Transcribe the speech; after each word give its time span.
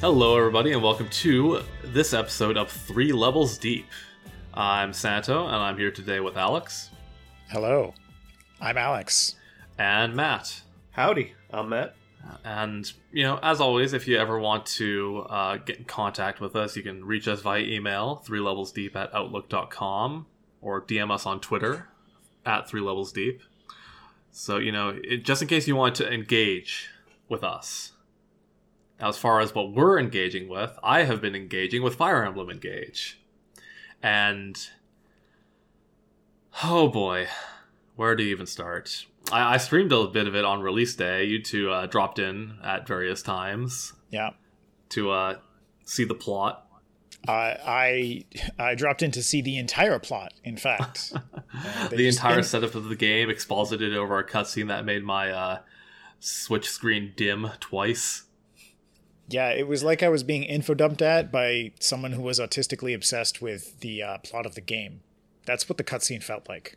Hello, 0.00 0.36
everybody, 0.36 0.72
and 0.72 0.82
welcome 0.82 1.08
to 1.08 1.62
this 1.82 2.14
episode 2.14 2.56
of 2.56 2.70
Three 2.70 3.12
Levels 3.12 3.58
Deep. 3.58 3.86
I'm 4.54 4.92
Santo, 4.92 5.46
and 5.46 5.56
I'm 5.56 5.76
here 5.76 5.90
today 5.90 6.20
with 6.20 6.36
Alex 6.36 6.90
Hello, 7.48 7.94
I'm 8.60 8.76
Alex. 8.76 9.34
and 9.78 10.14
Matt. 10.14 10.62
Howdy, 10.92 11.32
I'm 11.50 11.70
Matt. 11.70 11.96
And, 12.44 12.92
you 13.10 13.24
know, 13.24 13.38
as 13.42 13.60
always, 13.60 13.92
if 13.92 14.06
you 14.06 14.18
ever 14.18 14.38
want 14.38 14.66
to 14.66 15.26
uh, 15.30 15.56
get 15.56 15.78
in 15.78 15.84
contact 15.84 16.40
with 16.40 16.54
us, 16.54 16.76
you 16.76 16.82
can 16.82 17.04
reach 17.04 17.26
us 17.26 17.40
via 17.40 17.62
email, 17.62 18.16
three 18.16 18.40
levels 18.40 18.70
deep 18.70 18.94
at 18.94 19.12
outlook.com, 19.14 20.26
or 20.60 20.80
DM 20.82 21.10
us 21.10 21.26
on 21.26 21.40
Twitter 21.40 21.88
at 22.46 22.68
three 22.68 22.80
levels 22.82 23.12
deep. 23.12 23.42
So, 24.30 24.58
you 24.58 24.70
know, 24.70 24.98
it, 25.02 25.24
just 25.24 25.42
in 25.42 25.48
case 25.48 25.66
you 25.66 25.74
want 25.74 25.94
to 25.96 26.12
engage 26.12 26.90
with 27.28 27.42
us. 27.42 27.92
As 29.00 29.16
far 29.16 29.40
as 29.40 29.54
what 29.54 29.72
we're 29.72 29.98
engaging 29.98 30.48
with, 30.48 30.76
I 30.82 31.04
have 31.04 31.20
been 31.20 31.34
engaging 31.36 31.82
with 31.82 31.94
Fire 31.96 32.24
Emblem 32.24 32.50
Engage. 32.50 33.20
And. 34.02 34.58
Oh 36.64 36.88
boy, 36.88 37.28
where 37.94 38.16
do 38.16 38.24
you 38.24 38.30
even 38.30 38.46
start? 38.46 39.06
I, 39.30 39.54
I 39.54 39.56
streamed 39.58 39.92
a 39.92 40.06
bit 40.08 40.26
of 40.26 40.34
it 40.34 40.44
on 40.44 40.60
release 40.60 40.96
day. 40.96 41.24
You 41.24 41.40
two 41.42 41.70
uh, 41.70 41.86
dropped 41.86 42.18
in 42.18 42.58
at 42.64 42.86
various 42.88 43.22
times 43.22 43.92
Yeah, 44.10 44.30
to 44.90 45.10
uh, 45.10 45.36
see 45.84 46.04
the 46.04 46.14
plot. 46.16 46.66
uh, 47.28 47.30
I 47.64 48.24
I 48.58 48.74
dropped 48.74 49.02
in 49.02 49.12
to 49.12 49.22
see 49.22 49.40
the 49.40 49.56
entire 49.58 49.98
plot. 50.00 50.32
In 50.42 50.56
fact, 50.56 51.12
Uh, 51.54 51.88
the 51.88 52.06
entire 52.06 52.42
setup 52.42 52.74
of 52.76 52.84
the 52.84 52.94
game 52.94 53.30
exposited 53.30 53.96
over 53.96 54.18
a 54.18 54.24
cutscene 54.24 54.68
that 54.68 54.84
made 54.84 55.02
my 55.02 55.30
uh, 55.32 55.58
switch 56.20 56.68
screen 56.68 57.12
dim 57.16 57.50
twice. 57.58 58.24
Yeah, 59.28 59.50
it 59.50 59.68
was 59.68 59.84
like 59.84 60.02
I 60.02 60.08
was 60.08 60.22
being 60.22 60.42
info 60.42 60.74
dumped 60.74 61.02
at 61.02 61.30
by 61.30 61.72
someone 61.80 62.12
who 62.12 62.22
was 62.22 62.40
autistically 62.40 62.94
obsessed 62.94 63.42
with 63.42 63.80
the 63.80 64.02
uh, 64.02 64.18
plot 64.18 64.46
of 64.46 64.54
the 64.54 64.60
game. 64.62 65.00
That's 65.44 65.68
what 65.68 65.76
the 65.76 65.84
cutscene 65.84 66.22
felt 66.22 66.48
like. 66.48 66.76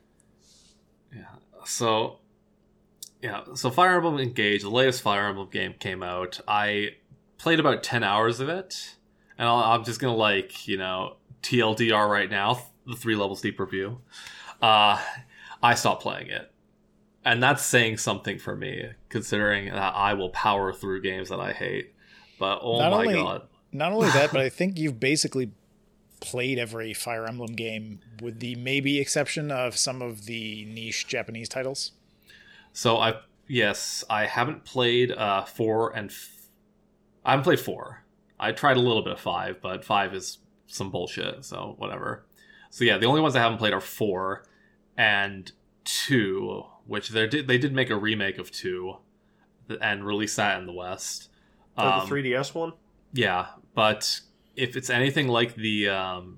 Yeah. 1.16 1.26
So, 1.66 2.20
yeah, 3.22 3.44
so 3.56 3.70
Fire 3.70 3.96
Emblem 3.96 4.20
Engage, 4.20 4.64
the 4.64 4.70
latest 4.70 5.02
Fire 5.02 5.28
Emblem 5.28 5.50
game 5.50 5.76
came 5.80 6.04
out. 6.04 6.42
I 6.48 6.96
played 7.38 7.60
about 7.60 7.84
10 7.84 8.04
hours 8.04 8.40
of 8.40 8.50
it, 8.50 8.96
and 9.38 9.48
I'll, 9.48 9.58
I'm 9.58 9.84
just 9.86 10.00
gonna, 10.00 10.16
like, 10.16 10.68
you 10.68 10.78
know, 10.78 11.18
TLDR 11.44 12.10
right 12.10 12.30
now, 12.30 12.64
the 12.86 12.96
three 12.96 13.16
levels 13.16 13.42
deep 13.42 13.60
review. 13.60 14.00
Uh, 14.62 15.02
I 15.64 15.76
stopped 15.76 16.04
playing 16.04 16.28
it. 16.28 16.52
And 17.24 17.42
that's 17.42 17.64
saying 17.64 17.98
something 17.98 18.40
for 18.40 18.56
me, 18.56 18.90
considering 19.10 19.66
that 19.66 19.96
I 19.96 20.16
will 20.16 20.30
power 20.30 20.74
through 20.74 21.02
games 21.02 21.30
that 21.30 21.40
I 21.40 21.54
hate. 21.54 21.94
But 22.42 22.58
oh 22.64 22.80
Not 22.80 22.90
my 22.92 22.98
only- 23.06 23.14
god. 23.14 23.44
Not 23.72 23.92
only 23.94 24.10
that, 24.10 24.32
but 24.34 24.42
I 24.42 24.50
think 24.58 24.78
you've 24.80 25.00
basically 25.00 25.52
played 26.22 26.58
every 26.58 26.92
Fire 26.94 27.26
Emblem 27.28 27.54
game, 27.54 28.00
with 28.22 28.40
the 28.40 28.56
maybe 28.56 29.00
exception 29.00 29.52
of 29.52 29.78
some 29.78 30.02
of 30.02 30.26
the 30.26 30.66
niche 30.66 31.08
Japanese 31.08 31.48
titles. 31.48 31.92
So 32.74 32.98
I 32.98 33.18
yes, 33.48 34.04
I 34.10 34.26
haven't 34.26 34.66
played 34.66 35.12
uh 35.12 35.46
four 35.46 35.96
and 35.96 36.10
f- 36.10 36.48
I 37.24 37.32
haven't 37.32 37.44
played 37.44 37.60
four. 37.60 38.04
I 38.40 38.52
tried 38.54 38.78
a 38.78 38.82
little 38.82 39.04
bit 39.04 39.14
of 39.14 39.20
five, 39.20 39.62
but 39.62 39.86
five 39.86 40.16
is 40.16 40.40
some 40.66 40.90
bullshit. 40.90 41.46
So 41.46 41.76
whatever. 41.78 42.26
So 42.72 42.84
yeah, 42.84 42.98
the 42.98 43.06
only 43.06 43.22
ones 43.22 43.36
I 43.36 43.40
haven't 43.42 43.60
played 43.60 43.74
are 43.74 43.82
four 43.82 44.46
and 44.98 45.52
two, 45.86 46.64
which 46.88 47.10
they 47.10 47.28
did 47.28 47.48
they 47.48 47.60
did 47.60 47.72
make 47.74 47.92
a 47.92 47.96
remake 47.96 48.40
of 48.40 48.50
two 48.52 48.96
and 49.80 50.04
release 50.06 50.36
that 50.38 50.60
in 50.60 50.66
the 50.66 50.74
West. 50.74 51.30
Oh, 51.78 51.88
Um, 51.88 52.10
the 52.10 52.16
3DS 52.16 52.54
one? 52.54 52.74
yeah, 53.14 53.48
but 53.74 54.22
if 54.56 54.76
it's 54.76 54.90
anything 54.90 55.28
like 55.28 55.56
the 55.56 55.90
um, 55.90 56.38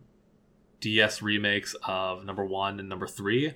DS 0.80 1.22
remakes 1.22 1.76
of 1.84 2.24
number 2.26 2.46
one 2.46 2.80
and 2.80 2.88
number 2.90 3.08
three, 3.08 3.54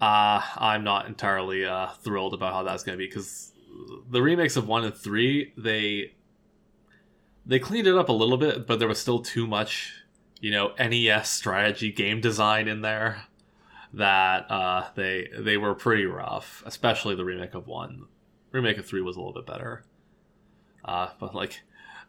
uh, 0.00 0.42
I'm 0.56 0.84
not 0.84 1.06
entirely 1.06 1.64
uh, 1.64 1.88
thrilled 2.02 2.34
about 2.34 2.52
how 2.52 2.62
that's 2.62 2.82
going 2.84 2.96
to 2.96 3.02
be 3.02 3.06
because 3.06 3.52
the 4.10 4.22
remakes 4.22 4.56
of 4.56 4.68
one 4.68 4.84
and 4.84 4.94
three 4.94 5.52
they 5.56 6.12
they 7.46 7.58
cleaned 7.58 7.86
it 7.86 7.96
up 7.96 8.08
a 8.08 8.12
little 8.12 8.36
bit, 8.38 8.66
but 8.66 8.78
there 8.78 8.88
was 8.88 8.98
still 8.98 9.18
too 9.20 9.46
much, 9.46 9.92
you 10.40 10.50
know, 10.50 10.72
NES 10.78 11.28
strategy 11.30 11.92
game 11.92 12.20
design 12.20 12.68
in 12.68 12.80
there 12.82 13.24
that 13.92 14.50
uh, 14.50 14.88
they 14.94 15.28
they 15.38 15.56
were 15.56 15.74
pretty 15.74 16.04
rough, 16.06 16.62
especially 16.66 17.14
the 17.14 17.24
remake 17.24 17.54
of 17.54 17.66
one. 17.66 18.06
Remake 18.52 18.78
of 18.78 18.86
three 18.86 19.02
was 19.02 19.16
a 19.16 19.20
little 19.20 19.34
bit 19.34 19.46
better. 19.46 19.84
Uh, 20.84 21.08
but 21.18 21.34
like, 21.34 21.60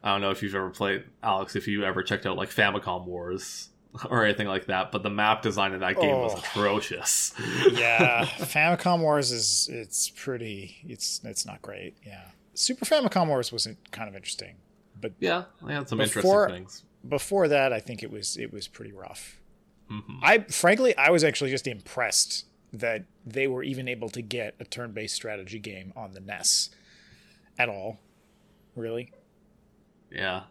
I 0.03 0.11
don't 0.11 0.21
know 0.21 0.31
if 0.31 0.43
you've 0.43 0.55
ever 0.55 0.69
played 0.69 1.03
Alex, 1.23 1.55
if 1.55 1.67
you 1.67 1.83
ever 1.83 2.03
checked 2.03 2.25
out 2.25 2.37
like 2.37 2.49
Famicom 2.49 3.05
Wars 3.05 3.69
or 4.09 4.23
anything 4.25 4.47
like 4.47 4.65
that, 4.65 4.91
but 4.91 5.03
the 5.03 5.09
map 5.09 5.41
design 5.41 5.73
in 5.73 5.79
that 5.79 5.99
game 5.99 6.15
was 6.15 6.33
Oh. 6.35 6.39
atrocious. 6.39 7.33
yeah, 7.71 8.25
Famicom 8.39 8.99
Wars 8.99 9.31
is 9.31 9.69
it's 9.71 10.09
pretty 10.09 10.77
it's 10.87 11.21
it's 11.23 11.45
not 11.45 11.61
great. 11.61 11.95
Yeah, 12.05 12.25
Super 12.53 12.85
Famicom 12.85 13.27
Wars 13.27 13.51
was 13.51 13.67
kind 13.91 14.09
of 14.09 14.15
interesting, 14.15 14.55
but 14.99 15.13
yeah, 15.19 15.45
they 15.65 15.73
had 15.73 15.87
some 15.89 15.97
Before- 15.99 16.43
interesting 16.47 16.65
things. 16.65 16.83
before 17.07 17.47
that, 17.47 17.71
I 17.73 17.79
think 17.79 18.03
it 18.03 18.11
was 18.11 18.35
it 18.37 18.51
was 18.51 18.67
pretty 18.67 18.91
rough. 18.91 19.39
Mhm. 19.89 20.19
I 20.23 20.39
frankly, 20.39 20.97
I 20.97 21.09
was 21.11 21.23
actually 21.23 21.51
just 21.51 21.67
impressed 21.67 22.45
that 22.73 23.05
they 23.25 23.47
were 23.47 23.63
even 23.63 23.87
able 23.87 24.09
to 24.09 24.21
get 24.21 24.55
a 24.59 24.65
turn-based 24.65 25.15
strategy 25.15 25.59
game 25.59 25.93
on 25.95 26.11
the 26.13 26.19
NES 26.19 26.71
at 27.57 27.69
all. 27.69 27.99
Really? 28.75 29.11
Yeah. 30.11 30.43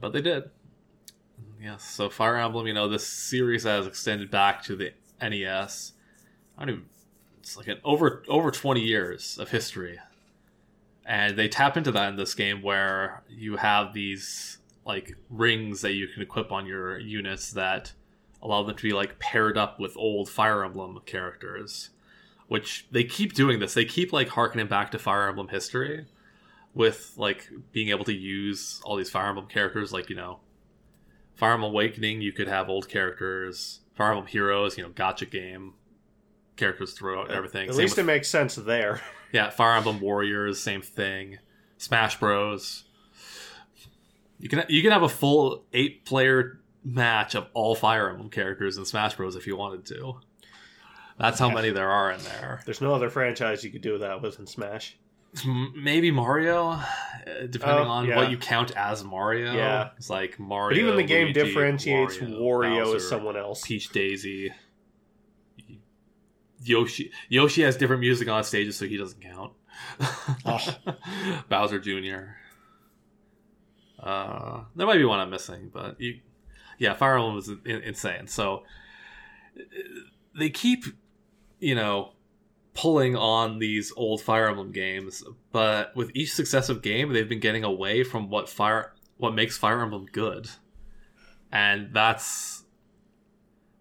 But 0.00 0.12
they 0.12 0.22
did. 0.22 0.50
Yes, 1.60 1.82
so 1.82 2.10
Fire 2.10 2.36
Emblem, 2.36 2.66
you 2.66 2.74
know, 2.74 2.88
this 2.88 3.06
series 3.06 3.64
has 3.64 3.86
extended 3.86 4.30
back 4.30 4.62
to 4.64 4.76
the 4.76 4.92
NES. 5.22 5.92
I 6.58 6.60
don't 6.60 6.70
even, 6.70 6.84
it's 7.38 7.56
like 7.56 7.68
an 7.68 7.78
over 7.84 8.22
over 8.28 8.50
20 8.50 8.82
years 8.82 9.38
of 9.38 9.50
history. 9.50 9.98
And 11.06 11.38
they 11.38 11.48
tap 11.48 11.76
into 11.76 11.90
that 11.92 12.10
in 12.10 12.16
this 12.16 12.34
game 12.34 12.62
where 12.62 13.22
you 13.28 13.56
have 13.56 13.94
these 13.94 14.58
like 14.84 15.16
rings 15.30 15.80
that 15.80 15.92
you 15.94 16.06
can 16.06 16.22
equip 16.22 16.52
on 16.52 16.66
your 16.66 16.98
units 16.98 17.52
that 17.52 17.92
allow 18.42 18.62
them 18.62 18.76
to 18.76 18.82
be 18.82 18.92
like 18.92 19.18
paired 19.18 19.56
up 19.56 19.80
with 19.80 19.96
old 19.96 20.28
Fire 20.28 20.64
Emblem 20.64 21.00
characters. 21.06 21.90
Which 22.46 22.86
they 22.90 23.04
keep 23.04 23.32
doing 23.32 23.58
this. 23.58 23.72
They 23.72 23.86
keep 23.86 24.12
like 24.12 24.28
harkening 24.28 24.66
back 24.66 24.90
to 24.90 24.98
Fire 24.98 25.28
Emblem 25.28 25.48
history 25.48 26.04
with 26.74 27.14
like 27.16 27.48
being 27.72 27.88
able 27.90 28.04
to 28.04 28.12
use 28.12 28.80
all 28.84 28.96
these 28.96 29.10
Fire 29.10 29.28
Emblem 29.28 29.46
characters, 29.46 29.92
like 29.92 30.10
you 30.10 30.16
know, 30.16 30.40
Fire 31.34 31.54
Emblem 31.54 31.72
Awakening, 31.72 32.20
you 32.20 32.32
could 32.32 32.48
have 32.48 32.68
old 32.68 32.88
characters. 32.88 33.80
Fire 33.94 34.10
Emblem 34.10 34.26
Heroes, 34.26 34.76
you 34.76 34.82
know, 34.82 34.90
gacha 34.90 35.30
game 35.30 35.74
characters 36.56 36.92
throughout 36.92 37.30
everything. 37.30 37.68
At 37.68 37.74
Same 37.74 37.82
least 37.82 37.96
with- 37.96 38.04
it 38.04 38.06
makes 38.06 38.28
sense 38.28 38.56
there. 38.56 39.00
yeah, 39.32 39.50
Fire 39.50 39.76
Emblem 39.76 40.00
Warriors, 40.00 40.60
same 40.60 40.82
thing. 40.82 41.38
Smash 41.78 42.18
Bros. 42.18 42.84
You 44.38 44.48
can 44.48 44.64
you 44.68 44.82
can 44.82 44.90
have 44.90 45.02
a 45.02 45.08
full 45.08 45.64
eight 45.72 46.04
player 46.04 46.60
match 46.84 47.34
of 47.34 47.46
all 47.54 47.74
Fire 47.74 48.10
Emblem 48.10 48.30
characters 48.30 48.76
in 48.76 48.84
Smash 48.84 49.14
Bros. 49.14 49.36
if 49.36 49.46
you 49.46 49.56
wanted 49.56 49.86
to. 49.86 50.14
That's 51.18 51.38
how 51.38 51.48
many 51.48 51.70
there 51.70 51.88
are 51.90 52.10
in 52.10 52.20
there. 52.24 52.60
There's 52.64 52.80
no 52.80 52.92
other 52.92 53.08
franchise 53.08 53.62
you 53.62 53.70
could 53.70 53.82
do 53.82 53.98
that 53.98 54.20
with 54.20 54.40
in 54.40 54.46
Smash. 54.48 54.98
Maybe 55.74 56.10
Mario, 56.10 56.68
uh, 56.68 56.82
depending 57.50 57.86
Oh, 57.86 57.90
on 57.90 58.06
yeah. 58.06 58.16
what 58.16 58.30
you 58.30 58.36
count 58.38 58.70
as 58.76 59.02
Mario. 59.02 59.52
Yeah. 59.52 59.90
it's 59.96 60.08
like 60.10 60.38
Mario. 60.38 60.70
But 60.70 60.78
even 60.78 60.96
the 60.96 61.02
game 61.02 61.26
Luigi, 61.28 61.42
differentiates 61.42 62.18
Wario, 62.18 62.84
Bowser, 62.84 62.96
as 62.96 63.08
someone 63.08 63.36
else. 63.36 63.66
Peach 63.66 63.88
Daisy. 63.90 64.52
Yoshi 66.62 67.10
Yoshi 67.28 67.62
has 67.62 67.76
different 67.76 68.00
music 68.00 68.28
on 68.28 68.42
stages, 68.44 68.76
so 68.76 68.86
he 68.86 68.96
doesn't 68.96 69.20
count. 69.20 69.52
Oh. 70.46 70.76
Bowser 71.48 71.78
Jr. 71.78 72.36
Uh, 74.02 74.64
there 74.74 74.86
might 74.86 74.96
be 74.98 75.04
one 75.04 75.18
I'm 75.20 75.30
missing, 75.30 75.70
but 75.72 76.00
you, 76.00 76.20
yeah, 76.78 76.94
Fire 76.94 77.16
Emblem 77.16 77.34
was 77.34 77.50
insane. 77.66 78.26
So 78.28 78.62
uh, 79.58 79.62
they 80.38 80.48
keep, 80.50 80.84
you 81.58 81.74
know, 81.74 82.12
pulling 82.74 83.16
on 83.16 83.58
these 83.58 83.92
old 83.96 84.20
Fire 84.20 84.48
Emblem 84.48 84.72
games, 84.72 85.24
but 85.52 85.94
with 85.96 86.10
each 86.14 86.32
successive 86.32 86.82
game, 86.82 87.12
they've 87.12 87.28
been 87.28 87.40
getting 87.40 87.64
away 87.64 88.04
from 88.04 88.28
what 88.30 88.48
fire 88.48 88.92
what 89.16 89.34
makes 89.34 89.56
Fire 89.56 89.80
Emblem 89.80 90.06
good, 90.12 90.48
and 91.52 91.94
that's 91.94 92.64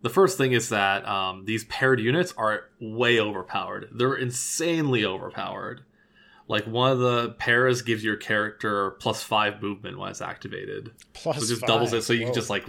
the 0.02 0.10
first 0.10 0.38
thing 0.38 0.52
is 0.52 0.70
that 0.70 1.08
um, 1.08 1.46
these 1.46 1.64
paired 1.66 2.00
units 2.00 2.34
are 2.38 2.66
way 2.80 3.20
overpowered. 3.20 3.90
They're 3.94 4.16
insanely 4.16 5.06
overpowered. 5.06 5.82
Like 6.50 6.66
one 6.66 6.92
of 6.92 7.00
the 7.00 7.30
pairs 7.40 7.82
gives 7.82 8.04
your 8.04 8.18
character 8.18 8.92
plus 9.00 9.24
five 9.24 9.62
movement 9.62 9.98
when 9.98 10.10
it's 10.12 10.22
activated. 10.22 10.92
Plus 11.14 11.38
So 11.38 11.44
it 11.44 11.48
just 11.48 11.62
five. 11.62 11.68
doubles 11.70 11.94
it, 11.94 12.04
so 12.04 12.12
you 12.12 12.22
Whoa. 12.22 12.26
can 12.28 12.34
just 12.36 12.50
like 12.50 12.66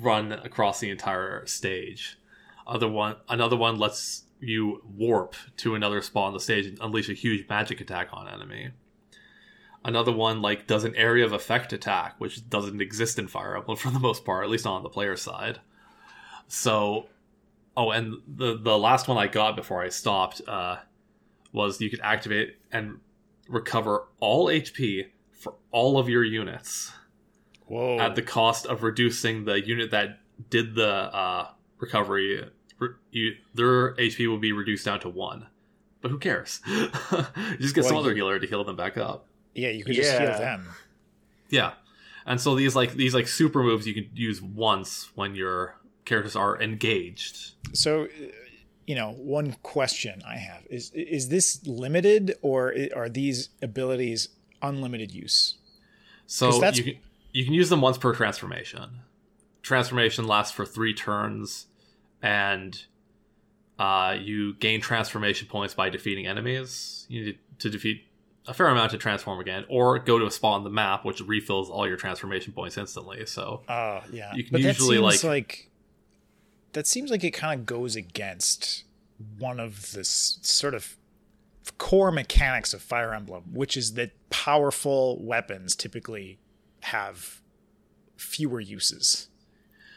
run 0.00 0.32
across 0.32 0.78
the 0.78 0.88
entire 0.90 1.44
stage. 1.46 2.16
Other 2.64 2.88
one, 2.88 3.16
another 3.28 3.56
one 3.56 3.76
lets 3.78 4.22
you 4.40 4.82
warp 4.84 5.34
to 5.58 5.74
another 5.74 6.00
spot 6.00 6.28
on 6.28 6.32
the 6.32 6.40
stage 6.40 6.66
and 6.66 6.78
unleash 6.80 7.08
a 7.08 7.14
huge 7.14 7.48
magic 7.48 7.80
attack 7.80 8.08
on 8.12 8.28
enemy. 8.28 8.70
Another 9.84 10.12
one 10.12 10.42
like 10.42 10.66
does 10.66 10.84
an 10.84 10.94
area 10.96 11.24
of 11.24 11.32
effect 11.32 11.72
attack, 11.72 12.16
which 12.18 12.48
doesn't 12.48 12.80
exist 12.80 13.18
in 13.18 13.28
Fire 13.28 13.56
Emblem 13.56 13.76
for 13.76 13.90
the 13.90 14.00
most 14.00 14.24
part, 14.24 14.44
at 14.44 14.50
least 14.50 14.64
not 14.64 14.76
on 14.76 14.82
the 14.82 14.88
player 14.88 15.16
side. 15.16 15.60
So, 16.48 17.06
oh, 17.76 17.90
and 17.90 18.16
the 18.26 18.58
the 18.58 18.78
last 18.78 19.08
one 19.08 19.18
I 19.18 19.28
got 19.28 19.56
before 19.56 19.82
I 19.82 19.88
stopped 19.88 20.40
uh, 20.46 20.78
was 21.52 21.80
you 21.80 21.90
could 21.90 22.00
activate 22.02 22.56
and 22.72 23.00
recover 23.48 24.08
all 24.20 24.46
HP 24.46 25.06
for 25.32 25.54
all 25.70 25.98
of 25.98 26.08
your 26.08 26.24
units 26.24 26.92
Whoa. 27.66 27.98
at 27.98 28.14
the 28.14 28.22
cost 28.22 28.66
of 28.66 28.82
reducing 28.82 29.44
the 29.44 29.64
unit 29.64 29.90
that 29.92 30.20
did 30.50 30.74
the 30.74 30.88
uh, 30.88 31.48
recovery. 31.78 32.48
Re- 32.78 32.90
you, 33.10 33.32
their 33.54 33.94
HP 33.94 34.28
will 34.28 34.38
be 34.38 34.52
reduced 34.52 34.84
down 34.84 35.00
to 35.00 35.08
one. 35.08 35.46
But 36.00 36.10
who 36.10 36.18
cares? 36.18 36.60
you 36.68 36.88
just 37.58 37.74
get 37.74 37.82
Well, 37.82 37.88
some 37.88 37.96
other 37.96 38.14
healer 38.14 38.38
to 38.38 38.46
heal 38.46 38.62
them 38.64 38.76
back 38.76 38.96
up. 38.96 39.26
yeah, 39.54 39.70
you 39.70 39.84
could 39.84 39.94
just 39.96 40.12
heal 40.18 40.38
them. 40.38 40.68
Yeah, 41.50 41.72
and 42.26 42.40
so 42.40 42.54
these 42.54 42.76
like 42.76 42.92
these 42.92 43.14
like 43.14 43.26
super 43.26 43.62
moves 43.62 43.86
you 43.86 43.94
can 43.94 44.08
use 44.14 44.40
once 44.40 45.10
when 45.14 45.34
your 45.34 45.76
characters 46.04 46.36
are 46.36 46.60
engaged. 46.62 47.52
So, 47.72 48.04
uh, 48.04 48.08
you 48.86 48.94
know, 48.94 49.12
one 49.12 49.56
question 49.62 50.22
I 50.26 50.36
have 50.36 50.64
is: 50.70 50.90
Is 50.92 51.30
this 51.30 51.66
limited, 51.66 52.36
or 52.42 52.74
are 52.94 53.08
these 53.08 53.48
abilities 53.62 54.28
unlimited 54.62 55.10
use? 55.12 55.56
So 56.26 56.52
that's- 56.52 56.76
you 56.76 56.84
can 56.84 56.94
you 57.32 57.44
can 57.44 57.54
use 57.54 57.70
them 57.70 57.80
once 57.80 57.98
per 57.98 58.14
transformation. 58.14 59.00
Transformation 59.62 60.26
lasts 60.26 60.54
for 60.54 60.64
three 60.64 60.94
turns, 60.94 61.66
and 62.22 62.84
uh, 63.78 64.16
you 64.20 64.54
gain 64.54 64.80
transformation 64.80 65.46
points 65.48 65.74
by 65.74 65.88
defeating 65.88 66.26
enemies. 66.26 67.06
You 67.08 67.24
need 67.26 67.38
to 67.60 67.70
defeat 67.70 68.04
a 68.46 68.54
fair 68.54 68.68
amount 68.68 68.90
to 68.92 68.98
transform 68.98 69.40
again, 69.40 69.64
or 69.68 69.98
go 69.98 70.18
to 70.18 70.26
a 70.26 70.30
spot 70.30 70.54
on 70.54 70.64
the 70.64 70.70
map 70.70 71.04
which 71.04 71.20
refills 71.20 71.68
all 71.70 71.86
your 71.86 71.96
transformation 71.96 72.52
points 72.52 72.78
instantly. 72.78 73.26
So 73.26 73.62
Oh, 73.68 74.00
yeah. 74.12 74.34
You 74.34 74.42
can 74.44 74.52
but 74.52 74.60
usually, 74.62 74.96
that 74.96 75.02
seems 75.12 75.24
like- 75.24 75.28
like 75.30 75.70
that 76.72 76.86
seems 76.86 77.10
like 77.10 77.24
it 77.24 77.30
kind 77.32 77.58
of 77.60 77.66
goes 77.66 77.94
against 77.96 78.84
one 79.38 79.58
of 79.60 79.92
the 79.92 80.00
s- 80.00 80.38
sort 80.42 80.74
of 80.74 80.96
core 81.78 82.10
mechanics 82.10 82.72
of 82.72 82.80
Fire 82.82 83.12
Emblem, 83.14 83.44
which 83.52 83.76
is 83.76 83.94
that 83.94 84.12
powerful 84.30 85.18
weapons 85.22 85.74
typically 85.76 86.38
have 86.80 87.40
fewer 88.16 88.60
uses. 88.60 89.28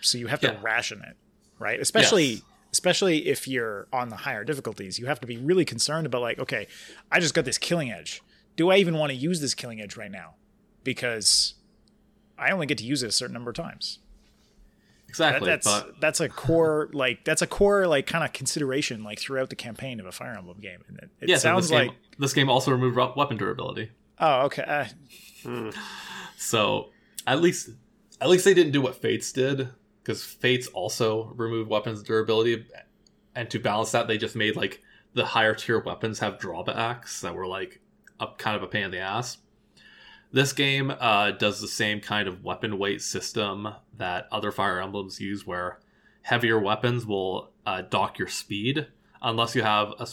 So 0.01 0.17
you 0.17 0.27
have 0.27 0.39
to 0.41 0.47
Yeah. 0.53 0.59
ration 0.61 1.01
it, 1.07 1.15
right? 1.61 1.79
Especially 1.79 2.25
Yes. 2.25 2.41
especially 2.73 3.27
if 3.27 3.47
you're 3.47 3.87
on 3.91 4.09
the 4.09 4.15
higher 4.17 4.43
difficulties, 4.43 4.97
you 4.99 5.05
have 5.05 5.19
to 5.19 5.27
be 5.27 5.37
really 5.37 5.65
concerned 5.65 6.05
about 6.05 6.21
like, 6.21 6.39
okay, 6.39 6.67
I 7.11 7.19
just 7.19 7.33
got 7.33 7.45
this 7.45 7.57
killing 7.57 7.91
edge. 7.91 8.21
Do 8.55 8.69
I 8.71 8.77
even 8.77 8.97
want 8.97 9.11
to 9.11 9.15
use 9.17 9.39
this 9.41 9.53
killing 9.53 9.81
edge 9.81 9.97
right 9.97 10.11
now? 10.11 10.35
Because 10.83 11.55
I 12.37 12.51
only 12.51 12.65
get 12.65 12.77
to 12.79 12.83
use 12.85 13.03
it 13.03 13.07
a 13.07 13.11
certain 13.11 13.33
number 13.33 13.49
of 13.51 13.55
times. 13.55 13.99
That, 15.07 15.09
exactly, 15.09 15.49
that's 15.49 15.67
but 15.67 15.99
that's 15.99 16.19
a 16.21 16.29
core 16.29 16.89
like 16.93 17.25
that's 17.25 17.41
a 17.41 17.47
core 17.47 17.85
like 17.85 18.07
kind 18.07 18.23
of 18.23 18.31
consideration 18.31 19.03
like 19.03 19.19
throughout 19.19 19.49
the 19.49 19.57
campaign 19.57 19.99
of 19.99 20.05
a 20.05 20.11
Fire 20.13 20.35
Emblem 20.37 20.59
game. 20.61 20.79
And 20.87 20.97
it, 20.99 21.09
it 21.19 21.29
yes, 21.29 21.41
sounds 21.41 21.65
this 21.67 21.71
game, 21.77 21.87
like 21.89 21.97
this 22.17 22.33
game 22.33 22.49
also 22.49 22.71
removed 22.71 22.95
weapon 23.17 23.35
durability. 23.35 23.91
oh 24.19 24.43
okay, 24.45 24.63
uh, 25.43 25.71
So 26.37 26.89
at 27.27 27.41
least 27.41 27.69
at 28.19 28.29
least 28.29 28.45
they 28.45 28.53
didn't 28.53 28.71
do 28.71 28.81
what 28.81 28.95
Fates 28.95 29.31
did 29.31 29.69
because 30.03 30.23
Fates 30.23 30.67
also 30.67 31.33
removed 31.35 31.69
weapons 31.69 32.03
durability, 32.03 32.65
and 33.35 33.49
to 33.49 33.59
balance 33.59 33.91
that, 33.91 34.07
they 34.07 34.17
just 34.17 34.35
made 34.35 34.55
like 34.55 34.81
the 35.13 35.25
higher 35.25 35.53
tier 35.53 35.79
weapons 35.79 36.19
have 36.19 36.39
drawbacks 36.39 37.21
that 37.21 37.35
were 37.35 37.47
like 37.47 37.81
a 38.19 38.27
kind 38.37 38.55
of 38.55 38.63
a 38.63 38.67
pain 38.67 38.83
in 38.83 38.91
the 38.91 38.99
ass. 38.99 39.37
This 40.31 40.53
game 40.53 40.91
uh, 40.97 41.31
does 41.31 41.59
the 41.59 41.67
same 41.67 41.99
kind 41.99 42.27
of 42.27 42.43
weapon 42.43 42.77
weight 42.77 43.01
system 43.01 43.67
that 43.97 44.27
other 44.31 44.51
Fire 44.51 44.81
Emblems 44.81 45.19
use, 45.19 45.45
where 45.45 45.79
heavier 46.21 46.59
weapons 46.59 47.05
will 47.05 47.51
uh, 47.65 47.81
dock 47.81 48.17
your 48.17 48.29
speed 48.29 48.87
unless 49.21 49.55
you 49.55 49.61
have 49.61 49.93
a 49.99 50.07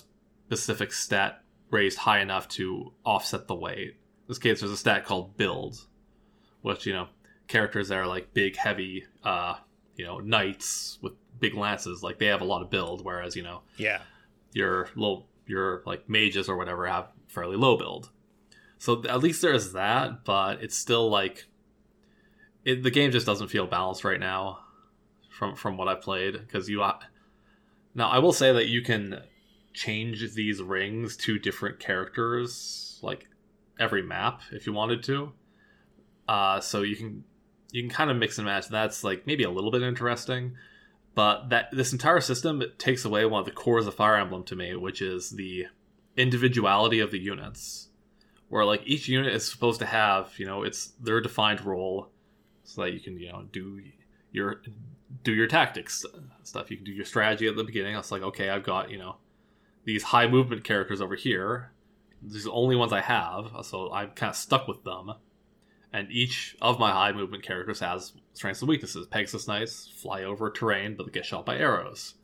specific 0.48 0.92
stat 0.92 1.42
raised 1.70 1.98
high 1.98 2.20
enough 2.20 2.48
to 2.48 2.92
offset 3.04 3.46
the 3.46 3.54
weight. 3.54 3.88
In 3.88 3.94
this 4.26 4.38
case, 4.38 4.60
there's 4.60 4.72
a 4.72 4.76
stat 4.76 5.04
called 5.04 5.36
build, 5.36 5.86
which 6.62 6.84
you 6.86 6.92
know 6.92 7.08
characters 7.46 7.88
that 7.88 7.98
are 7.98 8.06
like 8.06 8.34
big, 8.34 8.56
heavy, 8.56 9.04
uh, 9.22 9.54
you 9.98 10.04
know, 10.06 10.20
knights 10.20 10.98
with 11.02 11.12
big 11.38 11.54
lances, 11.54 12.02
like 12.02 12.18
they 12.18 12.26
have 12.26 12.40
a 12.40 12.44
lot 12.44 12.62
of 12.62 12.70
build, 12.70 13.04
whereas 13.04 13.36
you 13.36 13.42
know 13.42 13.62
yeah, 13.76 14.00
your 14.52 14.88
little 14.94 15.26
your 15.46 15.82
like 15.84 16.08
mages 16.08 16.48
or 16.48 16.56
whatever 16.56 16.86
have 16.86 17.08
fairly 17.26 17.56
low 17.56 17.76
build. 17.76 18.10
So 18.78 19.02
at 19.08 19.20
least 19.20 19.42
there's 19.42 19.72
that, 19.72 20.24
but 20.24 20.62
it's 20.62 20.78
still 20.78 21.10
like 21.10 21.46
it, 22.64 22.84
the 22.84 22.92
game 22.92 23.10
just 23.10 23.26
doesn't 23.26 23.48
feel 23.48 23.66
balanced 23.66 24.04
right 24.04 24.20
now 24.20 24.60
from 25.30 25.56
from 25.56 25.76
what 25.76 25.88
I've 25.88 26.00
played 26.00 26.34
because 26.34 26.68
you 26.68 26.78
now 27.94 28.08
I 28.08 28.20
will 28.20 28.32
say 28.32 28.52
that 28.52 28.68
you 28.68 28.82
can 28.82 29.20
change 29.74 30.32
these 30.34 30.62
rings 30.62 31.16
to 31.16 31.38
different 31.38 31.80
characters 31.80 33.00
like 33.02 33.28
every 33.80 34.02
map 34.02 34.42
if 34.52 34.64
you 34.64 34.72
wanted 34.72 35.02
to. 35.04 35.32
Uh, 36.28 36.60
so 36.60 36.82
you 36.82 36.94
can 36.94 37.24
you 37.70 37.82
can 37.82 37.90
kind 37.90 38.10
of 38.10 38.16
mix 38.16 38.38
and 38.38 38.46
match. 38.46 38.68
That's 38.68 39.04
like 39.04 39.26
maybe 39.26 39.44
a 39.44 39.50
little 39.50 39.70
bit 39.70 39.82
interesting, 39.82 40.56
but 41.14 41.50
that 41.50 41.68
this 41.72 41.92
entire 41.92 42.20
system 42.20 42.62
takes 42.78 43.04
away 43.04 43.24
one 43.24 43.40
of 43.40 43.46
the 43.46 43.52
cores 43.52 43.86
of 43.86 43.94
Fire 43.94 44.16
Emblem 44.16 44.44
to 44.44 44.56
me, 44.56 44.74
which 44.74 45.02
is 45.02 45.30
the 45.30 45.66
individuality 46.16 47.00
of 47.00 47.10
the 47.10 47.18
units, 47.18 47.88
where 48.48 48.64
like 48.64 48.82
each 48.86 49.08
unit 49.08 49.34
is 49.34 49.50
supposed 49.50 49.80
to 49.80 49.86
have 49.86 50.32
you 50.38 50.46
know 50.46 50.62
it's 50.62 50.88
their 51.00 51.20
defined 51.20 51.64
role, 51.64 52.08
so 52.64 52.82
that 52.82 52.92
you 52.92 53.00
can 53.00 53.18
you 53.18 53.30
know 53.30 53.44
do 53.52 53.82
your 54.32 54.62
do 55.22 55.32
your 55.32 55.46
tactics 55.46 56.04
stuff. 56.42 56.70
You 56.70 56.76
can 56.76 56.86
do 56.86 56.92
your 56.92 57.04
strategy 57.04 57.46
at 57.46 57.56
the 57.56 57.64
beginning. 57.64 57.96
It's 57.96 58.12
like 58.12 58.22
okay, 58.22 58.48
I've 58.48 58.64
got 58.64 58.90
you 58.90 58.98
know 58.98 59.16
these 59.84 60.04
high 60.04 60.26
movement 60.26 60.64
characters 60.64 61.00
over 61.00 61.16
here. 61.16 61.72
These 62.20 62.42
are 62.46 62.50
the 62.50 62.52
only 62.52 62.74
ones 62.74 62.92
I 62.92 63.00
have, 63.00 63.50
so 63.62 63.92
I'm 63.92 64.10
kind 64.10 64.30
of 64.30 64.36
stuck 64.36 64.66
with 64.66 64.82
them 64.82 65.12
and 65.92 66.10
each 66.10 66.56
of 66.60 66.78
my 66.78 66.90
high 66.90 67.12
movement 67.12 67.42
characters 67.42 67.80
has 67.80 68.12
strengths 68.34 68.60
and 68.60 68.68
weaknesses. 68.68 69.06
Pegasus 69.06 69.48
Knights 69.48 69.88
fly 69.96 70.22
over 70.22 70.50
terrain, 70.50 70.94
but 70.96 71.12
get 71.12 71.24
shot 71.24 71.46
by 71.46 71.56
arrows. 71.56 72.14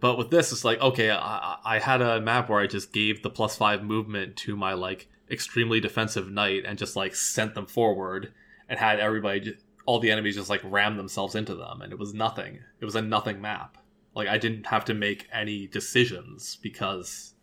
But 0.00 0.18
with 0.18 0.30
this, 0.30 0.52
it's 0.52 0.64
like 0.64 0.80
okay, 0.80 1.10
I, 1.10 1.56
I 1.64 1.78
had 1.78 2.02
a 2.02 2.20
map 2.20 2.48
where 2.48 2.60
I 2.60 2.66
just 2.66 2.92
gave 2.92 3.22
the 3.22 3.30
plus 3.30 3.56
five 3.56 3.82
movement 3.82 4.36
to 4.38 4.56
my 4.56 4.74
like 4.74 5.08
extremely 5.30 5.80
defensive 5.80 6.30
knight 6.30 6.64
and 6.66 6.78
just 6.78 6.96
like 6.96 7.14
sent 7.14 7.54
them 7.54 7.66
forward 7.66 8.32
and 8.68 8.78
had 8.78 9.00
everybody, 9.00 9.40
ju- 9.40 9.56
all 9.86 10.00
the 10.00 10.10
enemies 10.10 10.36
just 10.36 10.50
like 10.50 10.60
ram 10.64 10.96
themselves 10.96 11.34
into 11.34 11.54
them, 11.54 11.80
and 11.80 11.92
it 11.92 11.98
was 11.98 12.14
nothing. 12.14 12.60
It 12.80 12.84
was 12.84 12.96
a 12.96 13.02
nothing 13.02 13.40
map. 13.40 13.78
Like 14.14 14.28
I 14.28 14.38
didn't 14.38 14.66
have 14.66 14.84
to 14.86 14.94
make 14.94 15.28
any 15.32 15.66
decisions 15.66 16.56
because, 16.62 17.34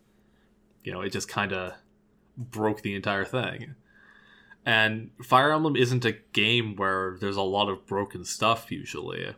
you 0.84 0.92
know, 0.92 1.00
it 1.00 1.10
just 1.10 1.28
kind 1.28 1.52
of 1.52 1.74
broke 2.36 2.82
the 2.82 2.94
entire 2.94 3.24
thing. 3.24 3.74
And 4.64 5.10
Fire 5.22 5.52
Emblem 5.52 5.76
isn't 5.76 6.04
a 6.04 6.18
game 6.32 6.76
where 6.76 7.16
there's 7.20 7.36
a 7.36 7.42
lot 7.42 7.68
of 7.68 7.86
broken 7.86 8.24
stuff 8.24 8.70
usually. 8.70 9.34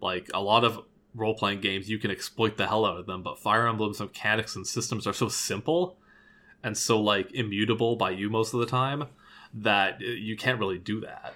Like 0.00 0.30
a 0.34 0.40
lot 0.40 0.64
of 0.64 0.80
role 1.14 1.34
playing 1.34 1.60
games, 1.60 1.88
you 1.88 1.98
can 1.98 2.10
exploit 2.10 2.56
the 2.56 2.66
hell 2.66 2.84
out 2.84 2.98
of 2.98 3.06
them, 3.06 3.22
but 3.22 3.38
Fire 3.38 3.66
Emblem's 3.66 4.00
mechanics 4.00 4.54
and 4.54 4.66
systems 4.66 5.06
are 5.06 5.12
so 5.12 5.28
simple 5.28 5.98
and 6.62 6.76
so 6.76 7.00
like 7.00 7.32
immutable 7.32 7.96
by 7.96 8.10
you 8.10 8.28
most 8.28 8.52
of 8.52 8.60
the 8.60 8.66
time 8.66 9.04
that 9.54 10.00
you 10.00 10.36
can't 10.36 10.58
really 10.58 10.78
do 10.78 11.00
that. 11.00 11.34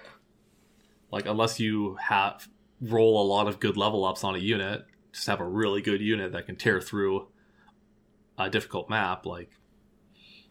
Like 1.11 1.25
unless 1.25 1.59
you 1.59 1.95
have 1.95 2.47
roll 2.79 3.21
a 3.21 3.25
lot 3.27 3.47
of 3.47 3.59
good 3.59 3.77
level 3.77 4.05
ups 4.05 4.23
on 4.23 4.35
a 4.35 4.39
unit, 4.39 4.85
just 5.11 5.27
have 5.27 5.39
a 5.39 5.47
really 5.47 5.81
good 5.81 6.01
unit 6.01 6.31
that 6.31 6.45
can 6.45 6.55
tear 6.55 6.79
through 6.79 7.27
a 8.37 8.49
difficult 8.49 8.89
map, 8.89 9.25
like 9.25 9.49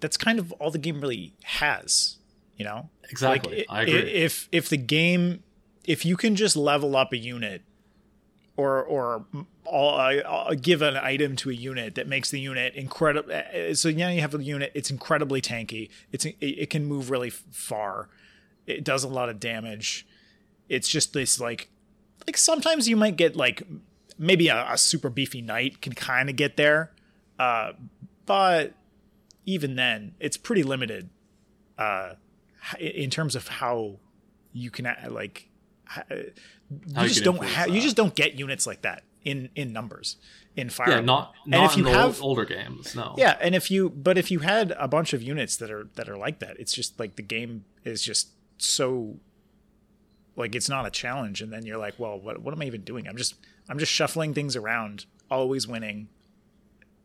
that's 0.00 0.16
kind 0.16 0.38
of 0.38 0.52
all 0.52 0.70
the 0.70 0.78
game 0.78 1.00
really 1.00 1.34
has. 1.44 2.18
You 2.62 2.68
know, 2.68 2.90
exactly. 3.10 3.56
Like, 3.56 3.66
I 3.70 3.82
agree. 3.82 4.12
If 4.12 4.48
if 4.52 4.68
the 4.68 4.76
game, 4.76 5.42
if 5.84 6.06
you 6.06 6.16
can 6.16 6.36
just 6.36 6.54
level 6.54 6.94
up 6.94 7.12
a 7.12 7.16
unit, 7.16 7.62
or 8.56 8.80
or 8.84 9.26
all, 9.64 9.98
uh, 9.98 10.14
uh, 10.18 10.54
give 10.54 10.80
an 10.80 10.96
item 10.96 11.34
to 11.36 11.50
a 11.50 11.52
unit 11.52 11.96
that 11.96 12.06
makes 12.06 12.30
the 12.30 12.38
unit 12.38 12.76
incredible. 12.76 13.34
So 13.74 13.90
now 13.90 14.10
you 14.10 14.20
have 14.20 14.32
a 14.32 14.40
unit. 14.40 14.70
It's 14.76 14.92
incredibly 14.92 15.42
tanky. 15.42 15.90
It's 16.12 16.24
it, 16.24 16.36
it 16.40 16.70
can 16.70 16.84
move 16.84 17.10
really 17.10 17.30
far. 17.30 18.08
It 18.64 18.84
does 18.84 19.02
a 19.02 19.08
lot 19.08 19.28
of 19.28 19.40
damage. 19.40 20.06
It's 20.68 20.86
just 20.88 21.12
this 21.12 21.40
like 21.40 21.68
like 22.28 22.36
sometimes 22.36 22.88
you 22.88 22.96
might 22.96 23.16
get 23.16 23.34
like 23.34 23.64
maybe 24.18 24.46
a, 24.46 24.68
a 24.70 24.78
super 24.78 25.10
beefy 25.10 25.42
knight 25.42 25.82
can 25.82 25.94
kind 25.94 26.30
of 26.30 26.36
get 26.36 26.56
there, 26.56 26.92
uh, 27.40 27.72
but 28.24 28.74
even 29.46 29.74
then 29.74 30.14
it's 30.20 30.36
pretty 30.36 30.62
limited 30.62 31.10
uh, 31.76 32.14
in 32.78 33.10
terms 33.10 33.34
of 33.36 33.48
how 33.48 33.98
you 34.52 34.70
can 34.70 34.86
uh, 34.86 34.94
like 35.10 35.48
h- 35.96 36.04
How 36.94 37.02
you 37.02 37.08
you 37.08 37.08
just 37.08 37.24
don't 37.24 37.42
have 37.44 37.68
you 37.68 37.80
just 37.80 37.96
don't 37.96 38.14
get 38.14 38.34
units 38.34 38.66
like 38.66 38.82
that 38.82 39.02
in 39.24 39.50
in 39.54 39.72
numbers 39.72 40.16
in 40.56 40.68
Fire 40.68 40.88
Yeah, 40.90 40.96
Emblem. 40.98 41.06
not 41.06 41.32
And 41.44 41.50
not 41.52 41.70
if 41.72 41.76
you 41.78 41.84
have- 41.86 42.20
older 42.20 42.44
games. 42.44 42.94
No. 42.94 43.14
Yeah, 43.16 43.36
and 43.40 43.54
if 43.54 43.70
you 43.70 43.88
but 43.90 44.18
if 44.18 44.30
you 44.30 44.40
had 44.40 44.72
a 44.78 44.86
bunch 44.88 45.12
of 45.12 45.22
units 45.22 45.56
that 45.56 45.70
are 45.70 45.88
that 45.94 46.08
are 46.08 46.16
like 46.16 46.38
that, 46.40 46.58
it's 46.60 46.72
just 46.74 46.98
like 47.00 47.16
the 47.16 47.22
game 47.22 47.64
is 47.84 48.02
just 48.02 48.28
so 48.58 49.16
like 50.36 50.54
it's 50.54 50.68
not 50.68 50.86
a 50.86 50.90
challenge 50.90 51.40
and 51.42 51.52
then 51.52 51.64
you're 51.66 51.78
like, 51.78 51.98
well, 51.98 52.18
what 52.18 52.40
what 52.42 52.52
am 52.54 52.62
I 52.62 52.64
even 52.66 52.82
doing? 52.82 53.06
I'm 53.08 53.16
just 53.16 53.34
I'm 53.68 53.78
just 53.78 53.92
shuffling 53.92 54.34
things 54.34 54.56
around, 54.56 55.06
always 55.30 55.66
winning 55.68 56.08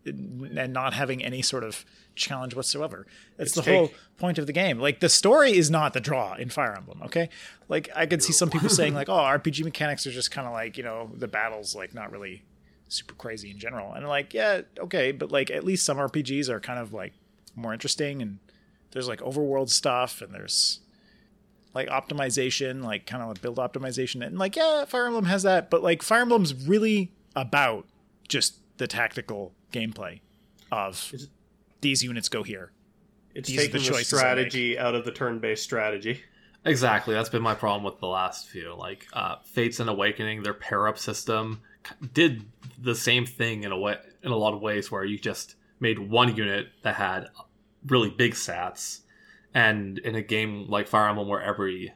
and 0.07 0.73
not 0.73 0.93
having 0.93 1.23
any 1.23 1.41
sort 1.41 1.63
of 1.63 1.85
challenge 2.15 2.55
whatsoever. 2.55 3.05
That's 3.37 3.53
the 3.53 3.61
take- 3.61 3.75
whole 3.75 3.91
point 4.17 4.37
of 4.37 4.47
the 4.47 4.53
game. 4.53 4.79
Like 4.79 4.99
the 4.99 5.09
story 5.09 5.55
is 5.55 5.69
not 5.69 5.93
the 5.93 5.99
draw 5.99 6.33
in 6.35 6.49
Fire 6.49 6.75
Emblem, 6.75 7.01
okay? 7.03 7.29
Like 7.69 7.89
I 7.95 8.05
could 8.05 8.23
see 8.23 8.33
some 8.33 8.49
people 8.49 8.69
saying 8.69 8.93
like, 8.93 9.09
"Oh, 9.09 9.13
RPG 9.13 9.63
mechanics 9.63 10.05
are 10.07 10.11
just 10.11 10.31
kind 10.31 10.47
of 10.47 10.53
like, 10.53 10.77
you 10.77 10.83
know, 10.83 11.11
the 11.13 11.27
battles 11.27 11.75
like 11.75 11.93
not 11.93 12.11
really 12.11 12.43
super 12.87 13.13
crazy 13.13 13.51
in 13.51 13.59
general." 13.59 13.93
And 13.93 14.07
like, 14.07 14.33
"Yeah, 14.33 14.61
okay, 14.79 15.11
but 15.11 15.31
like 15.31 15.51
at 15.51 15.63
least 15.63 15.85
some 15.85 15.97
RPGs 15.97 16.49
are 16.49 16.59
kind 16.59 16.79
of 16.79 16.93
like 16.93 17.13
more 17.55 17.73
interesting 17.73 18.21
and 18.21 18.39
there's 18.91 19.07
like 19.07 19.19
overworld 19.19 19.69
stuff 19.69 20.21
and 20.21 20.33
there's 20.33 20.79
like 21.73 21.87
optimization, 21.89 22.83
like 22.83 23.05
kind 23.05 23.21
of 23.21 23.29
like 23.29 23.41
build 23.41 23.57
optimization 23.57 24.25
and 24.25 24.39
like 24.39 24.55
yeah, 24.55 24.85
Fire 24.85 25.07
Emblem 25.07 25.25
has 25.25 25.43
that, 25.43 25.69
but 25.69 25.83
like 25.83 26.01
Fire 26.01 26.21
Emblem's 26.21 26.53
really 26.67 27.11
about 27.35 27.85
just 28.27 28.55
the 28.77 28.87
tactical 28.87 29.53
gameplay 29.71 30.19
of 30.71 30.93
Is 31.13 31.23
it- 31.23 31.29
these 31.81 32.03
units 32.03 32.29
go 32.29 32.43
here. 32.43 32.71
It's 33.35 33.47
These 33.49 33.59
are 33.59 33.61
the 33.71 33.79
taking 33.79 33.93
the, 33.93 34.03
strategy 34.03 34.79
out 34.79 34.95
of 34.95 35.05
the 35.05 35.11
turn-based 35.11 35.63
strategy. 35.63 36.23
Exactly. 36.65 37.13
That's 37.13 37.29
been 37.29 37.43
my 37.43 37.53
problem 37.53 37.83
with 37.83 37.99
the 37.99 38.07
last 38.07 38.47
few. 38.47 38.75
Like 38.75 39.05
uh, 39.13 39.35
Fates 39.45 39.79
and 39.79 39.89
Awakening, 39.89 40.41
their 40.43 40.55
pair 40.55 40.87
up 40.87 40.97
system 40.97 41.61
did 42.13 42.43
the 42.81 42.95
same 42.95 43.25
thing 43.25 43.63
in 43.63 43.71
a 43.71 43.77
way, 43.77 43.97
in 44.23 44.31
a 44.31 44.35
lot 44.35 44.53
of 44.53 44.61
ways, 44.61 44.91
where 44.91 45.05
you 45.05 45.17
just 45.19 45.55
made 45.79 45.99
one 45.99 46.35
unit 46.35 46.67
that 46.81 46.95
had 46.95 47.27
really 47.85 48.09
big 48.09 48.33
stats, 48.33 49.01
and 49.53 49.99
in 49.99 50.15
a 50.15 50.21
game 50.21 50.65
like 50.67 50.87
Fire 50.87 51.07
Emblem, 51.07 51.27
where 51.27 51.41
every 51.41 51.93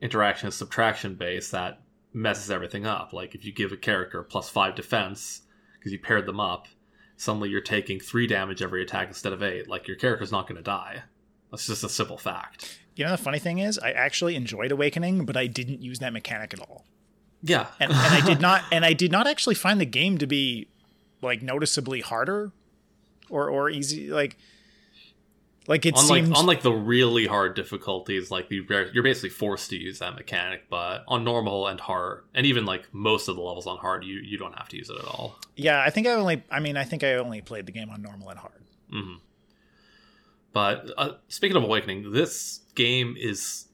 interaction 0.00 0.48
is 0.48 0.54
subtraction 0.54 1.16
based, 1.16 1.52
that 1.52 1.82
messes 2.14 2.50
everything 2.50 2.86
up. 2.86 3.12
Like 3.12 3.34
if 3.34 3.44
you 3.44 3.52
give 3.52 3.72
a 3.72 3.76
character 3.76 4.22
plus 4.22 4.48
five 4.48 4.74
defense 4.74 5.42
because 5.78 5.92
you 5.92 5.98
paired 5.98 6.24
them 6.24 6.40
up, 6.40 6.68
suddenly 7.18 7.50
you're 7.50 7.60
taking 7.60 8.00
three 8.00 8.26
damage 8.26 8.62
every 8.62 8.80
attack 8.80 9.08
instead 9.08 9.34
of 9.34 9.42
eight. 9.42 9.68
Like 9.68 9.86
your 9.86 9.96
character's 9.96 10.32
not 10.32 10.48
going 10.48 10.56
to 10.56 10.62
die. 10.62 11.02
That's 11.50 11.66
just 11.66 11.84
a 11.84 11.88
simple 11.88 12.16
fact. 12.16 12.78
You 12.94 13.04
know 13.04 13.10
the 13.10 13.18
funny 13.18 13.38
thing 13.38 13.58
is, 13.58 13.78
I 13.78 13.90
actually 13.90 14.34
enjoyed 14.34 14.72
Awakening, 14.72 15.26
but 15.26 15.36
I 15.36 15.46
didn't 15.46 15.82
use 15.82 15.98
that 15.98 16.12
mechanic 16.12 16.54
at 16.54 16.60
all. 16.60 16.84
Yeah, 17.42 17.66
And, 17.78 17.92
and 17.92 18.14
I 18.14 18.24
did 18.24 18.40
not 18.48 18.62
and 18.72 18.84
I 18.84 18.92
did 18.92 19.12
not 19.12 19.26
actually 19.26 19.54
find 19.56 19.80
the 19.80 19.86
game 19.86 20.18
to 20.18 20.26
be 20.26 20.68
like 21.20 21.42
noticeably 21.42 22.00
harder 22.00 22.52
or 23.28 23.48
or 23.48 23.68
easy 23.68 24.08
like 24.08 24.36
like 25.68 25.84
it 25.84 25.94
unlike 25.96 26.24
seemed 26.24 26.36
unlike 26.36 26.62
the 26.62 26.72
really 26.72 27.26
hard 27.26 27.54
difficulties, 27.54 28.30
like 28.30 28.50
you, 28.50 28.64
you're 28.92 29.02
basically 29.02 29.28
forced 29.28 29.68
to 29.70 29.76
use 29.76 29.98
that 29.98 30.14
mechanic. 30.14 30.64
But 30.70 31.04
on 31.06 31.24
normal 31.24 31.66
and 31.66 31.78
hard, 31.78 32.24
and 32.34 32.46
even 32.46 32.64
like 32.64 32.92
most 32.92 33.28
of 33.28 33.36
the 33.36 33.42
levels 33.42 33.66
on 33.66 33.76
hard, 33.76 34.02
you 34.02 34.14
you 34.14 34.38
don't 34.38 34.56
have 34.56 34.68
to 34.70 34.76
use 34.78 34.88
it 34.88 34.96
at 34.98 35.04
all. 35.04 35.38
Yeah, 35.56 35.80
I 35.80 35.90
think 35.90 36.06
I 36.06 36.12
only 36.12 36.42
I 36.50 36.60
mean 36.60 36.78
I 36.78 36.84
think 36.84 37.04
I 37.04 37.14
only 37.14 37.42
played 37.42 37.66
the 37.66 37.72
game 37.72 37.90
on 37.90 38.00
normal 38.00 38.30
and 38.30 38.38
hard. 38.38 38.62
hmm 38.90 39.14
But 40.54 40.90
uh, 40.96 41.12
speaking 41.28 41.56
of 41.56 41.64
Awakening, 41.64 42.12
this 42.12 42.60
game 42.74 43.14
is 43.18 43.66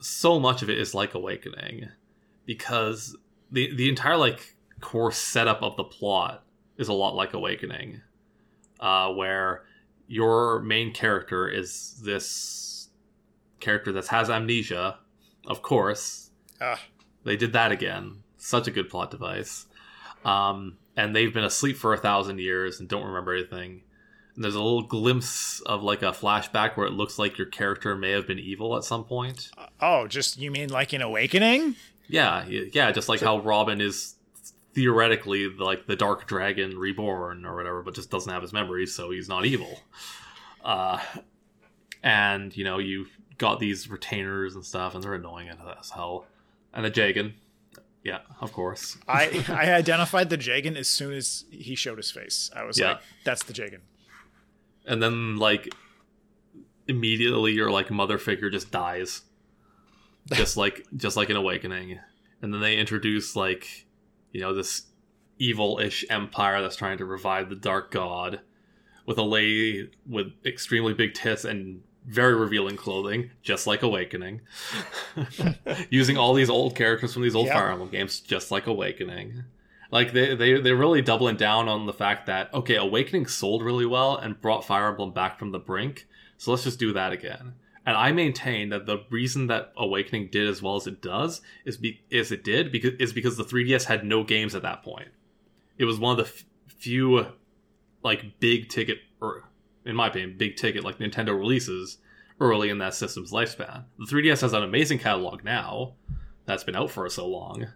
so 0.00 0.40
much 0.40 0.62
of 0.62 0.70
it 0.70 0.78
is 0.78 0.94
like 0.94 1.14
Awakening 1.14 1.90
because 2.46 3.14
the 3.52 3.74
the 3.76 3.90
entire 3.90 4.16
like 4.16 4.56
core 4.80 5.12
setup 5.12 5.62
of 5.62 5.76
the 5.76 5.84
plot 5.84 6.44
is 6.78 6.88
a 6.88 6.94
lot 6.94 7.14
like 7.14 7.34
Awakening, 7.34 8.00
uh, 8.80 9.12
where 9.12 9.64
your 10.10 10.58
main 10.60 10.92
character 10.92 11.48
is 11.48 12.00
this 12.04 12.88
character 13.60 13.92
that 13.92 14.08
has 14.08 14.28
amnesia, 14.28 14.98
of 15.46 15.62
course. 15.62 16.30
Ah, 16.60 16.80
They 17.24 17.36
did 17.36 17.52
that 17.52 17.70
again. 17.70 18.24
Such 18.36 18.66
a 18.66 18.72
good 18.72 18.90
plot 18.90 19.12
device. 19.12 19.66
Um, 20.24 20.78
and 20.96 21.14
they've 21.14 21.32
been 21.32 21.44
asleep 21.44 21.76
for 21.76 21.94
a 21.94 21.98
thousand 21.98 22.40
years 22.40 22.80
and 22.80 22.88
don't 22.88 23.04
remember 23.06 23.34
anything. 23.34 23.82
And 24.34 24.42
there's 24.44 24.56
a 24.56 24.62
little 24.62 24.82
glimpse 24.82 25.60
of 25.60 25.82
like 25.84 26.02
a 26.02 26.06
flashback 26.12 26.76
where 26.76 26.86
it 26.86 26.92
looks 26.92 27.16
like 27.18 27.38
your 27.38 27.46
character 27.46 27.94
may 27.94 28.10
have 28.10 28.26
been 28.26 28.38
evil 28.40 28.76
at 28.76 28.82
some 28.84 29.04
point. 29.04 29.50
oh, 29.80 30.08
just 30.08 30.38
you 30.38 30.50
mean 30.50 30.70
like 30.70 30.92
in 30.92 31.02
Awakening? 31.02 31.76
Yeah, 32.08 32.44
yeah, 32.48 32.90
just 32.90 33.08
like 33.08 33.20
how 33.20 33.38
Robin 33.38 33.80
is 33.80 34.16
theoretically 34.74 35.48
like 35.48 35.86
the 35.86 35.96
Dark 35.96 36.26
Dragon 36.26 36.78
reborn 36.78 37.44
or 37.44 37.56
whatever, 37.56 37.82
but 37.82 37.94
just 37.94 38.10
doesn't 38.10 38.32
have 38.32 38.42
his 38.42 38.52
memories, 38.52 38.94
so 38.94 39.10
he's 39.10 39.28
not 39.28 39.44
evil. 39.44 39.80
Uh, 40.64 40.98
and 42.02 42.56
you 42.56 42.64
know 42.64 42.78
you've 42.78 43.10
got 43.38 43.58
these 43.60 43.88
retainers 43.88 44.54
and 44.54 44.64
stuff, 44.64 44.94
and 44.94 45.02
they're 45.02 45.14
annoying 45.14 45.48
as 45.80 45.90
hell. 45.90 46.26
And 46.72 46.86
a 46.86 46.90
Jagen, 46.90 47.32
yeah, 48.04 48.20
of 48.40 48.52
course. 48.52 48.96
I 49.08 49.44
I 49.48 49.72
identified 49.72 50.30
the 50.30 50.38
Jagen 50.38 50.76
as 50.76 50.88
soon 50.88 51.12
as 51.14 51.44
he 51.50 51.74
showed 51.74 51.98
his 51.98 52.10
face. 52.10 52.50
I 52.54 52.64
was 52.64 52.78
Yeah. 52.78 52.92
like, 52.92 53.00
that's 53.24 53.44
the 53.44 53.52
Jagen. 53.52 53.80
and 54.86 55.02
then 55.02 55.36
like 55.36 55.74
immediately 56.88 57.52
your 57.52 57.70
like 57.70 57.90
mother 57.90 58.18
figure 58.18 58.50
just 58.50 58.70
dies 58.72 59.22
just 60.32 60.56
like 60.56 60.84
just 60.96 61.16
like 61.16 61.30
an 61.30 61.36
awakening 61.36 61.98
and 62.42 62.52
then 62.52 62.60
they 62.60 62.76
introduce 62.76 63.36
like 63.36 63.86
you 64.32 64.40
know 64.40 64.54
this 64.54 64.82
evil-ish 65.38 66.04
empire 66.10 66.60
that's 66.60 66.76
trying 66.76 66.98
to 66.98 67.04
revive 67.04 67.48
the 67.48 67.56
dark 67.56 67.90
god 67.90 68.40
with 69.06 69.18
a 69.18 69.22
lady 69.22 69.90
with 70.08 70.26
extremely 70.44 70.92
big 70.94 71.14
tits 71.14 71.44
and 71.44 71.82
very 72.06 72.34
revealing 72.34 72.76
clothing 72.76 73.30
just 73.42 73.66
like 73.66 73.82
awakening. 73.82 74.40
Using 75.90 76.16
all 76.16 76.34
these 76.34 76.50
old 76.50 76.74
characters 76.74 77.12
from 77.12 77.22
these 77.22 77.34
old 77.34 77.46
Yeah. 77.46 77.54
fire 77.54 77.70
emblem 77.70 77.90
games 77.90 78.20
just 78.20 78.50
like 78.50 78.66
awakening. 78.66 79.44
Like 79.90 80.12
they, 80.12 80.34
they 80.34 80.60
they're 80.60 80.76
really 80.76 81.02
doubling 81.02 81.36
down 81.36 81.68
on 81.68 81.86
the 81.86 81.92
fact 81.92 82.26
that 82.26 82.52
okay 82.54 82.76
awakening 82.76 83.26
sold 83.26 83.62
really 83.64 83.86
well 83.86 84.16
and 84.16 84.40
brought 84.40 84.64
fire 84.64 84.88
emblem 84.88 85.12
back 85.12 85.38
from 85.38 85.50
the 85.50 85.58
brink 85.58 86.06
so 86.38 86.50
let's 86.52 86.64
just 86.64 86.78
do 86.78 86.92
that 86.92 87.12
again 87.12 87.54
and 87.86 87.96
i 87.96 88.12
maintain 88.12 88.68
that 88.68 88.86
the 88.86 88.98
reason 89.10 89.46
that 89.46 89.72
awakening 89.76 90.28
did 90.30 90.48
as 90.48 90.62
well 90.62 90.76
as 90.76 90.86
it 90.86 91.00
does 91.00 91.40
is 91.64 91.76
be 91.76 92.00
is 92.10 92.30
it 92.32 92.44
did 92.44 92.70
because 92.70 92.92
is 92.98 93.12
because 93.12 93.36
the 93.36 93.44
3ds 93.44 93.84
had 93.84 94.04
no 94.04 94.22
games 94.24 94.54
at 94.54 94.62
that 94.62 94.82
point. 94.82 95.08
It 95.78 95.84
was 95.86 95.98
one 95.98 96.18
of 96.18 96.24
the 96.24 96.30
f- 96.30 96.44
few 96.68 97.26
like 98.02 98.38
big 98.40 98.68
ticket 98.68 98.98
or 99.20 99.44
in 99.84 99.96
my 99.96 100.08
opinion 100.08 100.36
big 100.38 100.56
ticket 100.56 100.84
like 100.84 100.98
nintendo 100.98 101.36
releases 101.36 101.98
early 102.38 102.70
in 102.70 102.78
that 102.78 102.94
system's 102.94 103.32
lifespan. 103.32 103.84
The 103.98 104.06
3ds 104.06 104.40
has 104.40 104.52
an 104.52 104.62
amazing 104.62 104.98
catalog 104.98 105.44
now 105.44 105.94
that's 106.46 106.64
been 106.64 106.76
out 106.76 106.90
for 106.90 107.08
so 107.08 107.26
long 107.26 107.66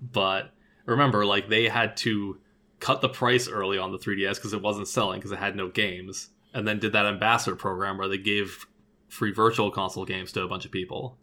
but 0.00 0.52
remember 0.86 1.24
like 1.26 1.48
they 1.48 1.68
had 1.68 1.96
to 1.98 2.38
cut 2.80 3.00
the 3.02 3.08
price 3.08 3.46
early 3.48 3.78
on 3.78 3.92
the 3.92 3.98
3ds 3.98 4.36
because 4.36 4.54
it 4.54 4.62
wasn't 4.62 4.88
selling 4.88 5.18
because 5.18 5.32
it 5.32 5.38
had 5.38 5.54
no 5.54 5.68
games 5.68 6.30
and 6.52 6.66
then 6.66 6.78
did 6.78 6.92
that 6.92 7.06
ambassador 7.06 7.56
program 7.56 7.98
where 7.98 8.08
they 8.08 8.18
gave 8.18 8.66
free 9.10 9.32
virtual 9.32 9.70
console 9.70 10.06
games 10.06 10.32
to 10.32 10.42
a 10.42 10.48
bunch 10.48 10.64
of 10.64 10.70
people. 10.72 11.18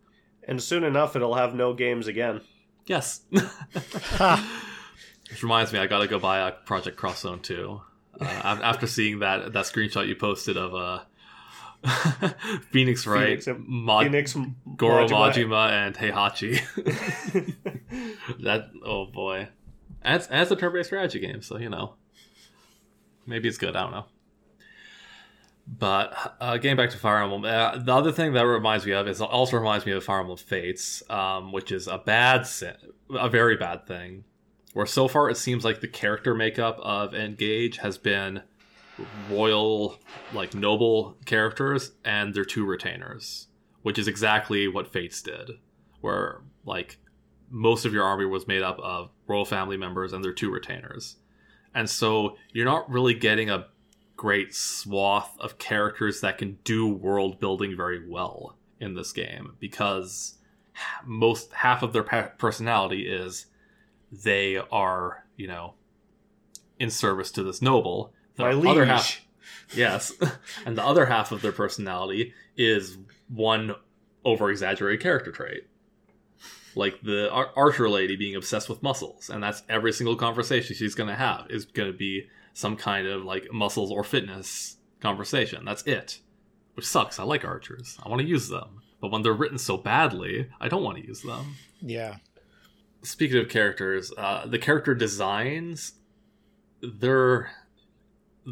And 0.48 0.62
soon 0.62 0.84
enough, 0.84 1.15
it'll 1.15 1.34
have 1.36 1.56
no 1.56 1.74
games 1.74 2.06
again. 2.08 2.41
yes. 2.86 3.22
Which 5.29 5.44
reminds 5.44 5.74
me 5.74 5.79
i 5.79 5.88
gotta 5.88 6.08
go 6.08 6.20
buy 6.20 6.48
a 6.48 6.51
project 6.53 6.96
cross 6.96 7.22
zone 7.22 7.41
2 7.41 7.82
uh, 8.22 8.24
after 8.24 8.88
seeing 8.88 9.20
that 9.20 9.51
that 9.51 9.65
screenshot 9.65 10.08
you 10.08 10.15
posted 10.15 10.56
of 10.56 10.74
uh 10.74 11.00
phoenix 12.72 13.06
Wright 13.06 13.25
Phoenix 13.44 13.48
and- 13.48 13.67
Mod- 13.67 14.06
Phoenix, 14.06 14.38
goro 14.77 15.06
Majima- 15.08 15.70
and 15.72 15.96
heihachi. 15.96 16.62
That 18.44 18.70
oh 18.86 19.06
boy. 19.06 19.50
And 20.01 20.15
it's, 20.15 20.27
and 20.27 20.41
it's 20.41 20.51
a 20.51 20.56
turn-based 20.56 20.88
strategy 20.88 21.20
game 21.20 21.41
so 21.41 21.58
you 21.58 21.70
know. 21.70 21.96
Maybe 23.25 23.50
it's 23.50 23.58
good 23.58 23.75
i 23.75 23.82
don't 23.82 23.91
know 23.91 24.06
but 25.68 26.38
uh, 26.40 26.58
getting 26.58 26.78
back 26.78 26.92
to 26.92 26.98
Fire 26.98 27.22
Emblem, 27.22 27.44
uh, 27.44 27.78
the 27.78 27.94
other 27.94 28.12
thing 28.14 28.34
that 28.34 28.44
reminds 28.44 28.86
me 28.86 28.94
of 28.94 29.08
is 29.08 29.20
also 29.20 29.58
reminds 29.58 29.86
me 29.86 29.92
of 29.92 30.04
Fire 30.04 30.22
Emblem 30.22 30.38
Fates, 30.38 31.04
um, 31.10 31.52
which 31.52 31.72
is 31.72 31.88
a 31.88 31.98
bad, 31.98 32.48
sin, 32.48 32.76
a 33.10 33.30
very 33.30 33.58
bad 33.58 33.86
thing. 33.86 34.24
Where 34.74 34.86
so 34.86 35.08
far 35.08 35.30
it 35.30 35.38
seems 35.38 35.66
like 35.66 35.82
the 35.82 35.88
character 35.88 36.34
makeup 36.34 36.80
of 36.82 37.14
Engage 37.14 37.78
has 37.78 37.98
been 37.98 38.44
royal, 39.30 40.00
like 40.34 40.54
noble 40.54 41.18
characters, 41.26 41.92
and 42.06 42.34
their 42.34 42.46
two 42.46 42.66
retainers, 42.66 43.48
which 43.82 44.00
is 44.00 44.08
exactly 44.08 44.68
what 44.68 44.88
Fates 44.88 45.22
did. 45.22 45.52
Where 46.00 46.42
like 46.64 46.98
most 47.50 47.86
of 47.86 47.94
your 47.94 48.04
army 48.04 48.26
was 48.26 48.48
made 48.48 48.62
up 48.62 48.80
of 48.80 49.10
royal 49.28 49.46
family 49.46 49.78
members 49.78 50.14
and 50.14 50.24
their 50.24 50.34
two 50.34 50.52
retainers, 50.52 51.18
and 51.74 51.90
so 51.90 52.38
you're 52.54 52.66
not 52.66 52.90
really 52.90 53.16
getting 53.16 53.50
a 53.50 53.68
great 54.18 54.54
swath 54.54 55.38
of 55.40 55.58
characters 55.58 56.20
that 56.22 56.38
can 56.38 56.58
do 56.66 56.88
world 56.88 57.40
building 57.40 57.78
very 57.78 58.06
well 58.10 58.58
in 58.80 58.96
this 58.96 59.14
game 59.14 59.56
because 59.60 60.36
most 61.06 61.54
half 61.54 61.82
of 61.84 61.94
their 61.94 62.04
personality 62.04 63.08
is 63.10 63.46
they 64.12 64.58
are 64.72 65.24
you 65.38 65.48
know, 65.48 65.76
in 66.80 66.90
service 66.90 67.32
to 67.32 67.44
this 67.44 67.62
noble. 67.62 68.12
The 68.36 68.44
My 68.44 68.50
other 68.50 68.82
liege. 68.82 68.88
half, 68.88 69.22
yes, 69.74 70.12
and 70.66 70.78
the 70.78 70.84
other 70.84 71.06
half 71.06 71.32
of 71.32 71.42
their 71.42 71.52
personality 71.54 72.34
is 72.58 72.98
one 73.30 73.76
over 74.26 74.50
exaggerated 74.50 75.02
character 75.02 75.32
trait. 75.32 75.68
Like 76.76 77.02
the 77.02 77.32
ar- 77.32 77.52
archer 77.56 77.90
lady 77.90 78.16
being 78.16 78.36
obsessed 78.36 78.68
with 78.70 78.84
muscles, 78.84 79.30
and 79.30 79.42
that's 79.42 79.64
every 79.70 79.94
single 79.94 80.16
conversation 80.16 80.76
she's 80.76 80.96
going 80.96 81.10
to 81.10 81.16
have 81.16 81.50
is 81.50 81.66
going 81.66 81.92
to 81.92 81.98
be 81.98 82.28
some 82.58 82.76
kind 82.76 83.06
of 83.06 83.24
like 83.24 83.54
muscles 83.54 83.92
or 83.92 84.04
fitness 84.04 84.78
conversation. 85.00 85.64
That's 85.64 85.84
it. 85.84 86.22
Which 86.74 86.88
sucks. 86.88 87.20
I 87.20 87.24
like 87.24 87.46
archers. 87.46 88.00
I 88.04 88.10
want 88.10 88.20
to 88.24 88.28
use 88.28 88.50
them. 88.50 88.82
But 89.00 89.12
when 89.12 89.22
they're 89.22 89.32
written 89.34 89.60
so 89.60 89.78
badly, 89.78 90.50
I 90.60 90.68
don't 90.68 90.82
want 90.82 90.98
to 90.98 91.06
use 91.06 91.22
them. 91.22 91.54
Yeah. 91.82 92.16
Speaking 93.04 93.38
of 93.38 93.48
characters, 93.48 94.12
uh, 94.18 94.48
the 94.48 94.58
character 94.58 94.96
designs 94.96 95.94
they're 96.82 97.52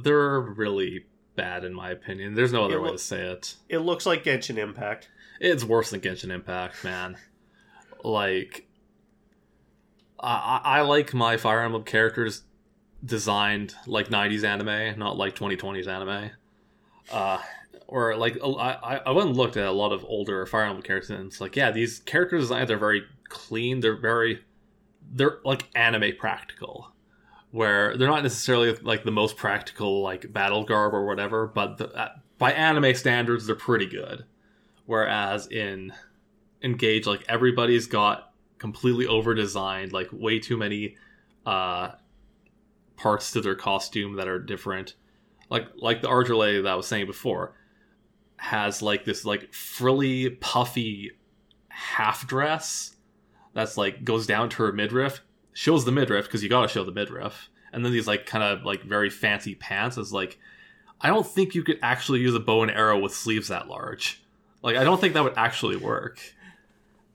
they're 0.03 0.39
really 0.39 1.05
bad 1.35 1.63
in 1.65 1.74
my 1.74 1.89
opinion. 1.89 2.35
There's 2.35 2.53
no 2.53 2.65
other 2.65 2.75
It 2.75 2.81
way 2.81 2.88
lo- 2.89 2.93
to 2.93 3.00
say 3.00 3.21
it. 3.25 3.55
It 3.69 3.79
looks 3.79 4.05
like 4.05 4.24
Genshin 4.24 4.57
Impact. 4.59 5.09
It's 5.39 5.63
worse 5.63 5.89
than 5.89 6.00
Genshin 6.01 6.29
Impact, 6.29 6.83
man. 6.83 7.17
Like, 8.03 8.67
I, 10.19 10.62
I 10.63 10.77
I 10.77 10.81
like 10.81 11.13
my 11.15 11.38
Fire 11.38 11.62
Emblem 11.62 11.83
characters 11.83 12.43
designed 13.05 13.75
like 13.85 14.09
90s 14.09 14.43
anime, 14.43 14.97
not 14.97 15.17
like 15.17 15.35
2020s 15.35 15.88
anime. 15.88 16.31
Uh, 17.12 17.39
or 17.88 18.15
like 18.15 18.38
I, 18.43 18.47
I 18.47 18.95
I 19.05 19.12
went 19.12 19.29
and 19.29 19.38
looked 19.38 19.57
at 19.57 19.65
a 19.65 19.71
lot 19.71 19.91
of 19.91 20.03
older 20.05 20.45
Fire 20.45 20.63
Emblem 20.63 20.81
characters, 20.81 21.12
and 21.12 21.27
it's 21.27 21.39
like, 21.39 21.55
yeah, 21.55 21.71
these 21.71 22.00
character 22.00 22.38
designs 22.38 22.71
are 22.71 22.77
very 22.77 23.03
clean. 23.29 23.79
They're 23.79 23.95
very, 23.95 24.43
they're 25.12 25.38
like 25.43 25.69
anime 25.75 26.15
practical, 26.17 26.91
where 27.51 27.95
they're 27.95 28.07
not 28.07 28.24
necessarily 28.24 28.74
like 28.81 29.03
the 29.03 29.12
most 29.12 29.38
practical 29.38 30.01
like 30.01 30.31
battle 30.33 30.63
garb 30.63 30.93
or 30.93 31.05
whatever, 31.05 31.47
but 31.47 31.77
the, 31.77 31.93
uh, 31.93 32.09
by 32.38 32.51
anime 32.51 32.95
standards, 32.95 33.45
they're 33.45 33.55
pretty 33.55 33.85
good. 33.85 34.25
Whereas 34.85 35.47
in 35.47 35.93
Engage, 36.62 37.05
like 37.05 37.24
everybody's 37.29 37.85
got 37.85 38.33
completely 38.57 39.05
over 39.05 39.35
designed, 39.35 39.93
like 39.93 40.09
way 40.12 40.39
too 40.39 40.57
many 40.57 40.95
uh, 41.45 41.91
parts 42.97 43.31
to 43.31 43.41
their 43.41 43.55
costume 43.55 44.15
that 44.15 44.27
are 44.27 44.39
different. 44.39 44.95
Like 45.49 45.67
like 45.75 46.01
the 46.01 46.09
Archer 46.09 46.35
that 46.35 46.67
I 46.67 46.75
was 46.75 46.87
saying 46.87 47.05
before 47.05 47.55
has 48.37 48.81
like 48.81 49.05
this 49.05 49.25
like 49.25 49.53
frilly, 49.53 50.29
puffy 50.29 51.11
half 51.69 52.27
dress 52.27 52.95
that's 53.53 53.77
like 53.77 54.03
goes 54.03 54.27
down 54.27 54.49
to 54.49 54.63
her 54.63 54.71
midriff, 54.71 55.21
shows 55.53 55.85
the 55.85 55.91
midriff 55.91 56.25
because 56.25 56.43
you 56.43 56.49
gotta 56.49 56.67
show 56.67 56.83
the 56.83 56.91
midriff, 56.91 57.49
and 57.71 57.85
then 57.85 57.91
these 57.91 58.07
like 58.07 58.25
kind 58.25 58.43
of 58.43 58.65
like 58.65 58.83
very 58.83 59.09
fancy 59.09 59.55
pants 59.55 59.97
is 59.97 60.11
like 60.11 60.37
I 61.01 61.07
don't 61.07 61.27
think 61.27 61.55
you 61.55 61.63
could 61.63 61.79
actually 61.81 62.21
use 62.21 62.35
a 62.35 62.39
bow 62.39 62.63
and 62.63 62.71
arrow 62.71 62.99
with 62.99 63.13
sleeves 63.13 63.49
that 63.49 63.67
large. 63.67 64.23
Like 64.61 64.77
I 64.77 64.83
don't 64.83 64.99
think 64.99 65.13
that 65.13 65.23
would 65.23 65.37
actually 65.37 65.75
work. 65.75 66.19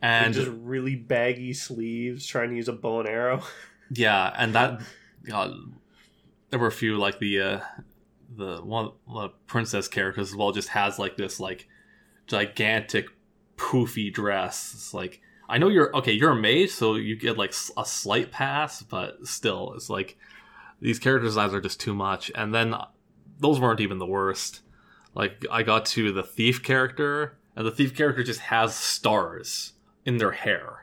And 0.03 0.33
just 0.33 0.51
really 0.63 0.97
baggy 0.97 1.53
sleeves, 1.53 2.27
trying 2.27 2.51
to 2.51 2.57
use 2.57 2.69
a 2.69 2.73
bow 2.73 3.01
and 3.01 3.09
arrow. 3.09 3.43
yeah, 3.91 4.33
and 4.37 4.55
that 4.55 4.81
God, 5.25 5.55
there 6.51 6.59
were 6.59 6.67
a 6.67 6.73
few 6.73 6.97
like 6.97 7.19
the 7.19 7.41
uh 7.41 7.61
the 8.37 8.59
one 8.59 8.93
the 9.13 9.29
princess 9.47 9.89
characters 9.89 10.31
as 10.31 10.37
well 10.37 10.53
just 10.53 10.69
has 10.69 10.99
like 10.99 11.17
this 11.17 11.41
like 11.41 11.69
gigantic 12.27 13.07
poofy 13.57 14.13
dress. 14.13 14.73
It's 14.75 14.95
like 14.95 15.21
I 15.49 15.59
know 15.59 15.69
you're 15.69 15.95
okay, 15.97 16.13
you're 16.13 16.31
a 16.31 16.37
mage, 16.37 16.71
so 16.71 16.95
you 16.95 17.17
get 17.17 17.37
like 17.37 17.53
a 17.77 17.85
slight 17.85 18.31
pass, 18.31 18.83
but 18.83 19.27
still, 19.27 19.73
it's 19.75 19.91
like 19.91 20.17
these 20.81 21.01
character 21.01 21.27
designs 21.27 21.53
are 21.53 21.61
just 21.61 21.81
too 21.81 21.95
much. 21.95 22.31
And 22.35 22.55
then 22.55 22.75
those 23.39 23.59
weren't 23.59 23.81
even 23.81 23.99
the 23.99 24.07
worst. 24.07 24.61
Like 25.15 25.45
I 25.51 25.65
got 25.65 25.87
to 25.87 26.13
the 26.13 26.23
thief 26.23 26.63
character, 26.63 27.37
and 27.57 27.67
the 27.67 27.73
thief 27.73 27.97
character 27.97 28.23
just 28.23 28.41
has 28.41 28.77
stars 28.77 29.73
in 30.07 30.19
their 30.19 30.31
hair, 30.31 30.80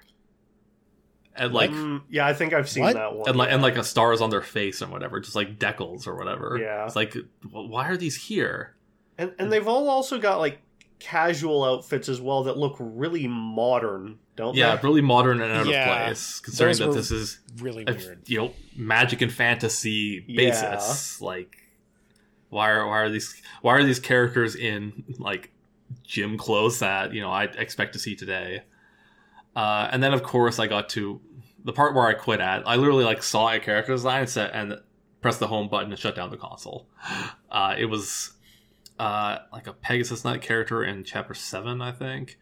and 1.37 1.53
like 1.53 1.69
Mm, 1.71 2.01
yeah, 2.09 2.25
I 2.25 2.33
think 2.33 2.53
I've 2.53 2.69
seen 2.69 2.83
What? 2.83 2.93
that 2.95 3.15
one. 3.15 3.27
and 3.29 3.37
like 3.37 3.49
yeah. 3.49 3.53
and 3.55 3.63
like 3.63 3.77
a 3.77 3.83
stars 3.83 4.21
on 4.21 4.29
their 4.29 4.41
face 4.41 4.81
and 4.81 4.91
whatever, 4.91 5.19
just 5.19 5.35
like 5.35 5.57
decals 5.59 6.07
or 6.07 6.15
whatever. 6.15 6.57
Yeah. 6.61 6.85
it's 6.85 6.95
like 6.95 7.15
why 7.51 7.87
are 7.89 7.97
these 7.97 8.15
here? 8.15 8.75
and 9.17 9.33
and 9.39 9.51
they've 9.51 9.67
all 9.67 9.89
also 9.89 10.19
got 10.19 10.37
like 10.39 10.59
casual 10.99 11.63
outfits 11.63 12.09
as 12.09 12.19
well 12.19 12.43
that 12.43 12.57
look 12.57 12.75
really 12.79 13.27
modern, 13.27 14.17
don't 14.35 14.55
Yeah, 14.55 14.75
they? 14.75 14.81
really 14.87 15.01
modern 15.01 15.41
and 15.41 15.51
out 15.51 15.67
Yeah, 15.67 15.89
of 15.91 16.05
place, 16.07 16.39
considering 16.39 16.77
those 16.77 16.95
that 16.95 16.99
this 17.01 17.11
is 17.11 17.39
Really 17.59 17.83
a, 17.87 17.93
weird. 17.93 18.27
you 18.27 18.37
know 18.39 18.53
magic 18.75 19.21
and 19.21 19.31
fantasy 19.31 20.19
basis. 20.21 21.21
Like, 21.21 21.55
why 22.49 22.69
are 22.71 22.87
why 22.87 22.99
are 23.01 23.09
these 23.09 23.41
why 23.61 23.75
are 23.75 23.83
these 23.83 23.99
characters 23.99 24.55
in 24.55 25.03
like 25.19 25.51
gym 26.03 26.37
clothes 26.37 26.79
that 26.79 27.13
you 27.13 27.21
know 27.21 27.29
I 27.31 27.43
expect 27.45 27.93
to 27.93 27.99
see 27.99 28.15
today? 28.15 28.63
Uh, 29.55 29.89
and 29.91 30.03
then 30.03 30.13
of 30.13 30.21
course 30.23 30.59
I 30.59 30.67
got 30.67 30.89
to 30.89 31.19
the 31.67 31.73
part 31.73 31.93
where 31.93 32.07
I 32.07 32.13
quit 32.13 32.39
at. 32.39 32.65
I 32.65 32.77
literally 32.77 33.03
like 33.03 33.21
saw 33.21 33.51
a 33.51 33.59
character 33.59 33.91
design 33.91 34.21
and 34.21 34.29
set 34.29 34.51
and 34.53 34.79
pressed 35.21 35.41
the 35.41 35.47
home 35.47 35.67
button 35.67 35.91
and 35.91 35.99
shut 35.99 36.15
down 36.15 36.31
the 36.31 36.37
console. 36.37 36.87
Uh, 37.51 37.75
it 37.77 37.85
was 37.85 38.31
uh, 38.97 39.39
like 39.51 39.67
a 39.67 39.73
Pegasus 39.73 40.23
Knight 40.23 40.41
character 40.41 40.81
in 40.81 41.03
chapter 41.03 41.33
seven, 41.33 41.81
I 41.81 41.91
think. 41.91 42.39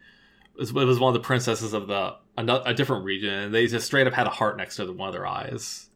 It 0.54 0.60
was, 0.60 0.70
it 0.70 0.76
was 0.76 1.00
one 1.00 1.10
of 1.14 1.20
the 1.20 1.26
princesses 1.26 1.74
of 1.74 1.88
the 1.88 2.18
a, 2.38 2.74
different 2.76 3.04
region, 3.04 3.34
and 3.34 3.54
they 3.54 3.66
just 3.66 3.88
straight 3.88 4.06
up 4.06 4.14
had 4.14 4.28
a 4.28 4.30
heart 4.30 4.58
next 4.58 4.76
to 4.76 4.92
one 4.92 5.10
of 5.10 5.14
their 5.14 5.26
eyes, 5.26 5.90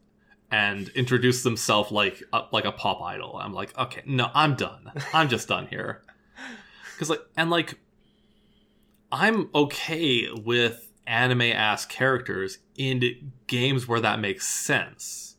and 0.50 0.88
introduced 0.90 1.44
themselves 1.44 1.92
like 1.92 2.24
like 2.52 2.64
a 2.64 2.72
pop 2.72 3.00
idol. 3.00 3.38
I'm 3.40 3.54
like, 3.54 3.78
okay, 3.78 4.02
no, 4.06 4.28
I'm 4.34 4.56
done. 4.56 4.90
I'm 5.14 5.28
just 5.28 5.46
done 5.46 5.68
here. 5.68 6.02
Because 6.94 7.10
like, 7.10 7.22
and 7.36 7.48
like, 7.48 7.78
I'm 9.12 9.50
okay 9.54 10.28
with 10.32 10.89
anime 11.10 11.42
ass 11.42 11.84
characters 11.84 12.58
in 12.76 13.32
games 13.48 13.88
where 13.88 14.00
that 14.00 14.20
makes 14.20 14.46
sense. 14.46 15.36